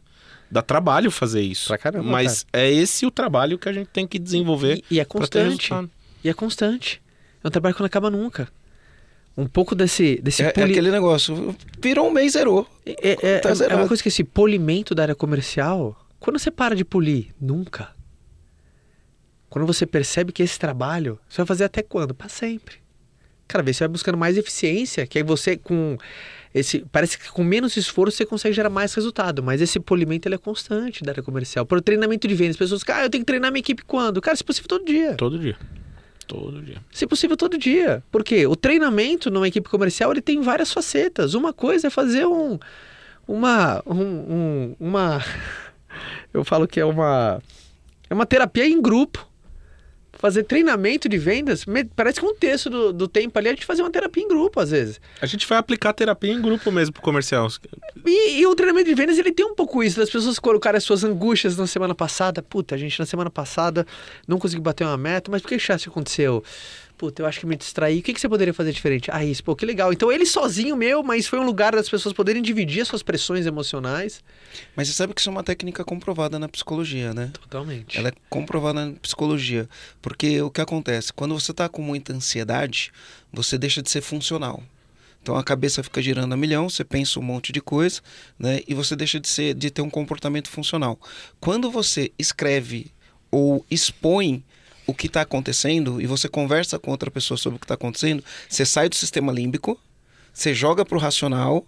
[0.51, 1.67] Dá trabalho fazer isso.
[1.67, 4.99] Pra caramba, Mas é esse o trabalho que a gente tem que desenvolver E, e
[4.99, 5.69] é constante.
[6.21, 7.01] E é constante.
[7.41, 8.49] É um trabalho que não acaba nunca.
[9.37, 11.55] Um pouco desse, desse É, é poli- aquele negócio.
[11.81, 12.67] Virou um mês, zerou.
[12.85, 13.81] É, é- Tá é- é zerado.
[13.81, 17.27] uma coisa que esse polimento da área comercial, quando você para de polir?
[17.39, 17.89] Nunca.
[19.49, 22.13] Quando você percebe que esse trabalho, você vai fazer até quando?
[22.13, 22.75] Para sempre.
[23.47, 25.97] Cada vez você vai buscando mais eficiência, que aí você com
[26.53, 30.35] esse, parece que com menos esforço você consegue gerar mais resultado, mas esse polimento ele
[30.35, 31.65] é constante da área comercial.
[31.65, 34.21] Por treinamento de vendas, as pessoas, cara, eu tenho que treinar minha equipe quando?
[34.21, 35.15] Cara, se possível todo dia.
[35.15, 35.57] Todo dia.
[36.31, 36.77] Todo dia.
[36.93, 38.01] Se possível, todo dia.
[38.09, 41.33] Porque o treinamento numa equipe comercial ele tem várias facetas.
[41.33, 42.57] Uma coisa é fazer um.
[43.27, 43.83] Uma.
[43.85, 45.21] Um, um- uma.
[46.33, 47.41] Eu falo que é uma.
[48.09, 49.27] É uma terapia em grupo.
[50.21, 51.65] Fazer treinamento de vendas.
[51.95, 54.59] Parece que um terço do, do tempo ali a gente fazer uma terapia em grupo,
[54.59, 55.01] às vezes.
[55.19, 57.47] A gente vai aplicar terapia em grupo mesmo pro comercial.
[58.05, 60.83] E, e o treinamento de vendas, ele tem um pouco isso, das pessoas colocarem as
[60.83, 62.41] suas angústias na semana passada.
[62.41, 63.85] Puta, gente, na semana passada
[64.27, 66.43] não consegui bater uma meta, mas por que que isso aconteceu?
[67.01, 67.97] Puta, eu acho que me distraí.
[67.97, 69.09] O que, que você poderia fazer diferente?
[69.11, 69.91] Ah, isso, pô, que legal.
[69.91, 73.47] Então ele sozinho, meu, mas foi um lugar das pessoas poderem dividir as suas pressões
[73.47, 74.23] emocionais.
[74.75, 77.31] Mas você sabe que isso é uma técnica comprovada na psicologia, né?
[77.33, 77.97] Totalmente.
[77.97, 79.67] Ela é comprovada na psicologia.
[79.99, 81.11] Porque o que acontece?
[81.11, 82.91] Quando você está com muita ansiedade,
[83.33, 84.61] você deixa de ser funcional.
[85.23, 87.99] Então a cabeça fica girando a milhão, você pensa um monte de coisa,
[88.37, 88.59] né?
[88.67, 90.99] E você deixa de ser, de ter um comportamento funcional.
[91.39, 92.91] Quando você escreve
[93.31, 94.43] ou expõe
[94.85, 98.23] o que está acontecendo e você conversa com outra pessoa sobre o que está acontecendo,
[98.49, 99.79] você sai do sistema límbico,
[100.33, 101.65] você joga para o racional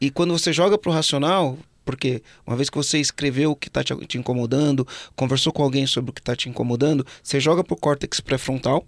[0.00, 3.68] e quando você joga para o racional, porque uma vez que você escreveu o que
[3.68, 7.74] está te, incomodando, conversou com alguém sobre o que está te incomodando, você joga para
[7.74, 8.84] o córtex pré-frontal,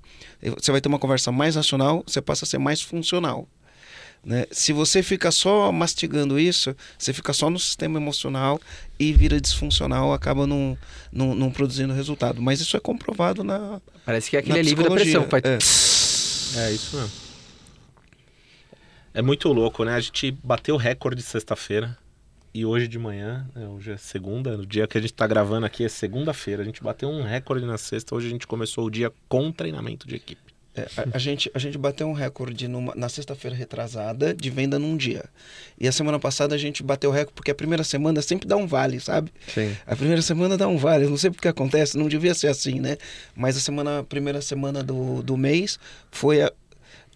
[0.56, 3.48] você vai ter uma conversa mais racional, você passa a ser mais funcional.
[4.24, 4.46] Né?
[4.50, 8.60] Se você fica só mastigando isso, você fica só no sistema emocional
[8.98, 10.76] e vira disfuncional, acaba não,
[11.12, 12.42] não, não produzindo resultado.
[12.42, 13.80] Mas isso é comprovado na.
[14.04, 15.26] Parece que é aquele alívio da pressão.
[15.28, 15.44] Faz...
[15.44, 15.58] é.
[16.56, 17.28] É isso mesmo.
[19.12, 19.94] É muito louco, né?
[19.94, 21.96] A gente bateu o recorde sexta-feira.
[22.54, 25.66] E hoje de manhã, né, hoje é segunda, no dia que a gente tá gravando
[25.66, 26.62] aqui é segunda-feira.
[26.62, 30.08] A gente bateu um recorde na sexta, hoje a gente começou o dia com treinamento
[30.08, 30.47] de equipe.
[30.78, 34.78] É, a, a gente, a gente bateu um recorde numa- na sexta-feira retrasada de venda
[34.78, 35.24] num dia.
[35.80, 38.56] E a semana passada a gente bateu o recorde porque a primeira semana sempre dá
[38.56, 39.32] um vale, sabe?
[39.54, 39.76] Sim.
[39.86, 41.04] A primeira semana dá um vale.
[41.04, 42.96] Eu não sei porque acontece, não devia ser assim, né?
[43.34, 45.78] Mas a semana, a primeira semana do, do mês
[46.10, 46.52] foi a.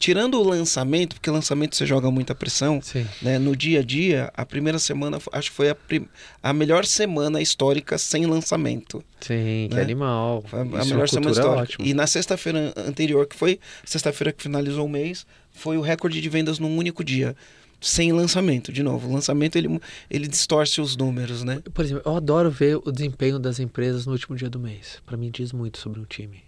[0.03, 3.07] Tirando o lançamento, porque lançamento você joga muita pressão, Sim.
[3.23, 3.39] né?
[3.39, 6.09] No dia a dia, a primeira semana acho que foi a, prim-
[6.43, 9.05] a melhor semana histórica sem lançamento.
[9.21, 9.81] Sim, que Né?
[9.81, 10.43] animal.
[10.49, 11.63] Foi a, Isso é melhor semana cultura histórica.
[11.75, 11.87] ótima.
[11.89, 16.29] E na sexta-feira anterior, que foi sexta-feira que finalizou o mês, foi o recorde de
[16.29, 17.37] vendas num único dia.
[17.81, 19.09] Sem lançamento, de novo.
[19.09, 19.81] O lançamento ele,
[20.11, 21.63] ele distorce os números, né?
[21.73, 24.99] Por exemplo, eu adoro ver o desempenho das empresas no último dia do mês.
[25.07, 26.43] Pra mim diz muito sobre um time.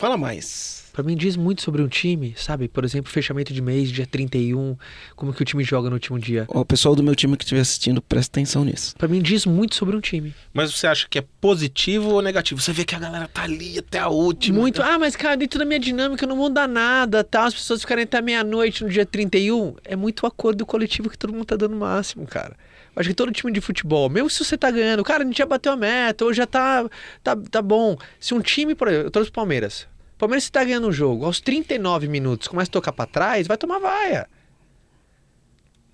[0.00, 0.88] Fala mais.
[0.94, 2.68] Pra mim diz muito sobre um time, sabe?
[2.68, 4.74] Por exemplo, fechamento de mês, dia 31,
[5.14, 6.46] como que o time joga no último dia.
[6.48, 8.94] Ó, o pessoal do meu time que estiver assistindo, presta atenção nisso.
[8.96, 10.34] Pra mim diz muito sobre um time.
[10.54, 12.58] Mas você acha que é positivo ou negativo?
[12.62, 14.58] Você vê que a galera tá ali até a última.
[14.58, 14.82] Muito.
[14.82, 17.44] Ah, mas cara, dentro da minha dinâmica não muda nada, tá?
[17.44, 19.76] As pessoas ficarem até meia-noite no dia 31.
[19.84, 22.56] É muito acordo coletivo que todo mundo tá dando o máximo, cara.
[23.00, 25.46] Acho que todo time de futebol, mesmo se você tá ganhando, cara, a gente já
[25.46, 26.86] bateu a meta, ou já tá,
[27.24, 27.96] tá, tá bom.
[28.20, 29.88] Se um time, por exemplo, eu trouxe o Palmeiras.
[30.16, 33.46] O Palmeiras se tá ganhando um jogo, aos 39 minutos, começa a tocar pra trás,
[33.46, 34.28] vai tomar vaia.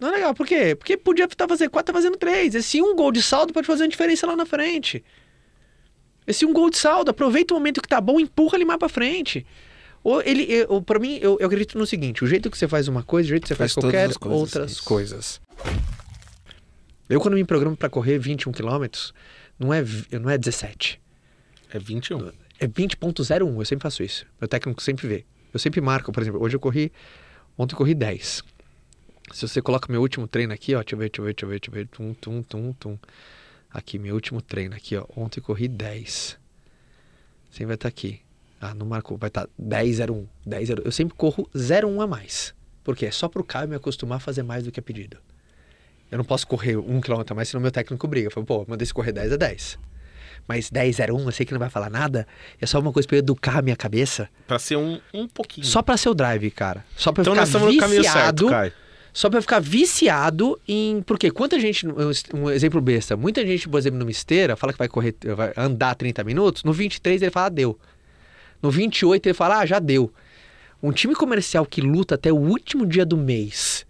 [0.00, 0.74] Não é legal, por quê?
[0.74, 2.56] Porque podia estar fazendo 4, tá fazendo 3.
[2.56, 5.04] Esse um gol de saldo pode fazer uma diferença lá na frente.
[6.26, 8.88] Esse um gol de saldo, aproveita o momento que tá bom, empurra ele mais pra
[8.88, 9.46] frente.
[10.02, 12.88] Ou ele, ou pra mim, eu, eu acredito no seguinte: o jeito que você faz
[12.88, 14.84] uma coisa, o jeito que você faz, Faz qualquer as coisas, outras isso.
[14.84, 15.40] coisas.
[17.08, 18.84] Eu, quando me programo pra correr 21 km,
[19.58, 19.82] não é,
[20.20, 21.00] não é 17.
[21.72, 22.32] É 21.
[22.58, 24.26] É 20.01, eu sempre faço isso.
[24.40, 25.24] Meu técnico sempre vê.
[25.52, 26.92] Eu sempre marco, por exemplo, hoje eu corri.
[27.56, 28.42] Ontem eu corri 10.
[29.32, 31.44] Se você coloca meu último treino aqui, ó, deixa eu ver, deixa eu ver, deixa
[31.44, 31.86] eu ver, deixa eu ver.
[31.88, 32.98] Tum, tum, tum, tum.
[33.70, 35.04] Aqui, meu último treino aqui, ó.
[35.16, 36.38] Ontem eu corri 10.
[37.50, 38.20] Sempre vai estar aqui.
[38.60, 40.26] Ah, não marcou, vai estar 10,01.
[40.46, 40.82] 10,01.
[40.84, 42.54] Eu sempre corro 0,1 a mais.
[42.82, 43.06] Por quê?
[43.06, 45.18] É só pro Caio me acostumar a fazer mais do que é pedido.
[46.10, 48.30] Eu não posso correr um quilômetro a mais, senão meu técnico briga.
[48.30, 49.78] Fala, pô, mandei você correr 10 é 10.
[50.46, 52.26] Mas 10 era 1, eu sei que não vai falar nada.
[52.60, 54.28] É só uma coisa pra eu educar a minha cabeça.
[54.46, 55.66] Pra ser um, um pouquinho.
[55.66, 56.84] Só pra ser o drive, cara.
[56.96, 58.48] Só pra eu então ficar certo, viciado.
[58.48, 58.72] Caio.
[59.12, 61.02] Só pra eu ficar viciado em.
[61.02, 61.88] Porque quanta gente.
[61.88, 63.16] Um um exemplo besta.
[63.16, 66.62] Muita gente, por exemplo, numa esteira, fala que vai correr, vai andar 30 minutos.
[66.62, 67.78] No 23 ele fala, ah, deu.
[68.62, 70.12] No 28 ele fala, ah, já deu.
[70.82, 73.85] Um time comercial que luta até o último dia do mês.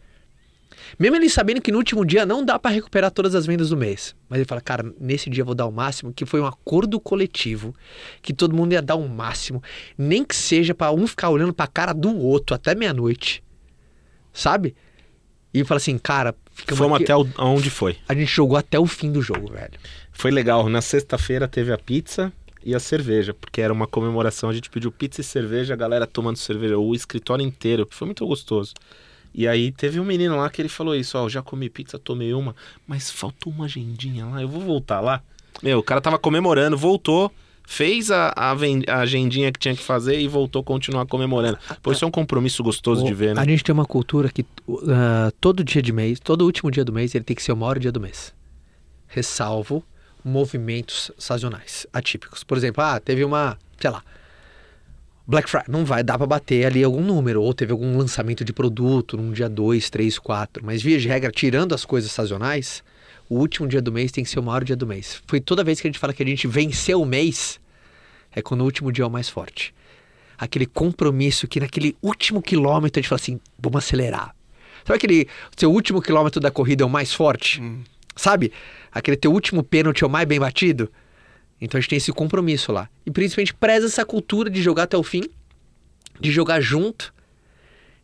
[0.99, 3.77] Mesmo ele sabendo que no último dia não dá pra recuperar todas as vendas do
[3.77, 4.15] mês.
[4.29, 6.99] Mas ele fala, cara, nesse dia eu vou dar o máximo, que foi um acordo
[7.01, 7.75] coletivo,
[8.23, 9.63] que todo mundo ia dar o máximo,
[9.97, 13.43] nem que seja pra um ficar olhando pra cara do outro até meia-noite.
[14.33, 14.75] Sabe?
[15.53, 16.35] E fala assim, cara,
[16.75, 17.97] Fomos até o- aonde foi.
[18.09, 19.73] a gente jogou até o fim do jogo, velho.
[20.13, 20.69] Foi legal.
[20.69, 22.33] Na sexta-feira teve a pizza
[22.65, 24.51] e a cerveja, porque era uma comemoração.
[24.51, 27.87] A gente pediu pizza e cerveja, a galera tomando cerveja, o escritório inteiro.
[27.91, 28.75] Foi muito gostoso.
[29.37, 31.99] E aí teve um menino lá que ele falou isso, ó, eu já comi pizza,
[31.99, 32.57] tomei uma,
[32.87, 35.23] mas faltou uma agendinha lá, eu vou voltar lá.
[35.63, 37.31] Meu, o cara tava comemorando, voltou,
[37.67, 41.59] fez a, a, a agendinha que tinha que fazer e voltou a continuar comemorando.
[41.83, 43.43] Pô, isso é um compromisso gostoso de ver, né?
[43.43, 46.93] A gente tem uma cultura que uh, todo dia de mês, todo último dia do
[46.93, 48.33] mês, ele tem que ser o maior dia do mês.
[49.07, 49.85] Ressalvo
[50.25, 52.43] movimentos sazonais, atípicos.
[52.43, 54.03] Por exemplo, ah, teve uma, sei lá,
[55.29, 58.53] Black Friday, não vai dar pra bater ali algum número, ou teve algum lançamento de
[58.53, 60.65] produto num dia 2, 3, 4.
[60.65, 62.85] Mas via de regra, tirando as coisas sazonais,
[63.29, 65.21] o último dia do mês tem que ser o maior dia do mês.
[65.27, 67.59] Foi toda vez que a gente fala que a gente venceu o mês,
[68.33, 69.75] é quando o último dia é o mais forte.
[70.39, 74.33] Aquele compromisso que naquele último quilômetro a gente fala assim, vamos acelerar.
[74.85, 77.61] Sabe aquele seu último quilômetro da corrida é o mais forte?
[78.15, 78.53] Sabe?
[78.93, 80.89] Aquele teu último pênalti é o mais bem batido?
[81.61, 82.89] Então a gente tem esse compromisso lá.
[83.05, 85.23] E principalmente preza essa cultura de jogar até o fim,
[86.21, 87.15] de jogar junto,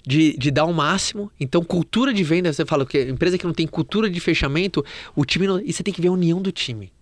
[0.07, 1.31] de, de dar o máximo.
[1.39, 4.85] Então, cultura de venda, você fala que empresa que não tem cultura de fechamento,
[5.15, 5.61] o time não.
[5.61, 6.93] E você tem que ver a união do time.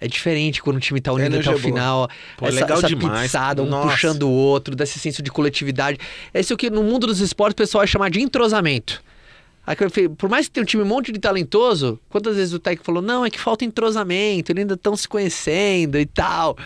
[0.00, 2.08] É diferente quando o time tá unido até o final.
[2.36, 3.22] Pô, é essa, legal essa demais.
[3.22, 3.88] pizzada, um Nossa.
[3.88, 5.96] puxando o outro, desse senso de coletividade.
[6.34, 9.02] Esse é o que no mundo dos esportes o pessoal vai chamar de entrosamento.
[9.66, 12.52] Aí eu falei, Por mais que tenha um time um monte de talentoso, quantas vezes
[12.52, 16.56] o técnico falou, não, é que falta entrosamento, eles ainda estão se conhecendo e tal.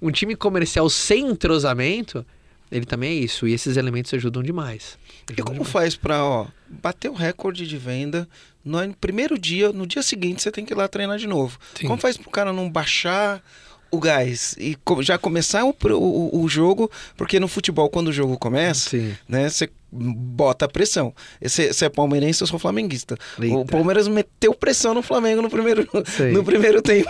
[0.00, 2.24] Um time comercial sem entrosamento,
[2.72, 3.46] ele também é isso.
[3.46, 4.98] E esses elementos ajudam demais.
[5.28, 5.70] E Ajudam como demais.
[5.72, 8.28] faz pra, ó, bater o recorde de venda
[8.64, 11.58] no primeiro dia, no dia seguinte você tem que ir lá treinar de novo?
[11.74, 11.86] Sim.
[11.86, 13.40] Como faz pro cara não baixar
[13.90, 18.38] o gás e já começar o, o, o jogo, porque no futebol, quando o jogo
[18.38, 19.14] começa, Sim.
[19.28, 21.14] né, você bota a pressão.
[21.40, 23.16] Você é palmeirense, eu sou flamenguista.
[23.38, 23.64] O Eita.
[23.64, 26.32] Palmeiras meteu pressão no Flamengo no primeiro, Sei.
[26.32, 27.08] no primeiro tempo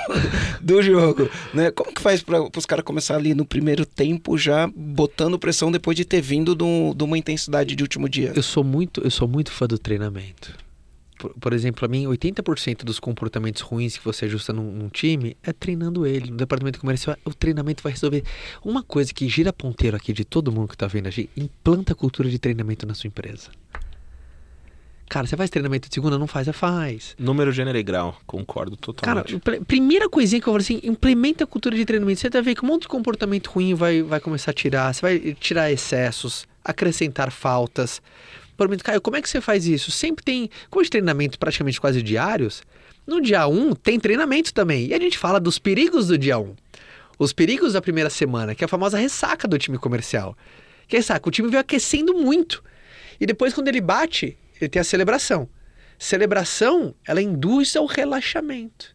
[0.61, 1.29] do jogo.
[1.53, 1.71] Né?
[1.71, 5.97] Como que faz para os caras começar ali no primeiro tempo já botando pressão depois
[5.97, 8.33] de ter vindo de de uma intensidade de último dia?
[8.35, 10.66] Eu sou muito, eu sou muito fã do treinamento.
[11.27, 15.37] Por, por exemplo, para mim, 80% dos comportamentos ruins que você ajusta num, num time
[15.43, 16.31] é treinando ele.
[16.31, 18.23] No departamento comercial, o treinamento vai resolver.
[18.65, 21.97] Uma coisa que gira ponteiro aqui de todo mundo que tá vendo aqui, implanta a
[21.97, 23.51] cultura de treinamento na sua empresa.
[25.09, 26.19] Cara, você faz treinamento de segunda?
[26.19, 27.15] Não faz, é faz.
[27.17, 28.19] Número, gênero e grau.
[28.27, 29.39] Concordo Cara, totalmente.
[29.39, 32.19] pr- primeira coisinha que eu falo assim, implementa a cultura de treinamento.
[32.21, 34.93] Você vai ver que um monte de comportamento ruim vai, vai começar a tirar.
[34.93, 38.03] Você vai tirar excessos, acrescentar faltas.
[38.59, 39.91] Exemplo, Caio, como é que você faz isso?
[39.91, 42.63] Sempre tem, como de treinamento praticamente quase diários,
[43.07, 44.87] no dia 1 tem treinamento também.
[44.87, 46.55] E a gente fala dos perigos do dia 1.
[47.19, 50.37] Os perigos da primeira semana, que é a famosa ressaca do time comercial.
[50.89, 52.63] Que é ressaca, o time veio aquecendo muito.
[53.21, 55.49] E depois, quando ele bate, ele tem a celebração.
[55.99, 58.95] Celebração, ela induz ao relaxamento.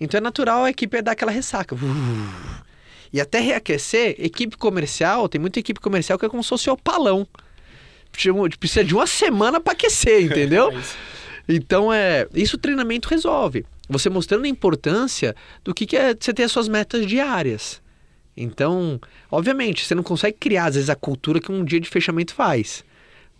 [0.00, 1.76] Então é natural a equipe dar aquela ressaca.
[3.12, 6.76] E até reaquecer, equipe comercial, tem muita equipe comercial que é como se fosse o
[6.76, 7.26] palão.
[8.58, 10.70] Precisa de uma semana para aquecer, entendeu?
[10.70, 10.82] É.
[11.48, 12.26] Então é.
[12.34, 13.64] Isso o treinamento resolve.
[13.88, 15.34] Você mostrando a importância
[15.64, 17.82] do que, que é você ter as suas metas diárias.
[18.36, 18.98] Então,
[19.30, 22.82] obviamente, você não consegue criar, às vezes, a cultura que um dia de fechamento faz.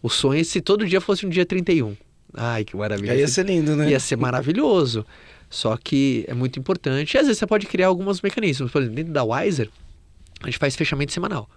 [0.02, 1.96] O sonho é se todo dia fosse um dia 31.
[2.34, 3.14] Ai, que maravilha.
[3.14, 3.90] Ia ser lindo, né?
[3.90, 5.06] Ia ser maravilhoso.
[5.48, 7.14] Só que é muito importante.
[7.14, 8.70] E às vezes você pode criar alguns mecanismos.
[8.70, 9.68] Por exemplo, dentro da Wiser,
[10.42, 11.48] a gente faz fechamento semanal.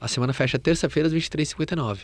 [0.00, 1.98] A semana fecha terça-feira às 23h59.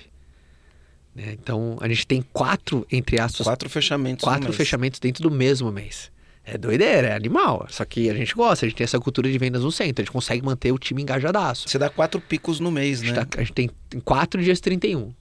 [1.15, 1.37] Né?
[1.41, 4.25] Então, a gente tem quatro, entre aspas, Quatro fechamentos.
[4.25, 6.11] quatro fechamentos dentro do mesmo mês.
[6.45, 7.67] É doideira, é animal.
[7.71, 10.05] Só que a gente gosta, a gente tem essa cultura de vendas no centro, a
[10.05, 11.69] gente consegue manter o time engajadaço.
[11.69, 13.25] Você dá quatro picos no mês, A né?
[13.25, 13.71] tá- a gente tem
[14.05, 15.13] quatro dias 31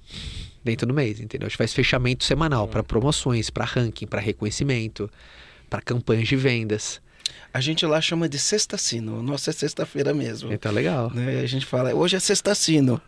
[0.63, 1.45] dentro do mês, entendeu?
[1.45, 5.09] A gente faz fechamento semanal para promoções, para ranking, para reconhecimento,
[5.69, 6.99] para campanhas de vendas.
[7.53, 9.22] A gente lá chama de sexta-sino.
[9.22, 10.51] Nossa, é sexta-feira mesmo.
[10.53, 11.11] Então, legal.
[11.13, 11.41] Né?
[11.41, 12.99] A gente fala, hoje é sexta-sino.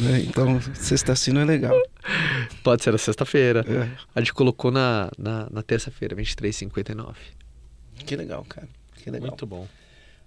[0.00, 0.20] Né?
[0.20, 1.78] Então, sexta-sino é legal.
[2.62, 3.64] Pode ser na sexta-feira.
[3.68, 3.90] É.
[4.14, 7.14] A gente colocou na, na, na terça-feira, 23h59.
[8.06, 8.68] Que legal, cara.
[8.96, 9.28] Que legal.
[9.28, 9.68] Muito bom.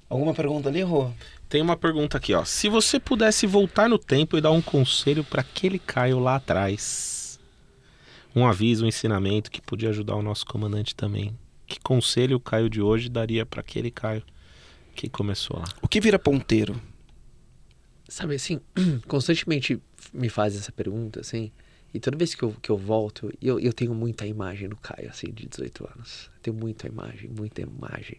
[0.10, 1.10] Alguma pergunta ali, Rô?
[1.50, 2.46] Tem uma pergunta aqui, ó.
[2.46, 7.40] Se você pudesse voltar no tempo e dar um conselho para aquele Caio lá atrás,
[8.36, 11.38] um aviso, um ensinamento que podia ajudar o nosso comandante também.
[11.66, 14.24] Que conselho o Caio de hoje daria para aquele Caio
[14.96, 15.66] que começou lá?
[15.82, 16.80] O que vira ponteiro?
[18.08, 18.60] Sabe assim,
[19.08, 19.82] constantemente
[20.14, 21.52] me faz essa pergunta, assim,
[21.94, 25.10] e toda vez que eu, que eu volto, eu, eu tenho muita imagem do Caio,
[25.10, 26.30] assim, de 18 anos.
[26.36, 28.18] Eu tenho muita imagem, muita imagem.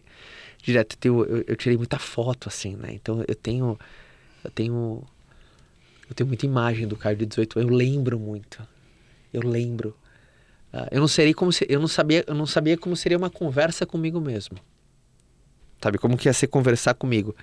[0.63, 2.93] Direto, eu, tenho- eu, eu tirei muita foto, assim, né?
[2.93, 3.77] Então eu tenho.
[4.43, 5.03] Eu tenho.
[6.09, 7.69] Eu tenho muita imagem do Caio de 18 anos.
[7.71, 8.65] Eu lembro muito.
[9.33, 9.95] Eu lembro.
[10.71, 13.29] Ah, eu não seria como se, eu não sabia, eu não sabia como seria uma
[13.29, 14.57] conversa comigo mesmo.
[15.81, 17.35] Sabe como que ia ser conversar comigo?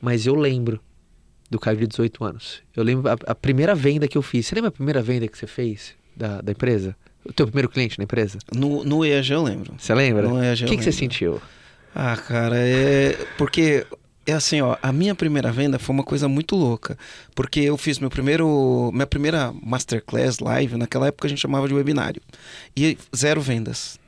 [0.00, 0.80] Mas eu lembro
[1.54, 2.62] do Caio de 18 anos.
[2.74, 4.46] Eu lembro a, a primeira venda que eu fiz.
[4.46, 6.96] Você lembra a primeira venda que você fez da, da empresa?
[7.24, 8.38] O teu primeiro cliente na empresa?
[8.52, 9.72] No, no EAG eu lembro.
[9.78, 10.28] Você lembra?
[10.28, 11.40] No EAG O que, que você sentiu?
[11.94, 13.16] Ah, cara, é.
[13.38, 13.86] Porque.
[14.26, 16.98] É assim, ó, a minha primeira venda foi uma coisa muito louca.
[17.34, 18.90] Porque eu fiz meu primeiro.
[18.92, 22.20] Minha primeira masterclass live, naquela época a gente chamava de webinário.
[22.76, 23.98] E zero vendas.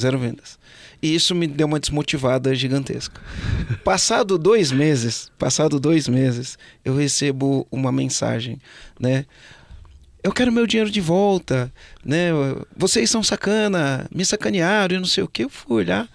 [0.00, 0.58] Zero vendas.
[1.02, 3.20] E isso me deu uma desmotivada gigantesca.
[3.84, 8.58] Passado dois meses, passado dois meses, eu recebo uma mensagem,
[8.98, 9.26] né?
[10.22, 11.72] Eu quero meu dinheiro de volta,
[12.04, 12.30] né?
[12.76, 15.44] Vocês são sacana, me sacanearam e não sei o que.
[15.44, 16.08] Eu fui olhar.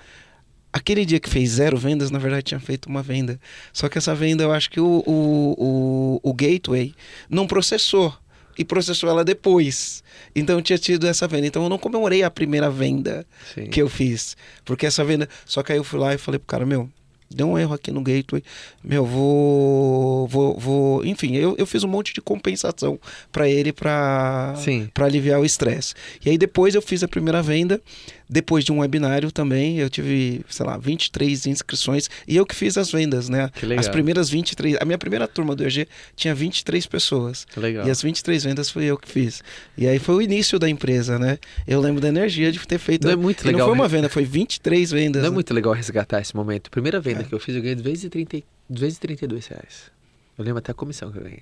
[0.71, 3.39] Aquele dia que fez zero vendas, na verdade tinha feito uma venda.
[3.71, 6.93] Só que essa venda eu acho que o, o, o, o Gateway
[7.29, 8.17] não processou.
[8.57, 10.03] E processou ela depois.
[10.35, 11.47] Então eu tinha tido essa venda.
[11.47, 13.67] Então eu não comemorei a primeira venda Sim.
[13.67, 14.35] que eu fiz.
[14.65, 15.27] Porque essa venda.
[15.45, 16.89] Só que aí eu fui lá e falei pro cara, meu,
[17.33, 18.43] deu um erro aqui no gateway.
[18.83, 20.27] Meu, vou.
[20.27, 21.05] vou, vou...
[21.05, 22.99] Enfim, eu, eu fiz um monte de compensação
[23.31, 24.53] para ele pra
[24.99, 25.93] aliviar o estresse.
[26.23, 27.81] E aí depois eu fiz a primeira venda.
[28.29, 32.09] Depois de um webinário também, eu tive, sei lá, 23 inscrições.
[32.27, 33.49] E eu que fiz as vendas, né?
[33.53, 33.79] Que legal.
[33.81, 34.77] As primeiras 23.
[34.81, 37.45] A minha primeira turma do EG tinha 23 pessoas.
[37.45, 37.87] Que legal.
[37.87, 39.43] E as 23 vendas foi eu que fiz.
[39.77, 41.37] E aí foi o início da empresa, né?
[41.67, 43.05] Eu lembro da energia de ter feito.
[43.05, 43.89] Não é muito E legal, não foi uma né?
[43.97, 45.21] venda, foi 23 vendas.
[45.21, 45.33] Não é né?
[45.33, 46.71] muito legal resgatar esse momento.
[46.71, 47.23] Primeira venda É.
[47.23, 49.91] que eu fiz, eu ganhei 230, 232 reais.
[50.37, 51.41] Eu lembro até a comissão que eu ganhei.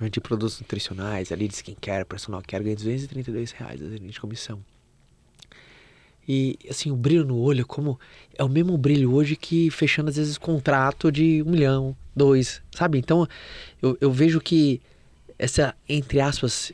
[0.00, 4.60] Vendi produtos nutricionais, ali de skincare, personal care, ganhei 232 reais de comissão.
[6.28, 7.98] E assim, o brilho no olho, como
[8.36, 12.98] é o mesmo brilho hoje que fechando às vezes contrato de um milhão, dois, sabe?
[12.98, 13.26] Então
[13.80, 14.82] eu, eu vejo que
[15.38, 16.70] essa, entre aspas,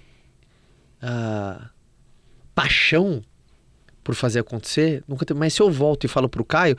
[1.00, 1.64] uh,
[2.52, 3.22] paixão
[4.02, 6.76] por fazer acontecer, nunca tem, mas se eu volto e falo pro Caio,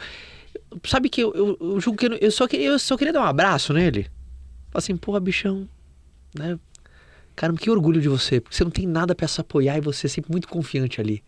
[0.85, 3.25] sabe que eu, eu, eu julgo que eu, só queria, eu só queria dar um
[3.25, 4.03] abraço nele.
[4.69, 5.67] Fala assim, porra, bichão,
[6.37, 6.59] né?
[7.35, 10.07] Caramba, que orgulho de você, porque você não tem nada para se apoiar e você
[10.07, 11.23] é sempre muito confiante ali.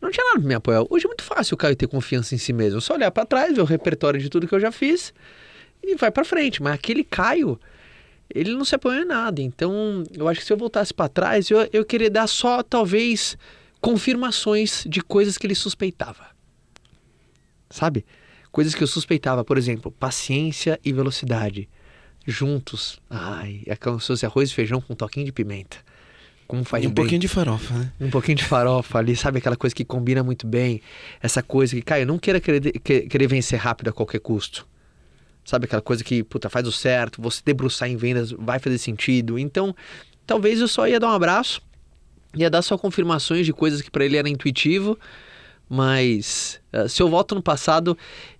[0.00, 0.84] Não tinha nada pra me apoiar.
[0.90, 2.78] Hoje é muito fácil o Caio ter confiança em si mesmo.
[2.78, 5.12] É só olhar para trás, ver o repertório de tudo que eu já fiz
[5.82, 6.62] e vai para frente.
[6.62, 7.58] Mas aquele Caio,
[8.32, 9.40] ele não se apoia em nada.
[9.40, 13.36] Então, eu acho que se eu voltasse para trás, eu, eu queria dar só, talvez,
[13.80, 16.26] confirmações de coisas que ele suspeitava.
[17.70, 18.04] Sabe?
[18.52, 21.68] Coisas que eu suspeitava, por exemplo, paciência e velocidade.
[22.26, 23.00] Juntos.
[23.08, 25.78] Ai, é como se fosse arroz e feijão com um toquinho de pimenta.
[26.46, 26.94] Como faz e um bem.
[26.94, 27.92] pouquinho de farofa, né?
[28.00, 29.38] Um pouquinho de farofa ali, sabe?
[29.38, 30.80] Aquela coisa que combina muito bem.
[31.20, 34.66] Essa coisa que, cara, eu não queira querer, querer vencer rápido a qualquer custo.
[35.44, 35.66] Sabe?
[35.66, 39.38] Aquela coisa que, puta, faz o certo, você debruçar em vendas vai fazer sentido.
[39.38, 39.74] Então,
[40.26, 41.60] talvez eu só ia dar um abraço,
[42.34, 44.98] ia dar só confirmações de coisas que para ele era intuitivo,
[45.68, 47.96] mas se eu volto no passado,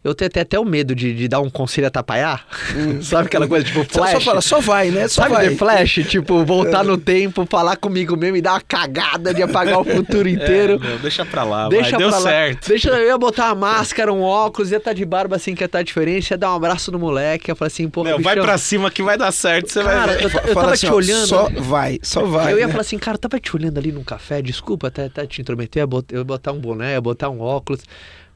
[0.07, 2.47] eu tenho até, até o medo de, de dar um conselho a tapaiar.
[2.77, 3.03] Hum.
[3.03, 4.13] Sabe aquela coisa tipo flash?
[4.13, 5.09] Só, fala, só vai, né?
[5.09, 5.49] Só Sabe vai.
[5.49, 5.95] The Flash?
[6.09, 10.29] Tipo, voltar no tempo, falar comigo mesmo e dar uma cagada de apagar o futuro
[10.31, 10.75] inteiro.
[10.75, 12.29] É, meu, deixa pra lá, deixa vai, deu pra lá.
[12.29, 12.69] certo.
[12.69, 15.63] Deixa eu ia botar uma máscara, um óculos, ia estar tá de barba assim, que
[15.63, 18.21] ia estar tá diferente, ia dar um abraço no moleque, ia falar assim, pô, Meu,
[18.21, 20.25] vai pra cima que vai dar certo, você cara, vai ver.
[20.25, 21.27] Eu, eu tava assim, te olhando.
[21.27, 22.53] Só vai, só vai.
[22.53, 22.73] Eu ia né?
[22.73, 25.83] falar assim, cara, eu tava te olhando ali num café, desculpa até, até te intrometer,
[26.13, 27.83] eu ia botar um boné, ia botar um óculos.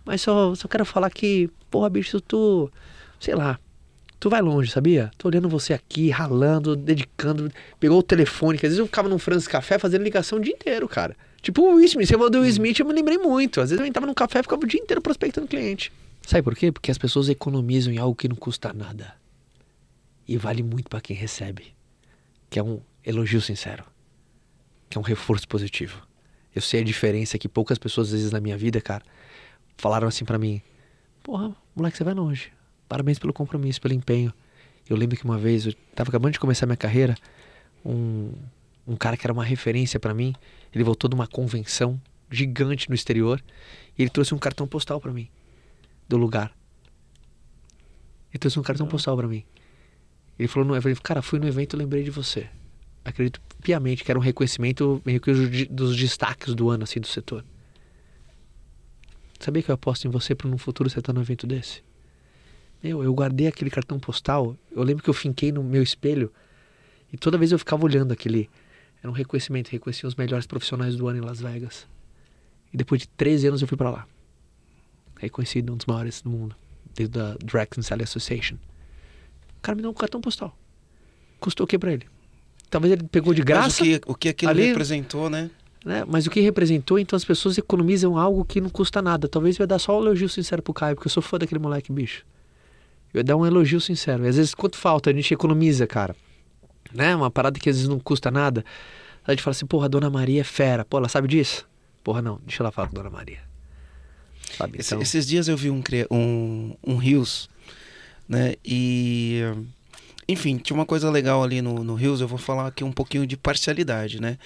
[0.05, 2.71] Mas só, só quero falar que, porra, bicho, tu,
[3.19, 3.59] sei lá,
[4.19, 5.11] tu vai longe, sabia?
[5.17, 9.19] Tô olhando você aqui, ralando, dedicando, pegou o telefone, que às vezes eu ficava num
[9.19, 11.17] Francis Café fazendo ligação o dia inteiro, cara.
[11.43, 13.61] Tipo o Smith, você falou do Smith, eu me lembrei muito.
[13.61, 15.91] Às vezes eu entrava num café e ficava o dia inteiro prospectando cliente.
[16.27, 16.71] Sabe por quê?
[16.71, 19.15] Porque as pessoas economizam em algo que não custa nada.
[20.29, 21.75] E vale muito para quem recebe.
[22.51, 23.85] Que é um elogio sincero.
[24.89, 26.07] Que é um reforço positivo.
[26.55, 29.03] Eu sei a diferença que poucas pessoas, às vezes, na minha vida, cara,
[29.81, 30.63] falaram assim para mim:
[31.23, 32.53] Porra, moleque, você vai longe.
[32.89, 34.33] Parabéns pelo compromisso, pelo empenho.
[34.89, 37.15] Eu lembro que uma vez, eu tava acabando de começar minha carreira,
[37.85, 38.33] um,
[38.87, 40.35] um cara que era uma referência para mim,
[40.75, 42.01] ele voltou de uma convenção
[42.31, 43.43] gigante no exterior
[43.97, 45.29] e ele trouxe um cartão postal para mim
[46.09, 46.53] do lugar.
[48.33, 49.45] Ele trouxe um cartão postal para mim.
[50.39, 52.49] Ele falou no evento, cara, fui no evento e lembrei de você.
[53.05, 55.33] Acredito piamente que era um reconhecimento meio que
[55.67, 57.45] dos destaques do ano assim do setor.
[59.41, 61.83] Sabia que eu aposto em você para no futuro você estar tá num evento desse?
[62.83, 64.55] Meu, eu guardei aquele cartão postal.
[64.71, 66.31] Eu lembro que eu finquei no meu espelho
[67.11, 68.51] e toda vez eu ficava olhando aquele.
[69.03, 71.87] Era um reconhecimento, reconhecia os melhores profissionais do ano em Las Vegas.
[72.73, 74.07] E depois de 13 anos eu fui para lá.
[75.19, 76.55] Reconhecido um dos maiores do mundo,
[76.95, 78.57] desde a Drax and Sally Association.
[79.57, 80.57] O cara me deu um cartão postal.
[81.39, 82.07] Custou o que para ele?
[82.69, 83.63] Talvez ele pegou de graça.
[83.63, 85.51] Mas o que, o que aquilo ali, representou, né?
[85.85, 86.05] Né?
[86.07, 89.29] Mas o que representou, então as pessoas economizam algo que não custa nada.
[89.29, 91.61] Talvez eu ia dar só um elogio sincero pro Caio, porque eu sou fã daquele
[91.61, 92.25] moleque, bicho.
[93.13, 94.25] Eu ia dar um elogio sincero.
[94.25, 96.15] E às vezes, quanto falta, a gente economiza, cara.
[96.93, 97.15] Né?
[97.15, 98.65] Uma parada que às vezes não custa nada.
[99.27, 100.85] A gente fala assim, porra, a Dona Maria é fera.
[100.85, 101.67] Pô, ela sabe disso?
[102.05, 102.41] Porra, não.
[102.45, 103.41] Deixa ela falar com a Dona Maria.
[104.57, 104.79] Sabe?
[104.79, 107.49] Esse, Então, esses dias eu vi um, um, um Rios,
[108.29, 108.55] né?
[108.65, 109.43] E.
[110.29, 113.27] Enfim, tinha uma coisa legal ali no, no Rios, eu vou falar aqui um pouquinho
[113.27, 114.39] de parcialidade, né?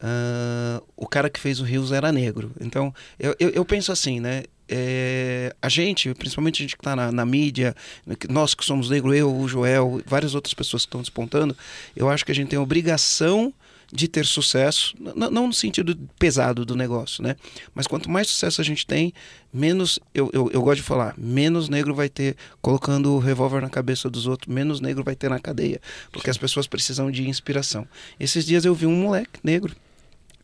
[0.00, 2.52] Ah, o cara que fez o Rios era negro.
[2.60, 4.44] Então, eu, eu, eu penso assim, né?
[4.72, 7.74] É, a gente, principalmente a gente que está na, na mídia,
[8.28, 11.56] nós que somos negros, eu, o Joel, várias outras pessoas que estão despontando,
[11.94, 13.52] eu acho que a gente tem a obrigação
[13.92, 17.34] de ter sucesso, não no sentido pesado do negócio, né?
[17.74, 19.12] Mas quanto mais sucesso a gente tem,
[19.52, 23.68] menos, eu, eu, eu gosto de falar, menos negro vai ter colocando o revólver na
[23.68, 25.80] cabeça dos outros, menos negro vai ter na cadeia,
[26.12, 27.84] porque as pessoas precisam de inspiração.
[28.20, 29.74] Esses dias eu vi um moleque negro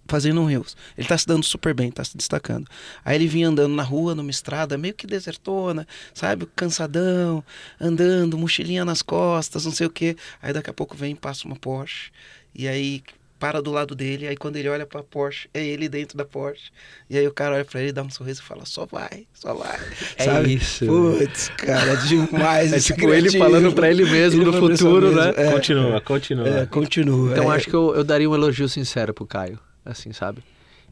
[0.08, 0.76] fazendo um rios.
[0.96, 2.66] Ele tá se dando super bem, tá se destacando.
[3.04, 6.46] Aí ele vinha andando na rua, numa estrada, meio que desertona, sabe?
[6.56, 7.42] Cansadão,
[7.80, 10.16] andando, mochilinha nas costas, não sei o quê.
[10.42, 12.10] Aí daqui a pouco vem e passa uma Porsche.
[12.54, 13.02] E aí
[13.38, 16.70] para do lado dele, aí quando ele olha pra Porsche, é ele dentro da Porsche.
[17.08, 19.54] E aí o cara olha pra ele, dá um sorriso e fala, só vai, só
[19.54, 19.78] vai.
[20.16, 20.54] É sabe?
[20.54, 20.86] isso.
[20.86, 22.72] Putz, cara, é demais.
[22.76, 25.20] É esse tipo ele falando pra ele mesmo no falando isso futuro, mesmo.
[25.20, 25.34] né?
[25.36, 26.48] É, Continua, continua.
[26.48, 27.32] é, continua.
[27.32, 27.56] Então é.
[27.56, 30.42] acho que eu, eu daria um elogio sincero pro Caio, assim, sabe?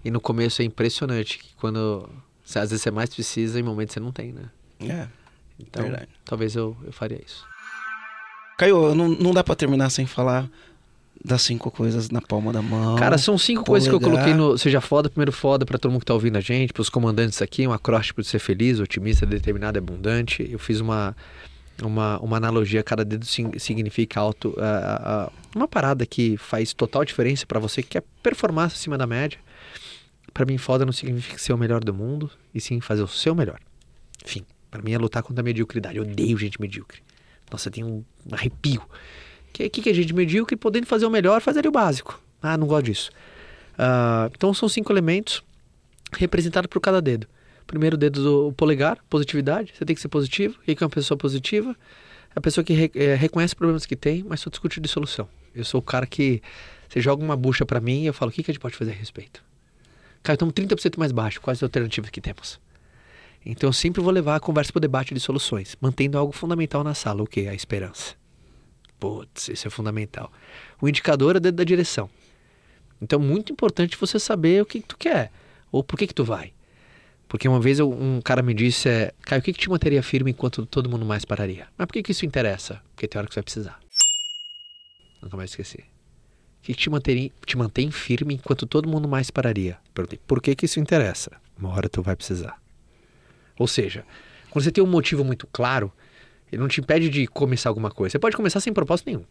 [0.05, 2.09] E no começo é impressionante que quando
[2.45, 4.45] às vezes você mais precisa, em momentos você não tem, né?
[4.81, 5.09] É.
[5.59, 6.09] Então, Verdade.
[6.25, 7.45] talvez eu, eu faria isso.
[8.59, 10.49] Caio, não, não dá pra terminar sem falar
[11.25, 12.97] das cinco coisas na palma da mão.
[12.97, 16.01] Cara, são cinco coisas que eu coloquei no Seja Foda, primeiro foda pra todo mundo
[16.01, 19.79] que tá ouvindo a gente, pros comandantes aqui, um acróstico de ser feliz, otimista, determinado
[19.79, 20.47] e abundante.
[20.51, 21.16] Eu fiz uma,
[21.83, 24.55] uma, uma analogia, cada dedo significa alto.
[24.59, 29.07] ah, ah, uma parada que faz total diferença pra você que quer performar acima da
[29.07, 29.39] média.
[30.33, 33.35] Pra mim, foda não significa ser o melhor do mundo, e sim fazer o seu
[33.35, 33.61] melhor.
[34.25, 35.97] Enfim, pra mim é lutar contra a mediocridade.
[35.97, 37.01] Eu odeio gente medíocre.
[37.51, 38.83] Nossa, tem um arrepio.
[39.53, 42.21] Que que, que é gente medíocre podendo fazer o melhor, fazer ali o básico.
[42.43, 43.11] Ah, não gosto disso.
[43.79, 45.43] Ah, então são cinco elementos
[46.13, 47.29] representados por cada dedo.
[47.66, 49.73] Primeiro dedo do polegar, positividade.
[49.77, 50.59] Você tem que ser positivo.
[50.61, 51.74] O que é uma pessoa positiva?
[52.31, 55.28] É a pessoa que re- eh, reconhece problemas que tem, mas só discute de solução.
[55.55, 56.43] Eu sou o cara que
[56.89, 58.77] você joga uma bucha pra mim e eu falo, o que, que a gente pode
[58.77, 59.43] fazer a respeito?
[60.23, 61.41] Cara, estamos 30% mais baixo.
[61.41, 62.61] Quais as alternativas que temos?
[63.45, 66.82] Então eu sempre vou levar a conversa para o debate de soluções, mantendo algo fundamental
[66.82, 67.47] na sala, o que?
[67.47, 68.15] A esperança.
[68.99, 70.32] Putz, isso é fundamental.
[70.81, 72.09] O indicador é dentro da direção.
[73.03, 75.31] Então é muito importante você saber o que, que tu quer,
[75.70, 76.53] ou por que, que tu vai.
[77.29, 80.03] Porque uma vez eu- um cara me disse, é, Caio, o que, que te manteria
[80.03, 81.67] firme enquanto todo mundo mais pararia?
[81.77, 82.81] Mas por que, que isso interessa?
[82.95, 83.81] Porque tem hora que você vai precisar.
[85.23, 85.79] Nunca mais esqueci.
[85.79, 89.79] O que, que te, mantém, te mantém firme enquanto todo mundo mais pararia?
[89.93, 91.33] Perguntei, por que, que isso interessa?
[91.59, 92.61] Uma hora tu vai precisar.
[93.59, 94.05] Ou seja,
[94.51, 95.93] quando você tem um motivo muito claro,
[96.51, 98.13] ele não te impede de começar alguma coisa.
[98.13, 99.25] Você pode começar sem propósito nenhum.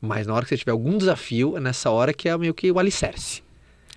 [0.00, 2.70] Mas na hora que você tiver algum desafio, é nessa hora que é meio que
[2.70, 3.42] o alicerce.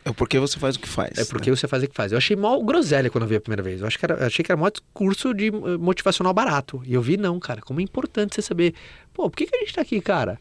[0.08, 1.18] É porque você faz o que faz.
[1.18, 1.56] É porque né?
[1.56, 2.14] você faz o que faz.
[2.14, 3.82] Eu achei mal groselha quando eu vi a primeira vez.
[3.82, 6.82] Eu acho que era, achei que era mó curso de eh, motivacional barato.
[6.86, 7.62] E eu vi, não, cara.
[7.62, 8.74] Como é importante você saber.
[9.14, 10.40] Pô, por que, que a gente tá aqui, cara?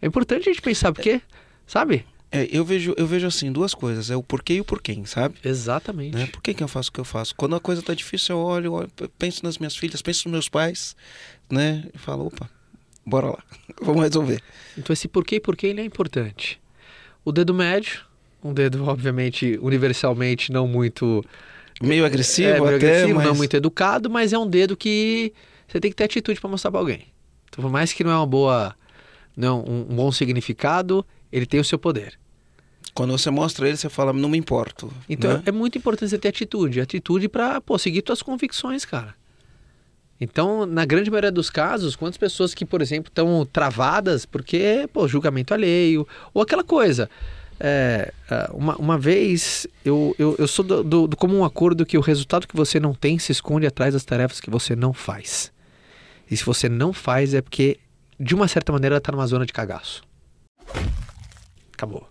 [0.00, 1.20] É importante a gente pensar, porque.
[1.66, 2.06] Sabe?
[2.32, 4.10] É, eu vejo, eu vejo assim, duas coisas.
[4.10, 5.36] É o porquê e o porquê, sabe?
[5.44, 6.16] Exatamente.
[6.16, 6.26] Né?
[6.28, 7.34] Por que, que eu faço o que eu faço?
[7.36, 10.32] Quando a coisa tá difícil, eu olho, olho, eu penso nas minhas filhas, penso nos
[10.32, 10.96] meus pais,
[11.50, 11.84] né?
[11.92, 12.48] E falo, opa,
[13.04, 13.42] bora lá,
[13.82, 14.40] vamos resolver.
[14.78, 16.58] Então esse porquê e porquê ele é importante.
[17.24, 18.00] O dedo médio,
[18.42, 21.24] um dedo, obviamente, universalmente não muito.
[21.82, 23.26] Meio agressivo é, meio até, agressivo, mas...
[23.26, 25.32] não muito educado, mas é um dedo que
[25.66, 27.06] você tem que ter atitude para mostrar para alguém.
[27.48, 28.74] Então, por mais que não é uma boa.
[29.36, 32.18] Não, um, um bom significado, ele tem o seu poder.
[32.92, 34.92] Quando você mostra ele, você fala, não me importo.
[35.08, 35.42] Então né?
[35.46, 36.80] é muito importante você ter atitude.
[36.80, 39.14] Atitude pra, pô, seguir tuas convicções, cara.
[40.20, 45.08] Então, na grande maioria dos casos, quantas pessoas que, por exemplo, estão travadas porque, pô,
[45.08, 47.08] julgamento alheio, ou aquela coisa.
[47.62, 51.98] É, ah, uma, uma vez, eu, eu, eu sou do, do, do comum acordo que
[51.98, 55.52] o resultado que você não tem se esconde atrás das tarefas que você não faz.
[56.30, 57.78] E se você não faz, é porque,
[58.18, 60.02] de uma certa maneira, ela tá numa zona de cagaço.
[61.74, 62.08] Acabou.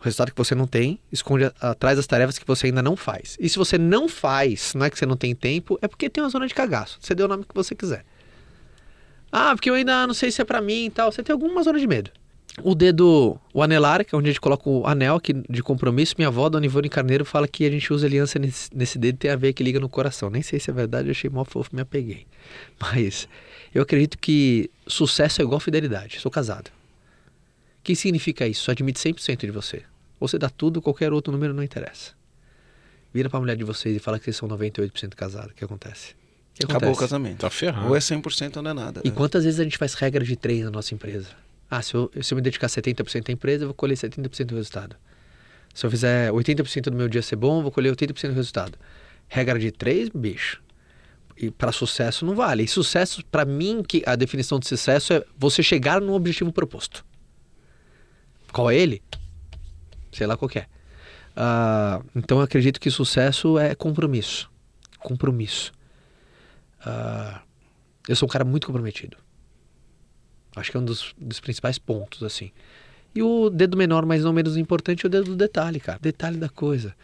[0.00, 3.36] O resultado que você não tem esconde atrás das tarefas que você ainda não faz.
[3.38, 6.22] E se você não faz, não é que você não tem tempo, é porque tem
[6.22, 6.98] uma zona de cagaço.
[7.00, 8.04] Você deu o nome que você quiser.
[9.30, 11.12] Ah, porque eu ainda não sei se é pra mim e tal.
[11.12, 12.10] Você tem alguma zona de medo.
[12.64, 16.14] O dedo, o anelar, que é onde a gente coloca o anel aqui de compromisso.
[16.18, 19.30] Minha avó, Dona Ivone Carneiro, fala que a gente usa aliança nesse, nesse dedo tem
[19.30, 20.28] a ver que liga no coração.
[20.28, 22.26] Nem sei se é verdade, eu achei mó fofo, me apeguei.
[22.80, 23.28] Mas
[23.74, 26.20] eu acredito que sucesso é igual fidelidade.
[26.20, 26.68] Sou casado.
[26.68, 28.64] O que significa isso?
[28.64, 29.82] Só admite 100% de você.
[30.20, 32.12] Ou você dá tudo, qualquer outro número não interessa.
[33.14, 35.52] Vira pra mulher de vocês e fala que vocês são 98% casados.
[35.52, 36.12] O que acontece?
[36.12, 36.14] O
[36.58, 37.00] que Acabou o acontece?
[37.00, 37.38] casamento.
[37.38, 37.88] Tá ferrado.
[37.88, 39.00] Ou é 100% ou não é nada.
[39.04, 41.28] E quantas vezes a gente faz regra de três na nossa empresa?
[41.70, 44.56] Ah, se eu, se eu me dedicar 70% à empresa, eu vou colher 70% do
[44.56, 44.96] resultado.
[45.74, 48.78] Se eu fizer 80% do meu dia ser bom, eu vou colher 80% do resultado.
[49.28, 50.62] Regra de três, bicho.
[51.36, 52.64] E para sucesso não vale.
[52.64, 57.04] E sucesso, para mim, que a definição de sucesso é você chegar no objetivo proposto.
[58.52, 59.02] Qual é ele?
[60.10, 60.66] Sei lá qual é.
[61.36, 64.50] Ah, então eu acredito que sucesso é compromisso.
[64.98, 65.72] Compromisso.
[66.80, 67.42] Ah,
[68.08, 69.16] eu sou um cara muito comprometido.
[70.58, 72.50] Acho que é um dos, dos principais pontos, assim.
[73.14, 75.98] E o dedo menor, mas não menos importante, é o dedo do detalhe, cara.
[76.00, 76.94] Detalhe da coisa.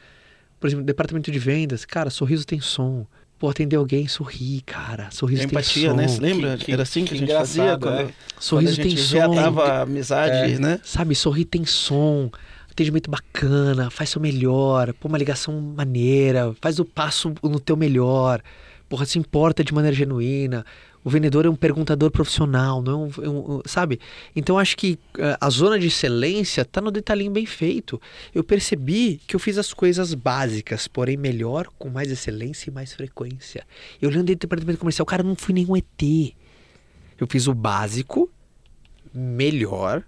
[0.61, 3.07] Por exemplo, departamento de vendas, cara, sorriso tem som.
[3.39, 5.11] Pô, atender alguém, sorrir, cara.
[5.11, 5.97] Sorriso É tem empatia, som.
[5.97, 6.09] né?
[6.09, 6.57] Você lembra?
[6.57, 8.03] Que- Era assim que, que a gente fazia quando, é.
[8.05, 9.59] quando Sorriso a gente tem som.
[9.83, 10.59] amizade, É.
[10.59, 10.81] né?
[10.85, 12.31] Sabe, sorrir tem som,
[12.71, 18.41] atendimento bacana, faz seu melhor, pô, uma ligação maneira, faz o passo no teu melhor,
[18.89, 20.65] porra, se importa de maneira genuína.
[21.05, 24.01] O vendedor é um perguntador profissional, não é um, é um- um- sabe?
[24.35, 28.01] Então acho que eh, a zona de excelência tá no detalhinho bem feito.
[28.35, 32.95] Eu percebi que eu fiz as coisas básicas, porém melhor, com mais excelência e mais
[32.95, 33.67] frequência.
[34.01, 36.35] Eu olhando dentro do departamento comercial, cara, eu não fui nenhum ET.
[37.21, 38.31] Eu fiz o básico,
[39.13, 40.03] melhor,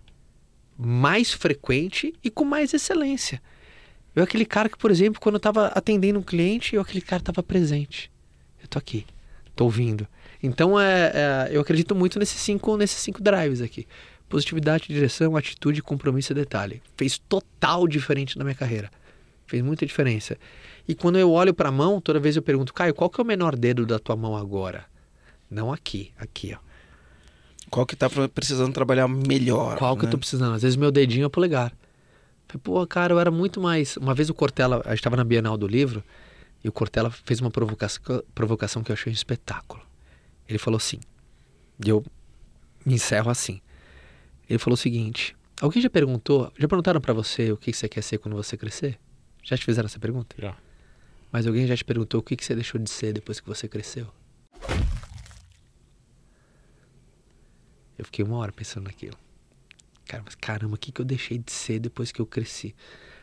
[0.78, 3.40] mais frequente e com mais excelência.
[4.14, 7.20] Eu aquele cara que, por exemplo, quando eu estava atendendo um cliente, eu aquele cara
[7.20, 8.10] estava presente.
[8.62, 9.04] Eu tô aqui,
[9.54, 10.06] tô ouvindo.
[10.46, 13.86] Então é, é, eu acredito muito nesses cinco, nesses cinco drives aqui.
[14.28, 16.82] Positividade, direção, atitude, compromisso e detalhe.
[16.96, 18.90] Fez total diferente na minha carreira.
[19.46, 20.36] Fez muita diferença.
[20.88, 23.24] E quando eu olho para a mão, toda vez eu pergunto, Caio, qual que é
[23.24, 24.84] o menor dedo da tua mão agora?
[25.50, 26.66] Não aqui, aqui, ó.
[27.68, 29.76] Qual que tá precisando trabalhar melhor?
[29.76, 30.08] Qual que né?
[30.08, 30.54] eu tô precisando?
[30.54, 31.72] Às vezes meu dedinho é o polegar.
[32.62, 33.96] Pô, cara, eu era muito mais.
[33.96, 36.02] Uma vez o Cortella, a gente estava na Bienal do Livro,
[36.62, 39.85] e o Cortella fez uma provocação, provocação que eu achei um espetáculo.
[40.48, 41.00] Ele falou assim,
[41.84, 42.04] e eu
[42.84, 43.60] me encerro assim.
[44.48, 48.02] Ele falou o seguinte: Alguém já perguntou, já perguntaram para você o que você quer
[48.02, 48.98] ser quando você crescer?
[49.42, 50.36] Já te fizeram essa pergunta?
[50.38, 50.56] Já.
[51.32, 54.06] Mas alguém já te perguntou o que você deixou de ser depois que você cresceu?
[57.98, 59.16] Eu fiquei uma hora pensando naquilo.
[60.06, 62.74] Cara, mas caramba, o que eu deixei de ser depois que eu cresci?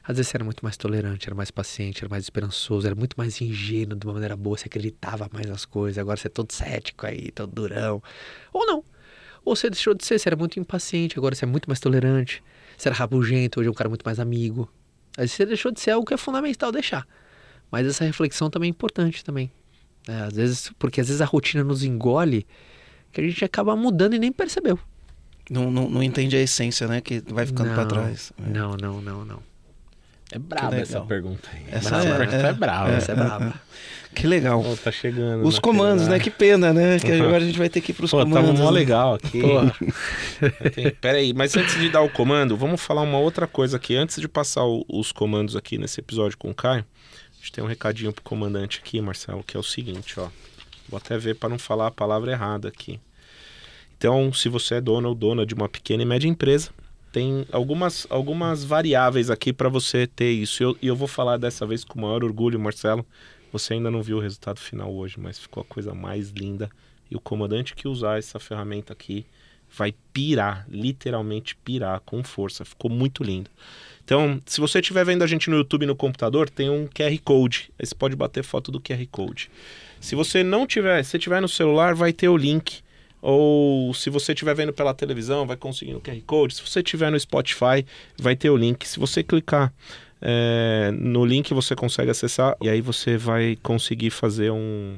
[0.06, 3.16] Às vezes você era muito mais tolerante, era mais paciente, era mais esperançoso, era muito
[3.18, 6.52] mais ingênuo de uma maneira boa, você acreditava mais nas coisas, agora você é todo
[6.52, 8.04] cético aí, todo durão.
[8.52, 8.84] Ou não.
[9.46, 12.44] Ou você deixou de ser, você era muito impaciente, agora você é muito mais tolerante.
[12.78, 14.70] Você era rabugento, hoje é um cara muito mais amigo.
[15.18, 17.08] Aí você deixou de ser algo que é fundamental deixar.
[17.72, 19.52] Mas essa reflexão também é importante também.
[20.08, 22.46] É, às vezes, porque às vezes a rotina nos engole
[23.12, 24.78] que a gente acaba mudando e nem percebeu.
[25.50, 27.00] Não, não, não entende a essência, né?
[27.00, 28.34] Que vai ficando para trás.
[28.38, 28.50] É.
[28.50, 29.53] Não, não, não, não.
[30.36, 31.64] É braba essa pergunta aí.
[31.72, 32.92] Essa é, pergunta é, é brava.
[32.92, 33.54] Essa é braba.
[34.16, 34.62] Que legal.
[34.64, 35.44] Pô, tá chegando.
[35.46, 36.20] Os na comandos, né?
[36.20, 37.00] Que pena, né?
[37.00, 38.48] Que agora a gente vai ter que ir pros Pô, comandos.
[38.52, 38.80] tava mó né?
[38.80, 39.42] legal aqui.
[40.76, 43.96] Tem- Pera aí, mas antes de dar o comando, vamos falar uma outra coisa aqui.
[43.96, 46.86] Antes de passar o- os comandos aqui nesse episódio com o Caio,
[47.32, 50.28] a gente tem um recadinho pro comandante aqui, Marcelo, que é o seguinte, ó.
[50.88, 53.00] Vou até ver para não falar a palavra errada aqui.
[53.98, 56.70] Então, se você é dono ou dona de uma pequena e média empresa,
[57.14, 60.64] tem algumas, algumas variáveis aqui para você ter isso.
[60.64, 63.06] E eu, eu vou falar dessa vez com o maior orgulho, Marcelo.
[63.52, 66.72] Você ainda não viu o resultado final hoje, mas ficou a coisa mais linda.
[67.12, 69.28] E o comandante que usar essa ferramenta aqui
[69.72, 72.66] vai pirar, literalmente pirar com força.
[72.66, 73.50] Ficou muito lindo.
[74.04, 77.72] Então, se você estiver vendo a gente no YouTube no computador, tem um QR Code.
[77.78, 79.52] Aí você pode bater foto do QR Code.
[80.00, 82.84] Se você não tiver, se tiver no celular, vai ter o link.
[83.26, 86.56] Ou se você estiver vendo pela televisão, vai conseguir no QR Code.
[86.56, 87.86] Se você estiver no Spotify,
[88.20, 88.86] vai ter o link.
[88.86, 89.74] Se você clicar
[90.22, 92.58] é, no link, você consegue acessar.
[92.62, 94.98] E aí você vai conseguir fazer um,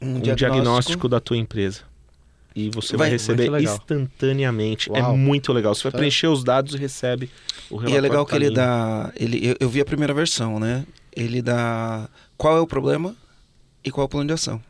[0.00, 1.08] Um, um diagnóstico.
[1.08, 1.82] da tua empresa.
[2.54, 4.90] E você vai, Vai- receber instantaneamente.
[4.92, 5.16] É Uau.
[5.16, 5.74] muito legal.
[5.74, 5.98] Você vai Tá.
[5.98, 7.30] preencher os dados e recebe
[7.70, 7.94] o relatório.
[7.94, 8.56] E é legal que ele lindo.
[8.56, 9.12] dá.
[9.16, 10.84] Ele, eu, eu vi a primeira versão, né?
[11.14, 13.14] Ele dá qual é o problema
[13.84, 14.60] e qual é o plano de ação.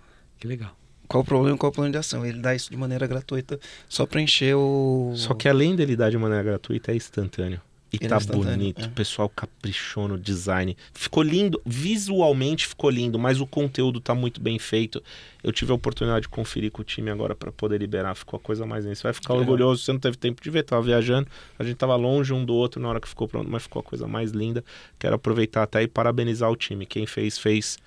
[0.41, 0.77] Que legal.
[1.09, 2.25] Qual o problema e qual é o plano de ação.
[2.25, 3.59] Ele dá isso de maneira gratuita,
[3.89, 5.13] só preencher o.
[5.17, 7.61] Só que além dele dar de maneira gratuita, é instantâneo.
[7.91, 8.83] E Ele é tá instantâneo, bonito.
[8.83, 8.87] é.
[8.87, 10.77] O pessoal caprichou no design.
[10.93, 11.59] Ficou lindo.
[11.65, 15.03] Visualmente ficou lindo, mas o conteúdo tá muito bem feito.
[15.43, 18.15] Eu tive a oportunidade de conferir com o time agora para poder liberar.
[18.15, 18.95] Ficou a coisa mais linda.
[18.95, 19.49] Você vai ficar Legal.
[19.49, 19.83] orgulhoso.
[19.83, 21.29] Você não teve tempo de ver, tava viajando.
[21.59, 23.83] A gente tava longe um do outro na hora que ficou pronto, mas ficou a
[23.83, 24.63] coisa mais linda.
[24.99, 26.85] Quero aproveitar até e parabenizar o time.
[26.85, 27.79] Quem fez, fez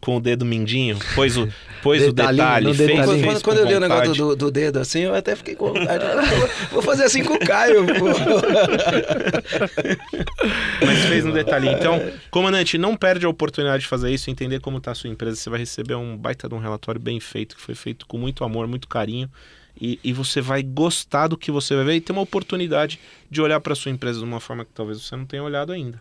[0.00, 0.98] com o dedo mindinho.
[1.14, 1.48] Pôs o,
[1.82, 2.74] pôs o Detalhinho, detalhe.
[2.74, 3.06] Fez, detalhinho.
[3.06, 5.72] Quando, fez quando, eu li o negócio do, do dedo assim, eu até fiquei com
[6.70, 7.84] Vou fazer assim com o Caio.
[7.86, 8.06] pô.
[10.84, 11.68] Mas fez no detalhe.
[11.68, 12.00] Então,
[12.30, 15.36] comandante, não perde a oportunidade de fazer isso, entender como está a sua empresa.
[15.36, 18.44] Você vai receber um baita de um relatório bem feito, que foi feito com muito
[18.44, 19.30] amor, muito carinho.
[19.78, 22.98] E, e você vai gostar do que você vai ver e ter uma oportunidade
[23.30, 26.00] de olhar para sua empresa de uma forma que talvez você não tenha olhado ainda.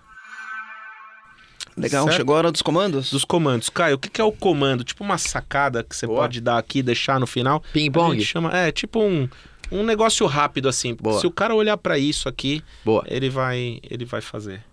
[1.78, 2.18] Legal, Certo.
[2.18, 3.12] chegou a hora dos comandos?
[3.12, 3.70] Dos comandos.
[3.70, 4.84] Caio, o que que é o comando?
[4.84, 6.22] Tipo uma sacada que você Boa.
[6.22, 7.62] pode dar aqui, deixar no final.
[7.74, 8.24] Ping-pong.
[8.24, 9.28] chama, é, tipo um,
[9.72, 10.96] um negócio rápido assim.
[10.96, 11.20] Boa.
[11.20, 13.04] Se o cara olhar para isso aqui, Boa.
[13.08, 14.64] ele vai, ele vai fazer.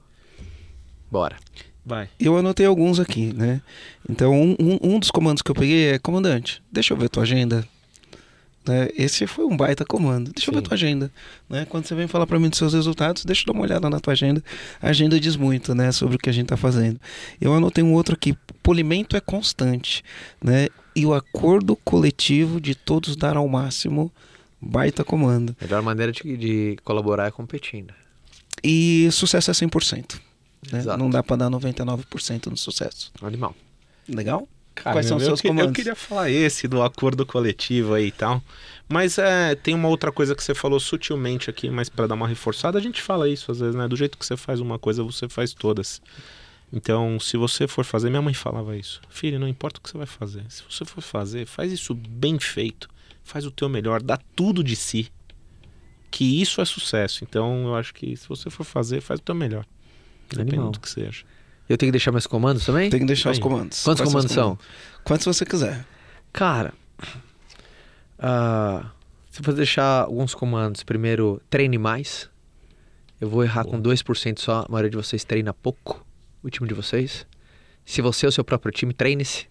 [1.11, 1.37] Bora.
[1.85, 2.09] Vai.
[2.21, 3.61] Eu anotei alguns aqui, né?
[4.09, 7.25] Então, um, um, um dos comandos que eu peguei é: comandante, deixa eu ver tua
[7.25, 7.67] agenda.
[8.67, 8.89] Né?
[8.97, 10.33] Esse foi um baita comando.
[10.33, 10.65] Deixa eu ver Sim.
[10.65, 11.11] tua agenda.
[11.49, 11.67] Né?
[11.69, 13.99] Quando você vem falar para mim dos seus resultados, deixa eu dar uma olhada na
[13.99, 14.43] tua agenda.
[14.81, 17.01] A agenda diz muito né, sobre o que a gente está fazendo.
[17.41, 20.05] Eu anotei um outro aqui: polimento é constante.
[20.43, 20.69] Né?
[20.95, 24.13] E o acordo coletivo de todos dar ao máximo.
[24.65, 25.57] Baita comando.
[25.61, 27.93] Melhor maneira de, de colaborar é competindo.
[28.63, 30.21] E sucesso é 100%.
[30.71, 30.85] Né?
[30.97, 33.11] Não dá para dar 99% no sucesso.
[33.21, 33.57] Animal.
[34.09, 34.47] Legal?
[34.75, 35.69] Quais são os eu seus que- comandos?
[35.71, 38.43] Eu queria falar esse do acordo coletivo aí e tal.
[38.89, 42.29] Mas é, tem uma outra coisa que você falou sutilmente aqui, mas para dar uma
[42.29, 43.87] reforçada, a gente fala isso às vezes, né?
[43.89, 46.01] Do jeito que você faz uma coisa, você faz todas.
[46.73, 49.01] Então, se você for fazer, minha mãe falava isso.
[49.11, 50.43] Filho, não importa o que você vai fazer.
[50.49, 52.89] Se você for fazer, faz isso bem feito.
[53.23, 55.11] Faz o teu melhor, dá tudo de si.
[56.11, 57.25] Que isso é sucesso.
[57.25, 59.65] Então, eu acho que se você for fazer, faz o teu melhor.
[60.29, 60.73] Dependendo Animal.
[60.73, 61.25] do que seja.
[61.69, 62.91] Eu tenho que deixar meus comandos também?
[62.91, 63.35] Tem que deixar Aí.
[63.35, 63.83] os comandos.
[63.83, 64.59] Quantos Quais comandos os são?
[65.05, 65.85] Quantos você quiser.
[66.33, 66.73] Cara,
[68.19, 68.91] ah,
[69.31, 72.31] Se você deixar alguns comandos, primeiro, treine mais.
[73.21, 76.05] Eu vou errar com 2% só, a maioria de vocês treina pouco,
[76.43, 77.27] o time de vocês.
[77.85, 79.47] Se você é o seu próprio time, treine-se.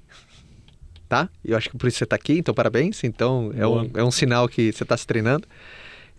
[1.09, 1.29] Tá?
[1.43, 3.03] Eu acho que por isso você tá aqui, então parabéns.
[3.03, 5.47] Então é um, é um sinal que você tá se treinando.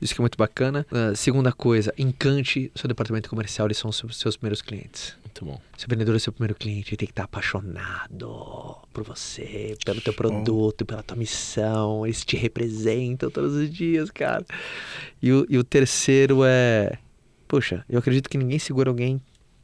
[0.03, 0.85] Isso que é muito bacana.
[0.91, 5.17] Uh, segunda coisa, encante seu departamento comercial, eles são os seus, seus primeiros clientes.
[5.23, 5.61] Muito bom.
[5.79, 10.13] Seu vendedor é seu primeiro cliente, ele tem que estar apaixonado por você, pelo teu
[10.13, 12.05] produto, pela tua missão.
[12.05, 14.45] Eles te representam todos os dias, cara.
[15.23, 16.99] E o, e o terceiro é.
[17.47, 19.23] Poxa, eu acredito que ninguém segura alguém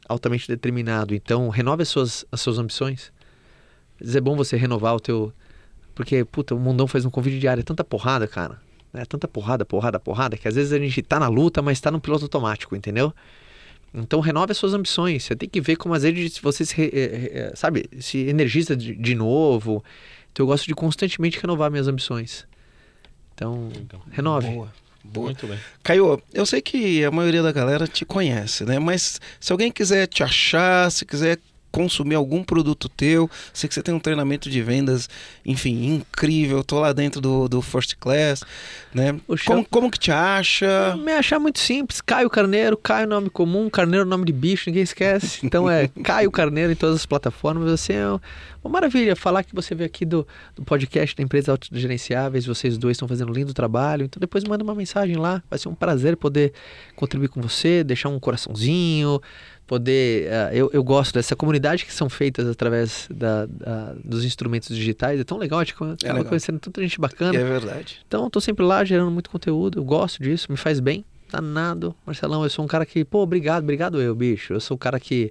[0.09, 1.17] altamente determinado.
[1.17, 3.13] Então, renove as suas, as suas ambições.
[3.99, 5.33] Vezes é bom você renovar o teu.
[5.97, 8.68] Porque, puta, o mundão faz um convite diário, é tanta porrada, cara.
[8.95, 11.91] É tanta porrada, porrada, porrada, que às vezes a gente tá na luta, mas tá
[11.91, 13.13] no piloto automático, entendeu?
[13.95, 15.25] Então renove as suas ambições.
[15.25, 18.95] Você tem que ver como às vezes você se, é, é, sabe, se energiza de,
[18.95, 19.83] de, novo.
[20.33, 22.47] Então eu gosto de constantemente renovar minhas ambições.
[23.35, 23.71] Então,
[24.11, 24.49] renove.
[24.49, 24.73] Boa.
[25.05, 25.27] Boa.
[25.27, 25.59] Muito bem.
[25.83, 28.79] Caio, eu sei que a maioria da galera te conhece, né?
[28.79, 31.39] Mas se alguém quiser te achar, se quiser
[31.71, 33.31] consumir algum produto teu.
[33.53, 35.09] Sei que você tem um treinamento de vendas,
[35.45, 36.65] enfim, incrível.
[36.65, 38.43] Tô lá dentro do, do First Class,
[38.93, 39.19] né?
[39.47, 40.97] como, como que te acha?
[40.97, 42.01] Me achar muito simples.
[42.01, 45.45] Caio Carneiro, Caio nome comum, Carneiro nome de bicho, ninguém esquece.
[45.45, 47.71] Então é Caio Carneiro em todas as plataformas.
[47.71, 52.47] Você é uma maravilha falar que você veio aqui do, do podcast da empresa Autogerenciáveis.
[52.47, 54.05] Vocês dois estão fazendo um lindo trabalho.
[54.05, 55.43] Então depois manda uma mensagem lá.
[55.49, 56.53] Vai ser um prazer poder
[56.97, 59.21] contribuir com você, deixar um coraçãozinho
[59.69, 60.27] poder.
[60.27, 65.21] Uh, eu, eu gosto dessa comunidade que são feitas através da, da dos instrumentos digitais.
[65.21, 66.25] É tão legal, tipo, é legal.
[66.25, 67.39] conhecendo tanta gente bacana.
[67.39, 68.01] É verdade.
[68.09, 69.79] Então, eu tô sempre lá gerando muito conteúdo.
[69.79, 71.05] Eu gosto disso, me faz bem.
[71.31, 71.95] Danado.
[72.07, 74.55] Marcelão, eu sou um cara que, pô, obrigado, obrigado eu, bicho.
[74.55, 75.31] Eu sou um cara que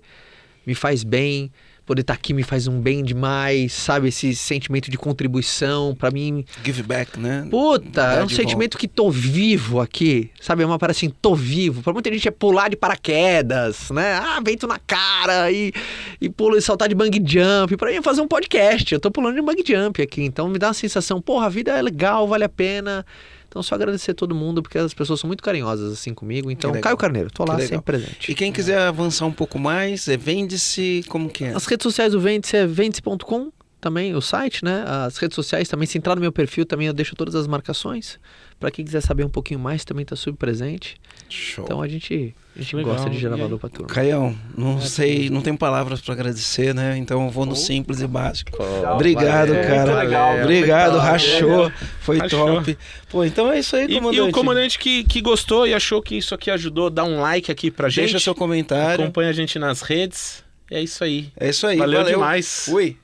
[0.66, 1.52] me faz bem
[1.88, 4.10] poder estar tá aqui me faz um bem demais, sabe?
[4.10, 6.46] Esse sentimento de contribuição, para mim.
[6.64, 7.48] Give back, né?
[7.50, 8.78] Puta, é um sentimento volta.
[8.78, 10.64] que tô vivo aqui, sabe?
[10.64, 11.82] É uma parada assim, tô vivo.
[11.82, 14.16] Pra muita gente é pular de paraquedas, né?
[14.22, 15.72] Ah, vento na cara e,
[16.20, 17.78] e pulo e saltar de bang jump.
[17.78, 18.94] Pra mim é fazer um podcast.
[18.94, 20.24] Eu tô pulando de bang jump aqui.
[20.24, 23.06] Então me dá uma sensação, porra, a vida é legal, vale a pena.
[23.48, 26.52] Então, só agradecer a todo mundo, porque as pessoas são muito carinhosas assim comigo.
[26.52, 28.32] Então, Caio Carneiro, tô lá sempre presente.
[28.32, 31.54] E quem quiser avançar um pouco mais, é Vende-se, como que é?
[31.54, 34.84] As redes sociais do Vende-se é vende-se.com, também o site, né?
[34.88, 38.20] As redes sociais também, se entrar no meu perfil, também eu deixo todas as marcações.
[38.60, 40.96] Para quem quiser saber um pouquinho mais, também tá super presente.
[41.30, 41.64] Show.
[41.64, 43.88] Então a gente, a gente gosta de gerar valor para turma.
[43.88, 46.98] Caião, não é, sei, não tenho palavras para agradecer, né?
[46.98, 48.58] Então eu vou no simples e básico.
[48.94, 50.00] Obrigado, valeu, cara.
[50.00, 51.72] Legal, Obrigado, rachou.
[52.00, 52.56] Foi rachou.
[52.56, 52.78] top.
[53.12, 54.16] Pô, então é isso aí, comandante.
[54.16, 57.22] E, e o comandante que, que gostou e achou que isso aqui ajudou, dá um
[57.22, 58.06] like aqui pra gente.
[58.06, 59.04] Deixa seu comentário.
[59.04, 60.44] Acompanha a gente nas redes.
[60.72, 61.32] É isso aí.
[61.40, 61.78] É isso aí.
[61.78, 62.16] Valeu, valeu.
[62.16, 62.66] demais.
[62.66, 62.98] Fui.